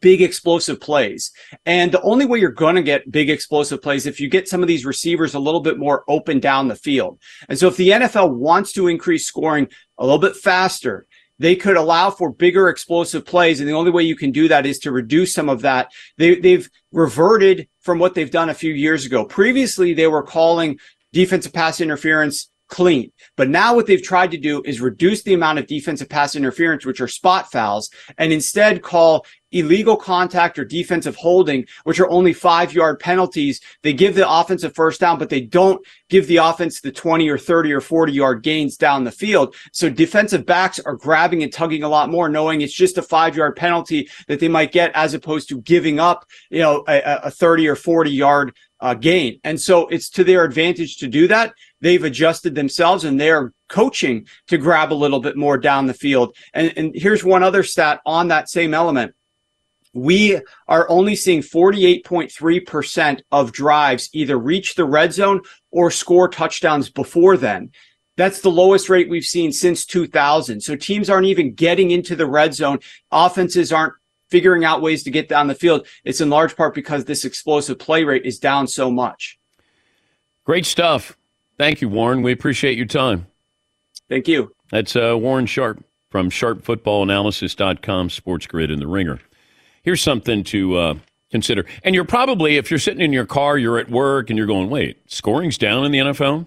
big 0.00 0.22
explosive 0.22 0.80
plays. 0.80 1.32
And 1.66 1.92
the 1.92 2.02
only 2.02 2.26
way 2.26 2.38
you're 2.38 2.50
going 2.50 2.76
to 2.76 2.82
get 2.82 3.10
big 3.10 3.30
explosive 3.30 3.82
plays 3.82 4.06
if 4.06 4.20
you 4.20 4.28
get 4.28 4.48
some 4.48 4.62
of 4.62 4.68
these 4.68 4.84
receivers 4.84 5.34
a 5.34 5.40
little 5.40 5.60
bit 5.60 5.78
more 5.78 6.04
open 6.08 6.40
down 6.40 6.68
the 6.68 6.76
field. 6.76 7.18
And 7.48 7.58
so 7.58 7.68
if 7.68 7.76
the 7.76 7.90
NFL 7.90 8.34
wants 8.34 8.72
to 8.72 8.88
increase 8.88 9.26
scoring 9.26 9.68
a 9.98 10.04
little 10.04 10.18
bit 10.18 10.36
faster, 10.36 11.06
they 11.38 11.56
could 11.56 11.78
allow 11.78 12.10
for 12.10 12.30
bigger 12.30 12.68
explosive 12.68 13.24
plays. 13.24 13.60
And 13.60 13.68
the 13.68 13.74
only 13.74 13.90
way 13.90 14.02
you 14.02 14.14
can 14.14 14.30
do 14.30 14.48
that 14.48 14.66
is 14.66 14.78
to 14.80 14.92
reduce 14.92 15.32
some 15.32 15.48
of 15.48 15.62
that. 15.62 15.90
They, 16.18 16.34
they've 16.34 16.68
reverted 16.92 17.66
from 17.80 17.98
what 17.98 18.14
they've 18.14 18.30
done 18.30 18.50
a 18.50 18.54
few 18.54 18.74
years 18.74 19.06
ago. 19.06 19.24
Previously, 19.24 19.94
they 19.94 20.06
were 20.06 20.22
calling 20.22 20.78
defensive 21.12 21.52
pass 21.52 21.80
interference 21.80 22.49
clean. 22.70 23.12
But 23.36 23.50
now 23.50 23.74
what 23.74 23.86
they've 23.86 24.02
tried 24.02 24.30
to 24.30 24.38
do 24.38 24.62
is 24.64 24.80
reduce 24.80 25.22
the 25.22 25.34
amount 25.34 25.58
of 25.58 25.66
defensive 25.66 26.08
pass 26.08 26.34
interference, 26.34 26.86
which 26.86 27.00
are 27.00 27.08
spot 27.08 27.50
fouls, 27.52 27.90
and 28.16 28.32
instead 28.32 28.82
call 28.82 29.26
illegal 29.52 29.96
contact 29.96 30.58
or 30.58 30.64
defensive 30.64 31.16
holding, 31.16 31.66
which 31.84 31.98
are 31.98 32.08
only 32.08 32.32
five 32.32 32.72
yard 32.72 33.00
penalties. 33.00 33.60
They 33.82 33.92
give 33.92 34.14
the 34.14 34.30
offensive 34.30 34.74
first 34.74 35.00
down, 35.00 35.18
but 35.18 35.28
they 35.28 35.40
don't 35.40 35.84
give 36.08 36.26
the 36.26 36.36
offense 36.38 36.80
the 36.80 36.92
20 36.92 37.28
or 37.28 37.38
30 37.38 37.72
or 37.72 37.80
40 37.80 38.12
yard 38.12 38.42
gains 38.42 38.76
down 38.76 39.04
the 39.04 39.10
field. 39.10 39.54
So 39.72 39.90
defensive 39.90 40.46
backs 40.46 40.78
are 40.80 40.94
grabbing 40.94 41.42
and 41.42 41.52
tugging 41.52 41.82
a 41.82 41.88
lot 41.88 42.10
more, 42.10 42.28
knowing 42.28 42.60
it's 42.60 42.72
just 42.72 42.98
a 42.98 43.02
five 43.02 43.36
yard 43.36 43.56
penalty 43.56 44.08
that 44.28 44.40
they 44.40 44.48
might 44.48 44.72
get 44.72 44.92
as 44.94 45.14
opposed 45.14 45.48
to 45.48 45.60
giving 45.62 45.98
up, 45.98 46.24
you 46.50 46.60
know, 46.60 46.84
a, 46.88 47.20
a 47.24 47.30
30 47.30 47.68
or 47.68 47.76
40 47.76 48.10
yard 48.10 48.54
uh, 48.80 48.94
gain. 48.94 49.40
And 49.44 49.60
so 49.60 49.88
it's 49.88 50.08
to 50.10 50.24
their 50.24 50.44
advantage 50.44 50.98
to 50.98 51.08
do 51.08 51.28
that. 51.28 51.54
They've 51.80 52.02
adjusted 52.02 52.54
themselves 52.54 53.04
and 53.04 53.20
they're 53.20 53.52
coaching 53.68 54.26
to 54.48 54.58
grab 54.58 54.92
a 54.92 54.94
little 54.94 55.20
bit 55.20 55.36
more 55.36 55.58
down 55.58 55.86
the 55.86 55.94
field. 55.94 56.34
And, 56.54 56.72
and 56.76 56.92
here's 56.94 57.24
one 57.24 57.42
other 57.42 57.62
stat 57.62 58.00
on 58.04 58.28
that 58.28 58.48
same 58.48 58.74
element 58.74 59.14
we 59.92 60.40
are 60.68 60.88
only 60.88 61.16
seeing 61.16 61.40
48.3% 61.40 63.22
of 63.32 63.52
drives 63.52 64.08
either 64.12 64.38
reach 64.38 64.74
the 64.74 64.84
red 64.84 65.12
zone 65.12 65.40
or 65.70 65.90
score 65.90 66.28
touchdowns 66.28 66.88
before 66.88 67.36
then. 67.36 67.72
That's 68.16 68.40
the 68.40 68.50
lowest 68.50 68.88
rate 68.88 69.08
we've 69.08 69.24
seen 69.24 69.50
since 69.52 69.86
2000. 69.86 70.60
So 70.60 70.76
teams 70.76 71.08
aren't 71.08 71.26
even 71.26 71.54
getting 71.54 71.90
into 71.90 72.14
the 72.14 72.26
red 72.26 72.54
zone. 72.54 72.80
Offenses 73.10 73.72
aren't 73.72 73.94
figuring 74.30 74.64
out 74.64 74.82
ways 74.82 75.02
to 75.04 75.10
get 75.10 75.28
down 75.28 75.48
the 75.48 75.54
field. 75.54 75.86
It's 76.04 76.20
in 76.20 76.30
large 76.30 76.56
part 76.56 76.74
because 76.74 77.04
this 77.04 77.24
explosive 77.24 77.78
play 77.78 78.04
rate 78.04 78.24
is 78.24 78.38
down 78.38 78.66
so 78.66 78.90
much. 78.90 79.38
Great 80.44 80.66
stuff. 80.66 81.16
Thank 81.58 81.80
you, 81.80 81.88
Warren. 81.88 82.22
We 82.22 82.32
appreciate 82.32 82.76
your 82.76 82.86
time. 82.86 83.26
Thank 84.08 84.26
you. 84.26 84.54
That's 84.70 84.96
uh, 84.96 85.16
Warren 85.18 85.46
Sharp 85.46 85.84
from 86.10 86.30
sharpfootballanalysis.com, 86.30 88.10
Sports 88.10 88.46
Grid, 88.46 88.70
and 88.70 88.82
The 88.82 88.86
Ringer. 88.86 89.20
Here's 89.82 90.00
something 90.00 90.42
to 90.44 90.76
uh, 90.76 90.94
consider. 91.30 91.64
And 91.84 91.94
you're 91.94 92.04
probably, 92.04 92.56
if 92.56 92.70
you're 92.70 92.80
sitting 92.80 93.00
in 93.00 93.12
your 93.12 93.26
car, 93.26 93.56
you're 93.56 93.78
at 93.78 93.90
work, 93.90 94.30
and 94.30 94.36
you're 94.36 94.46
going, 94.46 94.70
wait, 94.70 94.98
scoring's 95.10 95.58
down 95.58 95.84
in 95.84 95.92
the 95.92 95.98
NFL? 95.98 96.46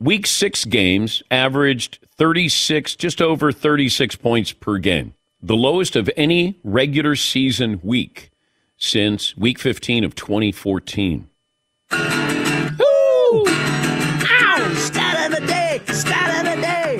Week 0.00 0.26
six 0.26 0.64
games 0.64 1.22
averaged 1.30 1.98
36, 2.16 2.96
just 2.96 3.20
over 3.20 3.52
36 3.52 4.16
points 4.16 4.52
per 4.52 4.78
game, 4.78 5.14
the 5.40 5.56
lowest 5.56 5.94
of 5.96 6.10
any 6.16 6.58
regular 6.64 7.14
season 7.14 7.80
week 7.82 8.30
since 8.76 9.36
week 9.36 9.58
15 9.58 10.04
of 10.04 10.14
2014. 10.14 11.28
Ow! 11.92 13.44
Stat 14.74 15.26
of 15.26 15.40
the 15.40 15.46
day! 15.46 15.80
Stat 15.86 16.38
of 16.38 16.44
the 16.54 16.60
day! 16.60 16.98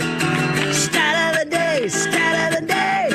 Stat 0.73 1.35
of 1.35 1.45
the 1.45 1.51
day! 1.51 1.89
Stat 1.89 2.53
of 2.53 2.61
the 2.61 2.67
day! 2.67 3.09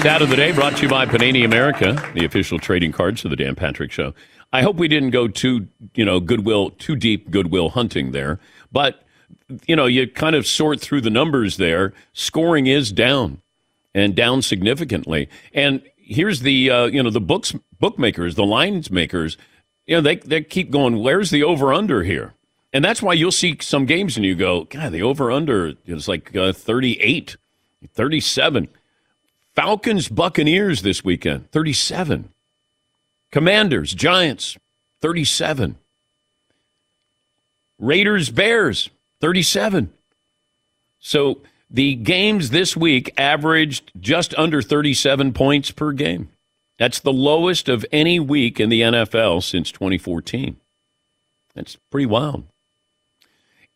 Stat 0.00 0.22
of 0.22 0.30
the 0.30 0.36
day 0.36 0.52
brought 0.52 0.76
to 0.78 0.84
you 0.84 0.88
by 0.88 1.04
Panini 1.04 1.44
America, 1.44 2.02
the 2.14 2.24
official 2.24 2.58
trading 2.58 2.90
cards 2.90 3.22
of 3.24 3.30
the 3.30 3.36
Dan 3.36 3.54
Patrick 3.54 3.92
Show. 3.92 4.14
I 4.52 4.62
hope 4.62 4.76
we 4.76 4.88
didn't 4.88 5.10
go 5.10 5.28
too, 5.28 5.68
you 5.94 6.04
know, 6.04 6.20
goodwill, 6.20 6.70
too 6.70 6.96
deep 6.96 7.30
goodwill 7.30 7.70
hunting 7.70 8.12
there, 8.12 8.40
but 8.72 9.04
you 9.66 9.76
know, 9.76 9.86
you 9.86 10.06
kind 10.06 10.36
of 10.36 10.46
sort 10.46 10.80
through 10.80 11.00
the 11.00 11.10
numbers 11.10 11.56
there. 11.56 11.92
Scoring 12.12 12.66
is 12.66 12.92
down 12.92 13.40
and 13.94 14.14
down 14.14 14.42
significantly. 14.42 15.28
And 15.52 15.82
here's 15.96 16.40
the, 16.40 16.70
uh, 16.70 16.86
you 16.86 17.02
know, 17.02 17.10
the 17.10 17.20
books 17.20 17.54
bookmakers, 17.78 18.34
the 18.34 18.44
lines 18.44 18.90
makers, 18.90 19.36
you 19.86 19.96
know, 19.96 20.00
they 20.00 20.16
they 20.16 20.42
keep 20.42 20.70
going. 20.70 21.02
Where's 21.02 21.30
the 21.30 21.42
over 21.42 21.72
under 21.72 22.02
here? 22.02 22.34
And 22.72 22.84
that's 22.84 23.02
why 23.02 23.14
you'll 23.14 23.32
see 23.32 23.56
some 23.60 23.86
games 23.86 24.16
and 24.16 24.24
you 24.24 24.36
go, 24.36 24.64
God, 24.64 24.92
the 24.92 25.02
over 25.02 25.32
under 25.32 25.74
is 25.86 26.06
like 26.06 26.36
uh, 26.36 26.52
38, 26.52 27.36
37. 27.92 28.68
Falcons, 29.56 30.08
Buccaneers 30.08 30.82
this 30.82 31.02
weekend, 31.02 31.50
37. 31.50 32.28
Commanders, 33.32 33.94
Giants, 33.94 34.58
37. 35.02 35.76
Raiders, 37.78 38.30
Bears, 38.30 38.90
37. 39.20 39.92
So 40.98 41.40
the 41.70 41.94
games 41.94 42.50
this 42.50 42.76
week 42.76 43.12
averaged 43.16 43.92
just 43.98 44.34
under 44.34 44.60
37 44.60 45.32
points 45.32 45.70
per 45.70 45.92
game. 45.92 46.28
That's 46.78 47.00
the 47.00 47.12
lowest 47.12 47.68
of 47.68 47.84
any 47.92 48.18
week 48.18 48.58
in 48.58 48.68
the 48.68 48.80
NFL 48.80 49.42
since 49.42 49.70
2014. 49.70 50.56
That's 51.54 51.76
pretty 51.90 52.06
wild. 52.06 52.44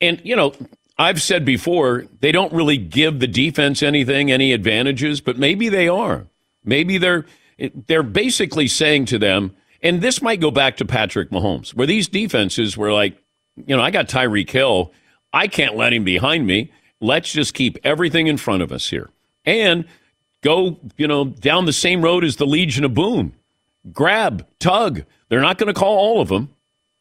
And, 0.01 0.21
you 0.25 0.37
know, 0.37 0.55
I've 0.99 1.23
said 1.23 1.45
before, 1.45 2.07
they 2.21 2.33
don't 2.33 2.53
really 2.53 2.77
give 2.79 3.21
the 3.21 3.27
defense 3.27 3.83
anything, 3.83 4.31
any 4.31 4.53
advantages, 4.53 5.21
but 5.21 5.39
maybe 5.39 5.69
they 5.69 5.89
are. 5.89 6.27
Maybe 6.65 6.99
they're 6.99 7.27
they're 7.59 8.03
basically 8.03 8.69
saying 8.69 9.07
to 9.07 9.19
them, 9.19 9.55
and 9.83 10.01
this 10.01 10.23
might 10.23 10.41
go 10.41 10.51
back 10.51 10.77
to 10.79 10.85
Patrick 10.85 11.31
Mahomes, 11.31 11.75
where 11.75 11.87
these 11.87 12.09
defenses 12.09 12.77
were 12.77 12.93
like, 12.93 13.17
you 13.57 13.77
know, 13.77 13.83
I 13.83 13.91
got 13.91 14.09
Tyreek 14.09 14.51
Hill, 14.51 14.93
I 15.33 15.47
can't 15.47 15.77
let 15.77 15.93
him 15.93 16.05
behind 16.05 16.47
me. 16.47 16.73
Let's 17.01 17.33
just 17.33 17.55
keep 17.55 17.79
everything 17.85 18.27
in 18.27 18.37
front 18.37 18.63
of 18.63 18.73
us 18.73 18.89
here. 18.89 19.11
And 19.45 19.85
go, 20.43 20.79
you 20.97 21.07
know, 21.07 21.25
down 21.25 21.67
the 21.67 21.73
same 21.73 22.03
road 22.03 22.25
as 22.25 22.37
the 22.37 22.47
Legion 22.47 22.85
of 22.85 22.95
Boom. 22.95 23.35
Grab, 23.93 24.47
tug. 24.59 25.05
They're 25.29 25.41
not 25.41 25.59
going 25.59 25.73
to 25.73 25.79
call 25.79 25.99
all 25.99 26.21
of 26.21 26.29
them. 26.29 26.51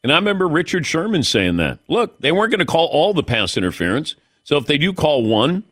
And 0.04 0.12
I 0.12 0.16
remember 0.16 0.48
Richard 0.48 0.86
Sherman 0.86 1.24
saying 1.24 1.58
that. 1.58 1.80
Look, 1.88 2.20
they 2.20 2.32
weren't 2.32 2.52
going 2.52 2.60
to 2.60 2.66
call 2.66 2.88
all 2.88 3.14
the 3.14 3.24
pass 3.24 3.56
interference. 3.56 4.16
So 4.44 4.58
if 4.58 4.66
they 4.66 4.78
do 4.78 4.92
call 4.92 5.24
one, 5.24 5.64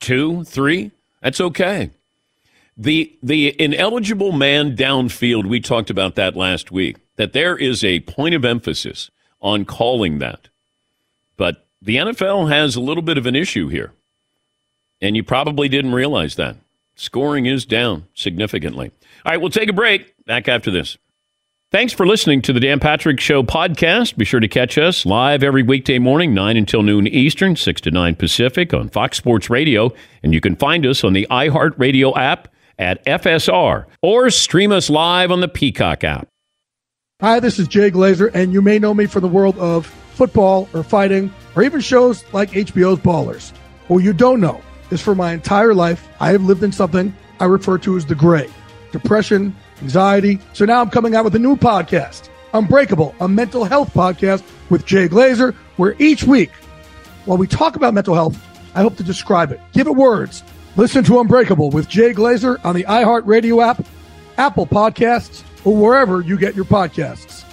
two, 0.00 0.42
three, 0.44 0.90
that's 1.22 1.40
okay. 1.40 1.90
The 2.76 3.16
the 3.22 3.58
ineligible 3.60 4.32
man 4.32 4.76
downfield, 4.76 5.46
we 5.46 5.60
talked 5.60 5.90
about 5.90 6.14
that 6.16 6.36
last 6.36 6.70
week. 6.70 6.96
That 7.16 7.32
there 7.32 7.56
is 7.56 7.82
a 7.82 8.00
point 8.00 8.34
of 8.34 8.44
emphasis 8.44 9.10
on 9.40 9.64
calling 9.64 10.18
that. 10.18 10.48
But 11.36 11.66
the 11.80 11.96
NFL 11.96 12.50
has 12.50 12.76
a 12.76 12.80
little 12.80 13.02
bit 13.02 13.16
of 13.16 13.26
an 13.26 13.36
issue 13.36 13.68
here. 13.68 13.92
And 15.00 15.16
you 15.16 15.22
probably 15.22 15.68
didn't 15.68 15.92
realize 15.92 16.36
that. 16.36 16.56
Scoring 16.94 17.46
is 17.46 17.64
down 17.64 18.06
significantly. 18.14 18.90
All 19.24 19.32
right, 19.32 19.40
we'll 19.40 19.50
take 19.50 19.68
a 19.68 19.74
break. 19.74 20.14
Back 20.24 20.48
after 20.48 20.70
this. 20.70 20.98
Thanks 21.70 21.92
for 21.92 22.06
listening 22.06 22.42
to 22.42 22.52
the 22.52 22.60
Dan 22.60 22.80
Patrick 22.80 23.20
Show 23.20 23.42
podcast. 23.42 24.16
Be 24.16 24.24
sure 24.24 24.40
to 24.40 24.48
catch 24.48 24.78
us 24.78 25.04
live 25.04 25.42
every 25.42 25.62
weekday 25.62 25.98
morning, 25.98 26.32
9 26.32 26.56
until 26.56 26.82
noon 26.82 27.06
Eastern, 27.06 27.56
6 27.56 27.80
to 27.82 27.90
9 27.90 28.14
Pacific 28.14 28.72
on 28.72 28.88
Fox 28.88 29.16
Sports 29.18 29.50
Radio. 29.50 29.92
And 30.22 30.32
you 30.32 30.40
can 30.40 30.56
find 30.56 30.86
us 30.86 31.04
on 31.04 31.12
the 31.12 31.26
iHeartRadio 31.30 32.16
app 32.16 32.48
at 32.78 33.04
FSR 33.04 33.86
or 34.02 34.30
stream 34.30 34.72
us 34.72 34.90
live 34.90 35.30
on 35.30 35.40
the 35.40 35.48
Peacock 35.48 36.04
app. 36.04 36.28
Hi, 37.20 37.40
this 37.40 37.58
is 37.58 37.66
Jay 37.66 37.90
Glazer, 37.90 38.30
and 38.34 38.52
you 38.52 38.60
may 38.60 38.78
know 38.78 38.92
me 38.92 39.06
from 39.06 39.22
the 39.22 39.28
world 39.28 39.58
of 39.58 39.86
football 39.86 40.68
or 40.74 40.82
fighting 40.82 41.32
or 41.54 41.62
even 41.62 41.80
shows 41.80 42.24
like 42.32 42.50
HBO's 42.50 43.00
Ballers. 43.00 43.52
What 43.88 43.98
you 43.98 44.12
don't 44.12 44.40
know 44.40 44.60
is 44.90 45.00
for 45.00 45.14
my 45.14 45.32
entire 45.32 45.74
life, 45.74 46.06
I 46.20 46.32
have 46.32 46.42
lived 46.42 46.62
in 46.62 46.72
something 46.72 47.14
I 47.40 47.46
refer 47.46 47.78
to 47.78 47.96
as 47.96 48.06
the 48.06 48.14
gray 48.14 48.50
depression, 48.92 49.54
anxiety. 49.82 50.38
So 50.52 50.64
now 50.64 50.80
I'm 50.80 50.90
coming 50.90 51.14
out 51.14 51.24
with 51.24 51.34
a 51.34 51.38
new 51.38 51.56
podcast, 51.56 52.28
Unbreakable, 52.54 53.14
a 53.20 53.28
mental 53.28 53.64
health 53.64 53.92
podcast 53.92 54.42
with 54.70 54.86
Jay 54.86 55.08
Glazer, 55.08 55.54
where 55.76 55.94
each 55.98 56.24
week, 56.24 56.50
while 57.26 57.36
we 57.36 57.46
talk 57.46 57.76
about 57.76 57.92
mental 57.94 58.14
health, 58.14 58.42
I 58.74 58.82
hope 58.82 58.96
to 58.96 59.02
describe 59.02 59.52
it, 59.52 59.60
give 59.72 59.86
it 59.86 59.94
words. 59.94 60.42
Listen 60.76 61.02
to 61.04 61.20
Unbreakable 61.20 61.70
with 61.70 61.88
Jay 61.88 62.12
Glazer 62.12 62.62
on 62.62 62.74
the 62.74 62.84
iHeartRadio 62.84 63.66
app, 63.66 63.86
Apple 64.36 64.66
Podcasts, 64.66 65.42
or 65.64 65.74
wherever 65.74 66.20
you 66.20 66.36
get 66.36 66.54
your 66.54 66.66
podcasts. 66.66 67.44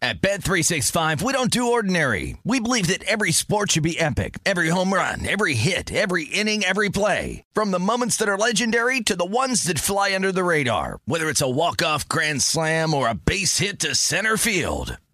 At 0.00 0.22
Bet365, 0.22 1.22
we 1.22 1.32
don't 1.32 1.50
do 1.50 1.72
ordinary. 1.72 2.36
We 2.44 2.60
believe 2.60 2.86
that 2.86 3.02
every 3.02 3.32
sport 3.32 3.72
should 3.72 3.82
be 3.82 3.98
epic. 4.00 4.38
Every 4.46 4.68
home 4.68 4.94
run, 4.94 5.28
every 5.28 5.54
hit, 5.54 5.92
every 5.92 6.24
inning, 6.24 6.64
every 6.64 6.88
play. 6.88 7.42
From 7.52 7.72
the 7.72 7.80
moments 7.80 8.16
that 8.16 8.28
are 8.28 8.38
legendary 8.38 9.00
to 9.02 9.16
the 9.16 9.26
ones 9.26 9.64
that 9.64 9.78
fly 9.80 10.14
under 10.14 10.32
the 10.32 10.44
radar. 10.44 11.00
Whether 11.04 11.28
it's 11.28 11.42
a 11.42 11.50
walk-off 11.50 12.08
grand 12.08 12.42
slam 12.42 12.94
or 12.94 13.08
a 13.08 13.14
base 13.14 13.58
hit 13.58 13.80
to 13.80 13.94
center 13.94 14.36
field. 14.36 14.96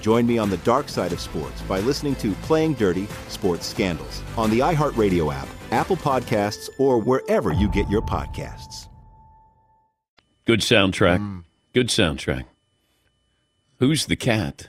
Join 0.00 0.26
me 0.26 0.38
on 0.38 0.50
the 0.50 0.56
dark 0.58 0.88
side 0.88 1.12
of 1.12 1.20
sports 1.20 1.60
by 1.62 1.80
listening 1.80 2.14
to 2.16 2.32
Playing 2.42 2.74
Dirty 2.74 3.06
Sports 3.28 3.66
Scandals 3.66 4.22
on 4.36 4.50
the 4.50 4.60
iHeartRadio 4.60 5.32
app, 5.32 5.48
Apple 5.70 5.96
Podcasts, 5.96 6.68
or 6.78 6.98
wherever 6.98 7.52
you 7.52 7.68
get 7.68 7.88
your 7.88 8.02
podcasts. 8.02 8.88
Good 10.46 10.60
soundtrack. 10.60 11.44
Good 11.72 11.88
soundtrack. 11.88 12.44
Who's 13.78 14.06
the 14.06 14.16
cat? 14.16 14.68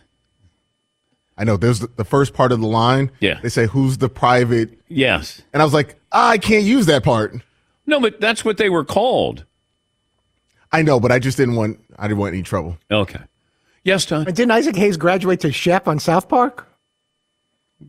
I 1.38 1.44
know 1.44 1.58
there's 1.58 1.80
the, 1.80 1.88
the 1.96 2.06
first 2.06 2.34
part 2.34 2.52
of 2.52 2.60
the 2.60 2.68
line. 2.68 3.10
Yeah. 3.20 3.40
They 3.42 3.50
say, 3.50 3.66
who's 3.66 3.98
the 3.98 4.10
private? 4.10 4.78
Yes. 4.90 5.42
And 5.54 5.62
I 5.62 5.66
was 5.66 5.74
like, 5.74 5.96
ah, 6.12 6.30
I 6.30 6.38
can't 6.38 6.66
use 6.66 6.86
that 6.86 7.04
part. 7.04 7.36
No, 7.88 8.00
but 8.00 8.22
that's 8.22 8.46
what 8.46 8.58
they 8.58 8.70
were 8.70 8.86
called. 8.86 9.46
I 10.72 10.84
know, 10.84 11.00
but 11.00 11.12
I 11.12 11.20
just 11.20 11.38
didn't 11.38 11.56
want, 11.56 11.80
I 11.98 12.08
didn't 12.08 12.20
want 12.20 12.34
any 12.34 12.44
trouble. 12.44 12.78
Okay. 12.92 13.20
Yes, 13.84 14.06
Tom. 14.06 14.28
And 14.28 14.36
didn't 14.36 14.52
Isaac 14.52 14.76
Hayes 14.76 14.98
graduate 14.98 15.40
to 15.42 15.52
chef 15.52 15.88
on 15.88 16.00
South 16.00 16.30
Park? 16.30 16.68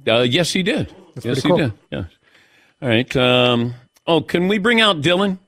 Uh, 0.06 0.20
yes, 0.20 0.52
he 0.52 0.62
did. 0.62 0.94
That's 1.14 1.26
yes, 1.26 1.42
he 1.42 1.48
cool. 1.48 1.58
did. 1.58 1.72
Yes. 1.90 2.06
All 2.80 2.88
right. 2.88 3.16
Um, 3.16 3.74
oh, 4.06 4.22
can 4.22 4.48
we 4.48 4.58
bring 4.58 4.80
out 4.80 5.02
Dylan? 5.02 5.38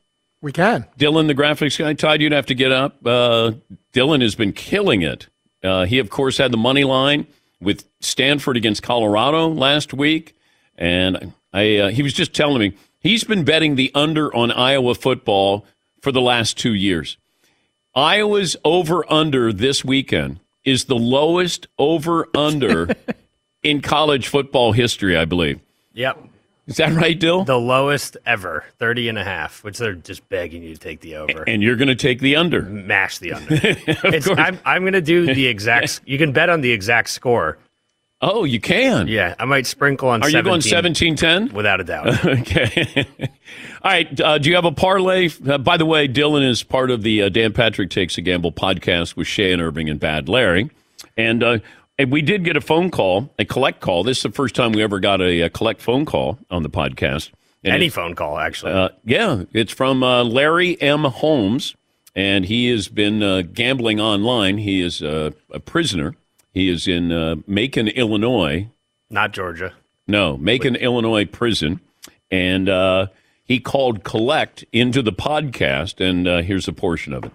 We 0.43 0.53
can. 0.53 0.87
Dylan, 0.99 1.27
the 1.27 1.35
graphics 1.35 1.79
guy. 1.79 1.95
Todd, 1.95 2.21
you'd 2.21 2.33
have 2.33 2.47
to 2.47 2.55
get 2.55 2.71
up. 2.71 2.99
Uh, 3.05 3.53
Dylan 3.95 4.21
has 4.21 4.35
been 4.35 4.53
killing 4.53 5.01
it. 5.01 5.29
Uh, 5.63 5.87
he, 5.87 5.99
of 5.99 6.11
course, 6.11 6.37
had 6.37 6.53
the 6.53 6.59
money 6.59 6.85
line 6.85 7.27
with 7.61 7.85
Stanford 8.01 8.59
against 8.59 8.83
Colorado 8.83 9.49
last 9.49 9.95
week, 9.95 10.37
and 10.77 11.33
I 11.55 11.77
uh, 11.79 11.89
he 11.89 12.03
was 12.03 12.13
just 12.13 12.35
telling 12.35 12.59
me 12.59 12.77
he's 13.01 13.25
been 13.25 13.45
betting 13.45 13.77
the 13.77 13.91
under 13.95 14.35
on 14.37 14.51
Iowa 14.53 14.95
football 14.95 15.65
for 16.03 16.13
the 16.13 16.21
last 16.21 16.59
two 16.59 16.75
years. 16.75 17.17
Iowa's 17.95 18.57
over 18.65 19.11
under 19.13 19.53
this 19.53 19.85
weekend 19.85 20.41
is 20.65 20.87
the 20.87 20.97
lowest 20.97 21.69
over 21.79 22.29
under 22.35 22.89
in 23.63 23.81
college 23.81 24.29
football 24.29 24.73
history, 24.73 25.17
I 25.17 25.25
believe. 25.25 25.61
Yep. 25.93 26.19
Is 26.67 26.79
that 26.79 26.93
right, 26.95 27.19
Dill? 27.19 27.45
The 27.45 27.59
lowest 27.59 28.17
ever, 28.25 28.65
30 28.79 29.11
and 29.11 29.19
a 29.19 29.25
half, 29.25 29.63
which 29.63 29.77
they're 29.77 29.95
just 29.95 30.27
begging 30.31 30.63
you 30.63 30.75
to 30.75 30.81
take 30.81 31.01
the 31.01 31.17
over. 31.17 31.43
And 31.43 31.63
you're 31.63 31.77
going 31.77 31.89
to 31.89 31.95
take 31.95 32.21
the 32.21 32.37
under. 32.37 32.63
Mash 32.63 33.19
the 33.19 33.35
under. 33.35 34.41
I'm, 34.41 34.59
I'm 34.65 34.83
going 34.83 34.95
to 34.95 35.03
do 35.03 35.27
the 35.33 35.47
exact, 35.47 36.01
you 36.07 36.17
can 36.17 36.33
bet 36.33 36.49
on 36.49 36.63
the 36.63 36.73
exact 36.73 37.11
score. 37.11 37.59
Oh, 38.23 38.45
you 38.45 38.61
can? 38.61 39.09
Yeah, 39.09 39.35
I 39.39 39.45
might 39.45 39.67
sprinkle 39.67 40.09
on 40.09 40.23
Are 40.23 40.31
you 40.31 40.43
going 40.43 40.63
17 40.63 41.15
17 41.15 41.49
10? 41.51 41.55
Without 41.55 41.81
a 41.83 41.85
doubt. 41.85 42.25
okay. 42.25 43.07
All 43.85 43.91
right. 43.91 44.19
Uh, 44.21 44.39
do 44.39 44.49
you 44.49 44.55
have 44.55 44.65
a 44.65 44.73
parlay? 44.73 45.29
Uh, 45.47 45.59
by 45.59 45.77
the 45.77 45.85
way, 45.85 46.09
Dylan 46.09 46.49
is 46.49 46.63
part 46.63 46.91
of 46.91 47.03
the 47.03 47.23
uh, 47.23 47.29
Dan 47.29 47.53
Patrick 47.53 47.91
Takes 47.91 48.17
a 48.17 48.23
Gamble 48.23 48.51
podcast 48.53 49.15
with 49.15 49.27
Shay 49.27 49.53
and 49.53 49.61
Irving 49.61 49.91
and 49.91 50.01
Bad 50.01 50.27
Larry. 50.27 50.71
And, 51.19 51.43
uh, 51.43 51.59
and 51.99 52.11
we 52.11 52.23
did 52.23 52.45
get 52.45 52.57
a 52.57 52.63
phone 52.63 52.91
call, 52.91 53.31
a 53.39 53.45
collect 53.45 53.81
call. 53.81 54.03
This 54.03 54.19
is 54.19 54.23
the 54.23 54.31
first 54.31 54.55
time 54.55 54.73
we 54.73 54.83
ever 54.83 55.01
got 55.01 55.21
a, 55.21 55.43
a 55.43 55.51
collect 55.51 55.83
phone 55.83 56.07
call 56.07 56.39
on 56.51 56.63
the 56.63 56.71
podcast. 56.71 57.31
And 57.63 57.75
Any 57.75 57.87
it- 57.87 57.93
phone 57.93 58.15
call, 58.15 58.39
actually. 58.39 58.73
Uh, 58.73 58.89
yeah, 59.05 59.43
it's 59.53 59.73
from 59.73 60.03
uh, 60.03 60.25
Larry 60.25 60.81
M. 60.81 61.05
Holmes, 61.05 61.77
and 62.15 62.47
he 62.47 62.69
has 62.71 62.89
been 62.89 63.23
uh, 63.23 63.43
gambling 63.53 64.01
online. 64.01 64.57
He 64.59 64.81
is 64.81 65.03
uh, 65.03 65.33
a 65.51 65.61
prisoner. 65.61 66.17
He 66.55 66.71
is 66.71 66.89
in 66.89 67.13
uh, 67.13 67.37
Macon, 67.47 67.89
Illinois. 67.89 68.69
Not 69.11 69.33
Georgia. 69.33 69.75
No, 70.09 70.39
Macon, 70.39 70.75
Illinois 70.75 71.27
prison. 71.27 71.81
And 72.31 72.69
uh, 72.69 73.07
he 73.45 73.61
called 73.61 74.05
collect 74.05 74.65
into 74.73 75.03
the 75.03 75.13
podcast, 75.13 76.01
and 76.05 76.27
uh, 76.27 76.43
here's 76.43 76.67
a 76.67 76.73
portion 76.73 77.13
of 77.13 77.25
it. 77.25 77.33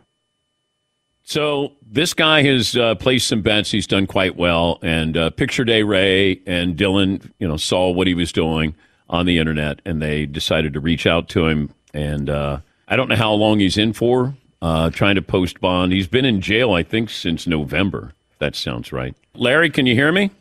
So 1.30 1.74
this 1.86 2.16
guy 2.16 2.41
has 2.41 2.76
uh, 2.76 2.95
placed 2.95 3.28
some 3.28 3.43
bets. 3.43 3.70
He's 3.70 3.86
done 3.86 4.07
quite 4.07 4.36
well. 4.36 4.80
And 4.82 5.16
uh, 5.16 5.30
Picture 5.30 5.64
Day 5.64 5.84
Ray 5.84 6.41
and 6.47 6.76
Dylan, 6.76 7.32
you 7.38 7.47
know, 7.47 7.55
saw 7.55 7.91
what 7.91 8.07
he 8.07 8.16
was 8.16 8.32
doing 8.32 8.74
on 9.07 9.28
the 9.28 9.38
internet, 9.38 9.80
and 9.86 10.01
they 10.01 10.26
decided 10.26 10.74
to 10.74 10.80
reach 10.80 11.05
out 11.05 11.30
to 11.30 11.45
him. 11.45 11.72
And 11.93 12.32
uh, 12.32 12.62
I 12.88 12.95
don't 12.95 13.10
know 13.10 13.16
how 13.16 13.34
long 13.34 13.60
he's 13.60 13.78
in 13.78 13.93
for, 13.93 14.36
uh, 14.64 14.89
trying 14.89 15.16
to 15.16 15.22
post 15.22 15.62
bond. 15.62 15.91
He's 15.91 16.07
been 16.07 16.26
in 16.26 16.41
jail, 16.41 16.74
I 16.74 16.82
think, 16.82 17.12
since 17.12 17.45
November. 17.45 18.14
That 18.39 18.55
sounds 18.55 18.91
right. 18.91 19.16
Larry, 19.36 19.70
can 19.70 19.86
you 19.86 19.93
hear 19.93 20.12
me? 20.12 20.32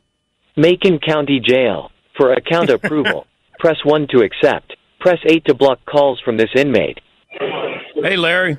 Macon 0.56 1.00
County 1.00 1.38
Jail. 1.38 1.90
For 2.16 2.32
account 2.32 2.70
approval, 2.70 3.26
press 3.58 3.84
1 3.84 4.06
to 4.08 4.22
accept. 4.22 4.74
Press 5.08 5.20
8 5.24 5.46
to 5.46 5.54
block 5.54 5.82
calls 5.86 6.20
from 6.20 6.36
this 6.36 6.50
inmate. 6.54 7.00
Hey, 7.30 8.18
Larry. 8.18 8.58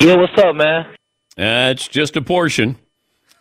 Yeah, 0.00 0.16
what's 0.16 0.36
up, 0.36 0.56
man? 0.56 0.92
That's 1.36 1.86
just 1.86 2.16
a 2.16 2.20
portion. 2.20 2.74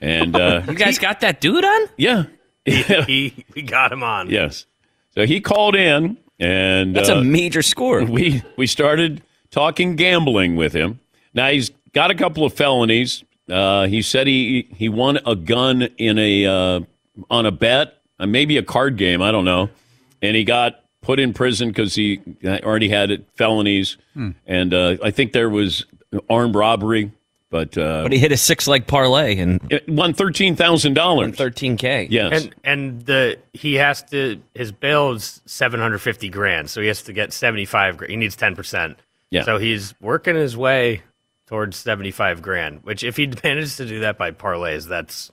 And 0.02 0.36
uh, 0.36 0.62
You 0.68 0.76
guys 0.76 1.00
got 1.00 1.22
that 1.22 1.42
dude 1.42 1.66
on? 1.66 1.88
Yeah. 1.98 2.26
he, 2.64 2.82
he, 3.08 3.46
we 3.56 3.64
got 3.64 3.92
him 3.92 4.04
on. 4.04 4.30
Yes. 4.30 4.68
So 5.16 5.26
he 5.26 5.42
called 5.42 5.76
in, 5.76 6.18
and 6.40 6.96
That's 6.96 7.10
a 7.10 7.18
uh, 7.18 7.24
major 7.24 7.64
score. 7.64 8.06
We 8.06 8.44
we 8.56 8.68
started 8.68 9.24
talking 9.50 9.96
gambling 9.96 10.58
with 10.58 10.74
him. 10.74 11.00
Now 11.34 11.50
he's 11.50 11.72
got 11.94 12.12
a 12.12 12.16
couple 12.16 12.46
of 12.46 12.54
felonies. 12.54 13.24
Uh, 13.50 13.88
he 13.88 14.04
said 14.04 14.28
he 14.28 14.68
he 14.76 14.90
won 14.90 15.18
a 15.26 15.36
gun 15.36 15.82
in 15.98 16.20
a 16.20 16.46
uh, 16.46 16.82
on 17.32 17.48
a 17.48 17.52
bet, 17.52 17.98
uh, 18.20 18.28
maybe 18.28 18.58
a 18.58 18.64
card 18.64 18.96
game. 18.96 19.24
I 19.24 19.32
don't 19.32 19.46
know, 19.46 19.72
and 20.22 20.36
he 20.36 20.44
got 20.44 20.84
put 21.08 21.20
in 21.22 21.34
prison 21.34 21.70
because 21.70 21.96
he 21.96 22.20
already 22.46 22.90
had 22.90 23.10
it, 23.12 23.26
felonies, 23.36 23.96
Hmm. 24.14 24.32
and 24.46 24.74
uh, 24.74 24.98
I 25.02 25.10
think 25.12 25.32
there 25.32 25.50
was 25.50 25.86
armed 26.30 26.54
robbery. 26.54 27.12
But 27.50 27.78
uh, 27.78 28.04
But 28.04 28.12
he 28.12 28.18
hit 28.20 28.34
a 28.34 28.38
six 28.38 28.68
leg 28.68 28.88
parlay 28.88 29.38
and 29.38 29.62
it 29.72 29.88
won 29.88 30.14
thirteen 30.14 30.58
thousand 30.58 30.96
dollars. 30.96 31.34
Thirteen 31.38 31.78
k. 31.78 32.06
Yes. 32.12 32.44
And 32.44 32.56
and 32.66 33.02
the 33.06 33.38
he 33.54 33.76
has 33.76 34.04
to 34.12 34.42
his 34.54 34.74
bail 34.74 35.14
is 35.14 35.42
seven 35.46 35.80
hundred 35.80 36.00
fifty 36.00 36.28
grand, 36.28 36.70
so 36.70 36.82
he 36.82 36.88
has 36.90 37.04
to 37.04 37.14
get 37.14 37.32
seventy 37.32 37.64
five. 37.64 38.02
He 38.02 38.18
needs 38.18 38.36
ten 38.36 38.54
percent. 38.54 39.00
Yeah. 39.32 39.44
So 39.46 39.60
he's 39.60 39.96
working 40.02 40.36
his 40.36 40.58
way 40.58 41.04
towards 41.48 41.78
seventy 41.78 42.12
five 42.12 42.42
grand. 42.42 42.84
Which 42.84 43.02
if 43.06 43.16
he 43.16 43.28
manages 43.46 43.78
to 43.78 43.86
do 43.86 44.02
that 44.02 44.18
by 44.18 44.32
parlays, 44.32 44.86
that's, 44.90 45.32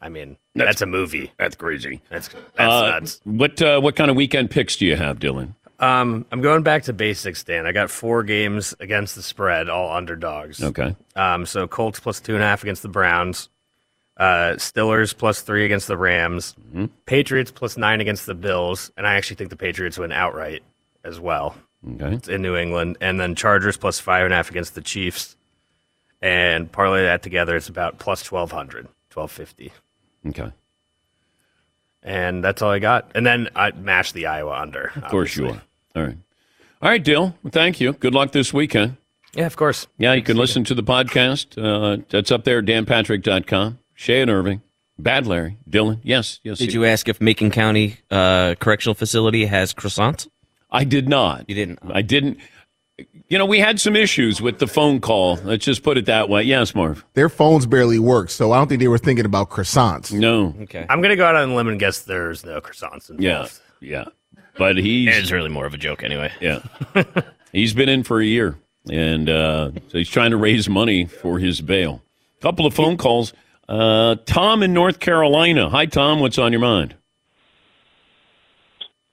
I 0.00 0.08
mean, 0.08 0.36
that's, 0.54 0.82
a 0.82 0.86
movie. 0.86 1.32
That's 1.38 1.56
crazy. 1.56 2.02
That's 2.10 2.28
that's 2.28 2.58
Uh, 2.58 2.90
nuts. 2.90 3.20
What 3.24 3.62
uh, 3.62 3.80
what 3.80 3.96
kind 3.96 4.10
of 4.10 4.16
weekend 4.16 4.50
picks 4.50 4.76
do 4.76 4.84
you 4.86 4.96
have, 4.96 5.18
Dylan? 5.18 5.54
Um, 5.80 6.24
I'm 6.30 6.40
going 6.40 6.62
back 6.62 6.84
to 6.84 6.92
basics, 6.92 7.42
Dan. 7.42 7.66
I 7.66 7.72
got 7.72 7.90
four 7.90 8.22
games 8.22 8.74
against 8.80 9.16
the 9.16 9.22
spread, 9.22 9.68
all 9.68 9.90
underdogs. 9.96 10.62
Okay. 10.62 10.94
Um, 11.16 11.46
so 11.46 11.66
Colts 11.66 12.00
plus 12.00 12.20
two 12.20 12.34
and 12.34 12.42
a 12.42 12.46
half 12.46 12.62
against 12.62 12.82
the 12.82 12.88
Browns, 12.88 13.48
uh, 14.16 14.54
Stillers 14.56 15.16
plus 15.16 15.40
three 15.42 15.64
against 15.64 15.88
the 15.88 15.96
Rams, 15.96 16.54
Mm-hmm. 16.68 16.86
Patriots 17.06 17.50
plus 17.50 17.76
nine 17.76 18.00
against 18.00 18.26
the 18.26 18.34
Bills, 18.34 18.92
and 18.96 19.06
I 19.06 19.14
actually 19.14 19.36
think 19.36 19.50
the 19.50 19.56
Patriots 19.56 19.98
win 19.98 20.12
outright 20.12 20.62
as 21.02 21.18
well. 21.18 21.56
Okay. 21.94 22.14
It's 22.14 22.28
in 22.28 22.40
New 22.42 22.56
England, 22.56 22.96
and 23.00 23.18
then 23.18 23.34
Chargers 23.34 23.76
plus 23.76 23.98
five 24.00 24.24
and 24.24 24.32
a 24.32 24.36
half 24.36 24.50
against 24.50 24.74
the 24.74 24.80
Chiefs, 24.80 25.36
and 26.22 26.70
parlay 26.70 27.02
that 27.02 27.22
together, 27.22 27.56
it's 27.56 27.68
about 27.68 27.98
plus 27.98 28.30
1200, 28.30 28.86
1250. 29.12 29.72
Okay. 30.26 30.52
And 32.02 32.44
that's 32.44 32.60
all 32.62 32.70
I 32.70 32.78
got. 32.78 33.10
And 33.14 33.26
then 33.26 33.48
I 33.56 33.70
mashed 33.72 34.14
the 34.14 34.26
Iowa 34.26 34.52
under. 34.52 34.92
Of 34.96 35.04
course 35.04 35.36
you 35.36 35.48
are. 35.48 35.62
All 35.96 36.02
right. 36.02 36.16
All 36.82 36.90
right, 36.90 37.02
Dill. 37.02 37.34
Well, 37.42 37.50
thank 37.50 37.80
you. 37.80 37.94
Good 37.94 38.14
luck 38.14 38.32
this 38.32 38.52
weekend. 38.52 38.96
Yeah, 39.34 39.46
of 39.46 39.56
course. 39.56 39.86
Yeah, 39.98 40.12
you 40.12 40.22
can 40.22 40.36
listen 40.36 40.64
to 40.64 40.74
the 40.74 40.82
podcast. 40.82 41.56
Uh, 41.56 42.02
that's 42.10 42.30
up 42.30 42.44
there 42.44 42.58
at 42.58 42.66
danpatrick.com. 42.66 43.78
Shay 43.94 44.20
and 44.20 44.30
Irving. 44.30 44.60
Bad 44.98 45.26
Larry. 45.26 45.56
Dylan, 45.68 45.98
yes, 46.02 46.40
yes. 46.44 46.58
Did 46.58 46.72
you 46.72 46.84
ask 46.84 47.08
if 47.08 47.20
Macon 47.20 47.50
County 47.50 47.96
uh, 48.10 48.54
Correctional 48.60 48.94
Facility 48.94 49.46
has 49.46 49.74
croissants? 49.74 50.28
I 50.70 50.84
did 50.84 51.08
not. 51.08 51.48
You 51.48 51.54
didn't. 51.54 51.78
I 51.84 52.02
didn't. 52.02 52.38
You 53.28 53.38
know, 53.38 53.46
we 53.46 53.58
had 53.58 53.80
some 53.80 53.96
issues 53.96 54.40
with 54.40 54.58
the 54.60 54.66
phone 54.68 55.00
call. 55.00 55.36
Let's 55.42 55.64
just 55.64 55.82
put 55.82 55.98
it 55.98 56.06
that 56.06 56.28
way. 56.28 56.44
Yes, 56.44 56.74
Marv. 56.74 57.04
Their 57.14 57.28
phones 57.28 57.66
barely 57.66 57.98
work, 57.98 58.30
so 58.30 58.52
I 58.52 58.58
don't 58.58 58.68
think 58.68 58.80
they 58.80 58.86
were 58.88 58.98
thinking 58.98 59.24
about 59.24 59.50
croissants. 59.50 60.12
No. 60.12 60.54
Okay. 60.62 60.86
I'm 60.88 61.00
gonna 61.02 61.16
go 61.16 61.26
out 61.26 61.34
on 61.34 61.50
a 61.50 61.54
limb 61.56 61.66
and 61.68 61.80
guess 61.80 62.00
there's 62.00 62.44
no 62.44 62.60
croissants 62.60 63.10
involved. 63.10 63.60
Yeah, 63.80 64.04
yeah. 64.04 64.04
But 64.56 64.76
he's 64.76 65.16
It's 65.16 65.32
really 65.32 65.50
more 65.50 65.66
of 65.66 65.74
a 65.74 65.78
joke 65.78 66.04
anyway. 66.04 66.30
yeah. 66.40 66.60
he's 67.52 67.74
been 67.74 67.88
in 67.88 68.04
for 68.04 68.20
a 68.20 68.24
year, 68.24 68.56
and 68.88 69.28
uh, 69.28 69.72
so 69.88 69.98
he's 69.98 70.08
trying 70.08 70.30
to 70.30 70.36
raise 70.36 70.68
money 70.68 71.06
for 71.06 71.40
his 71.40 71.60
bail. 71.60 72.00
Couple 72.40 72.64
of 72.66 72.74
phone 72.74 72.96
calls. 72.96 73.32
Uh, 73.68 74.14
Tom 74.26 74.62
in 74.62 74.72
North 74.72 75.00
Carolina. 75.00 75.68
Hi, 75.70 75.86
Tom. 75.86 76.20
What's 76.20 76.38
on 76.38 76.52
your 76.52 76.60
mind? 76.60 76.94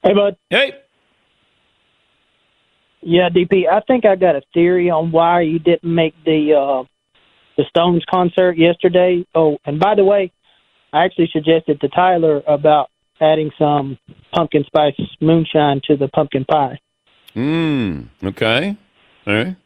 Hey, 0.04 0.12
bud. 0.14 0.36
Hey. 0.50 0.74
Yeah, 3.02 3.28
DP. 3.28 3.68
I 3.68 3.80
think 3.80 4.04
I 4.04 4.16
got 4.16 4.36
a 4.36 4.42
theory 4.54 4.90
on 4.90 5.10
why 5.10 5.42
you 5.42 5.58
didn't 5.58 5.92
make 5.92 6.14
the 6.24 6.54
uh, 6.54 6.84
the 7.56 7.64
Stones 7.68 8.04
concert 8.08 8.56
yesterday. 8.56 9.26
Oh, 9.34 9.58
and 9.64 9.80
by 9.80 9.94
the 9.94 10.04
way, 10.04 10.32
I 10.92 11.04
actually 11.04 11.30
suggested 11.32 11.80
to 11.80 11.88
Tyler 11.88 12.42
about 12.46 12.90
adding 13.20 13.50
some 13.58 13.98
pumpkin 14.32 14.64
spice 14.66 14.94
moonshine 15.20 15.80
to 15.86 15.96
the 15.96 16.08
pumpkin 16.08 16.44
pie. 16.44 16.78
Hmm. 17.34 18.02
Okay. 18.22 18.76
All 19.26 19.34
right. 19.34 19.56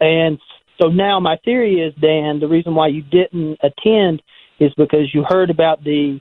And 0.00 0.38
so 0.80 0.88
now 0.88 1.20
my 1.20 1.36
theory 1.44 1.80
is, 1.80 1.94
Dan, 2.00 2.40
the 2.40 2.48
reason 2.48 2.74
why 2.74 2.88
you 2.88 3.02
didn't 3.02 3.58
attend 3.62 4.22
is 4.60 4.72
because 4.76 5.12
you 5.12 5.24
heard 5.28 5.50
about 5.50 5.82
the 5.82 6.20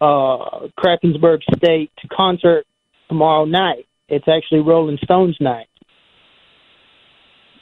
uh, 0.00 0.68
Krackensburg 0.78 1.40
State 1.56 1.92
concert 2.12 2.66
tomorrow 3.08 3.44
night. 3.44 3.86
It's 4.10 4.28
actually 4.28 4.60
Rolling 4.60 4.98
Stones 5.02 5.36
night. 5.40 5.68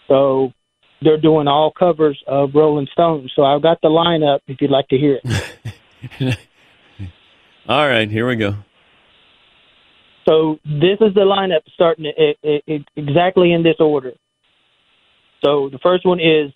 So 0.08 0.52
they're 1.02 1.20
doing 1.20 1.46
all 1.46 1.70
covers 1.70 2.20
of 2.26 2.50
Rolling 2.54 2.88
Stones. 2.92 3.32
So 3.36 3.44
I've 3.44 3.62
got 3.62 3.80
the 3.82 3.88
lineup 3.88 4.40
if 4.46 4.60
you'd 4.60 4.70
like 4.70 4.88
to 4.88 4.98
hear 4.98 5.20
it. 5.22 6.38
All 7.68 7.86
right. 7.86 8.10
Here 8.10 8.26
we 8.26 8.36
go. 8.36 8.56
So 10.28 10.58
this 10.64 10.98
is 11.00 11.14
the 11.14 11.20
lineup 11.20 11.60
starting 11.72 12.06
i 12.06 12.34
i 12.44 12.60
i 12.68 12.84
exactly 12.96 13.52
in 13.52 13.62
this 13.62 13.76
order. 13.78 14.12
So 15.44 15.68
the 15.70 15.78
first 15.82 16.04
one 16.04 16.20
is 16.20 16.52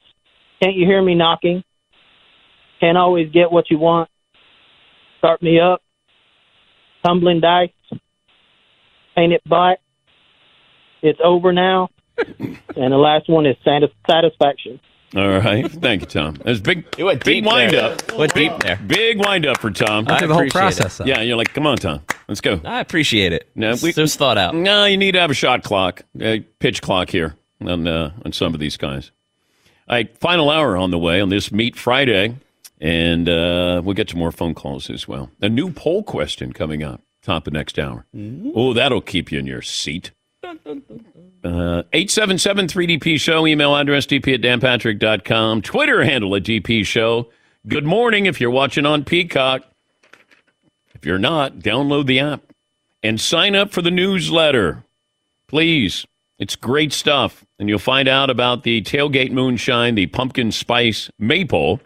Can't 0.63 0.77
You 0.77 0.87
Hear 0.87 1.03
Me 1.03 1.15
Knocking? 1.15 1.63
Can't 2.81 2.99
Always 2.99 3.31
Get 3.33 3.53
What 3.53 3.71
You 3.71 3.79
Want? 3.79 4.11
Start 5.19 5.43
Me 5.43 5.61
Up? 5.61 5.81
Tumbling 7.05 7.41
Dice? 7.41 7.71
Paint 9.17 9.33
It 9.35 9.43
Black? 9.45 9.79
It's 11.03 11.19
Over 11.23 11.53
Now? 11.53 11.89
and 12.39 12.59
the 12.77 12.97
last 12.99 13.29
one 13.29 13.47
is 13.47 13.57
satis- 13.65 13.91
Satisfaction. 14.09 14.81
All 15.15 15.29
right. 15.29 15.71
Thank 15.71 16.01
you, 16.03 16.07
Tom. 16.07 16.35
There's 16.43 16.61
big, 16.61 16.91
big 16.97 17.23
deep 17.23 17.45
wind 17.45 17.73
there. 17.75 17.93
up. 17.93 18.13
Went 18.17 18.33
deep 18.35 18.53
there. 18.61 18.77
Big 18.87 19.19
wind 19.19 19.45
up 19.47 19.59
for 19.59 19.71
Tom. 19.71 20.05
Went 20.07 20.19
through 20.21 20.29
the 20.29 20.35
whole 20.35 20.43
appreciate 20.47 20.61
process, 20.79 21.01
it. 21.01 21.07
Yeah, 21.07 21.21
you're 21.21 21.37
like, 21.37 21.53
come 21.53 21.67
on, 21.67 21.77
Tom. 21.77 22.01
Let's 22.29 22.41
go. 22.41 22.61
I 22.65 22.81
appreciate 22.81 23.33
it. 23.33 23.49
No, 23.55 23.73
It's- 23.73 23.99
it's 23.99 24.17
thought 24.17 24.39
out. 24.39 24.55
No, 24.55 24.87
you 24.87 24.97
need 24.97 25.13
to 25.13 25.21
have 25.21 25.31
a 25.31 25.35
shot 25.35 25.65
clock, 25.65 26.03
a 26.21 26.41
pitch 26.41 26.81
clock 26.81 27.11
here 27.11 27.35
on 27.61 27.87
uh, 27.87 28.13
on 28.25 28.33
some 28.33 28.55
of 28.55 28.61
these 28.61 28.77
guys. 28.79 29.11
All 29.89 29.97
right, 29.97 30.17
final 30.19 30.49
hour 30.49 30.77
on 30.79 30.91
the 30.93 30.99
way 30.99 31.21
on 31.21 31.29
this 31.29 31.53
Meet 31.53 31.77
Friday, 31.77 32.37
and 32.81 33.29
uh, 33.29 33.83
we'll 33.85 33.95
get 33.95 34.09
to 34.09 34.17
more 34.17 34.33
phone 34.33 34.55
calls 34.55 34.89
as 34.89 35.07
well. 35.07 35.29
A 35.43 35.49
new 35.49 35.71
poll 35.73 36.03
question 36.05 36.53
coming 36.55 36.83
up 36.83 37.03
top 37.23 37.47
of 37.47 37.53
next 37.53 37.79
hour. 37.79 38.05
Oh, 38.55 38.73
that'll 38.73 39.01
keep 39.01 39.33
you 39.33 39.39
in 39.39 39.47
your 39.47 39.63
seat. 39.63 40.11
Uh, 40.45 41.83
877-3DP 41.93 43.19
Show, 43.19 43.47
email 43.47 43.75
address 43.75 44.07
dp 44.07 44.35
at 44.35 44.41
danpatrick.com, 44.43 45.63
Twitter 45.63 46.05
handle 46.05 46.35
at 46.37 46.43
DP 46.45 46.85
Show. 46.85 47.31
Good 47.67 47.85
morning 47.85 48.27
if 48.27 48.41
you're 48.41 48.51
watching 48.51 48.87
on 48.87 49.05
Peacock. 49.05 49.63
If 50.95 51.07
you're 51.07 51.19
not, 51.19 51.59
download 51.59 52.07
the 52.07 52.21
app 52.21 52.43
and 53.03 53.21
sign 53.21 53.55
up 53.57 53.73
for 53.73 53.83
the 53.83 53.91
newsletter. 53.91 54.85
Please. 55.49 56.07
It's 56.39 56.57
great 56.57 56.93
stuff. 56.93 57.45
And 57.59 57.69
you'll 57.69 57.79
find 57.79 58.09
out 58.09 58.31
about 58.31 58.65
the 58.65 58.83
tailgate 58.83 59.31
moonshine, 59.31 59.95
the 59.95 60.07
pumpkin 60.07 60.51
spice 60.51 61.09
maple 61.19 61.81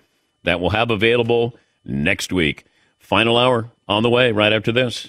that 0.45 0.61
we'll 0.61 0.71
have 0.71 0.91
available 0.91 1.55
next 1.85 2.33
week. 2.33 2.65
Final 2.99 3.37
hour 3.37 3.71
on 3.87 4.03
the 4.03 4.09
way 4.11 4.33
right 4.33 4.53
after 4.53 4.73
this. 4.73 5.09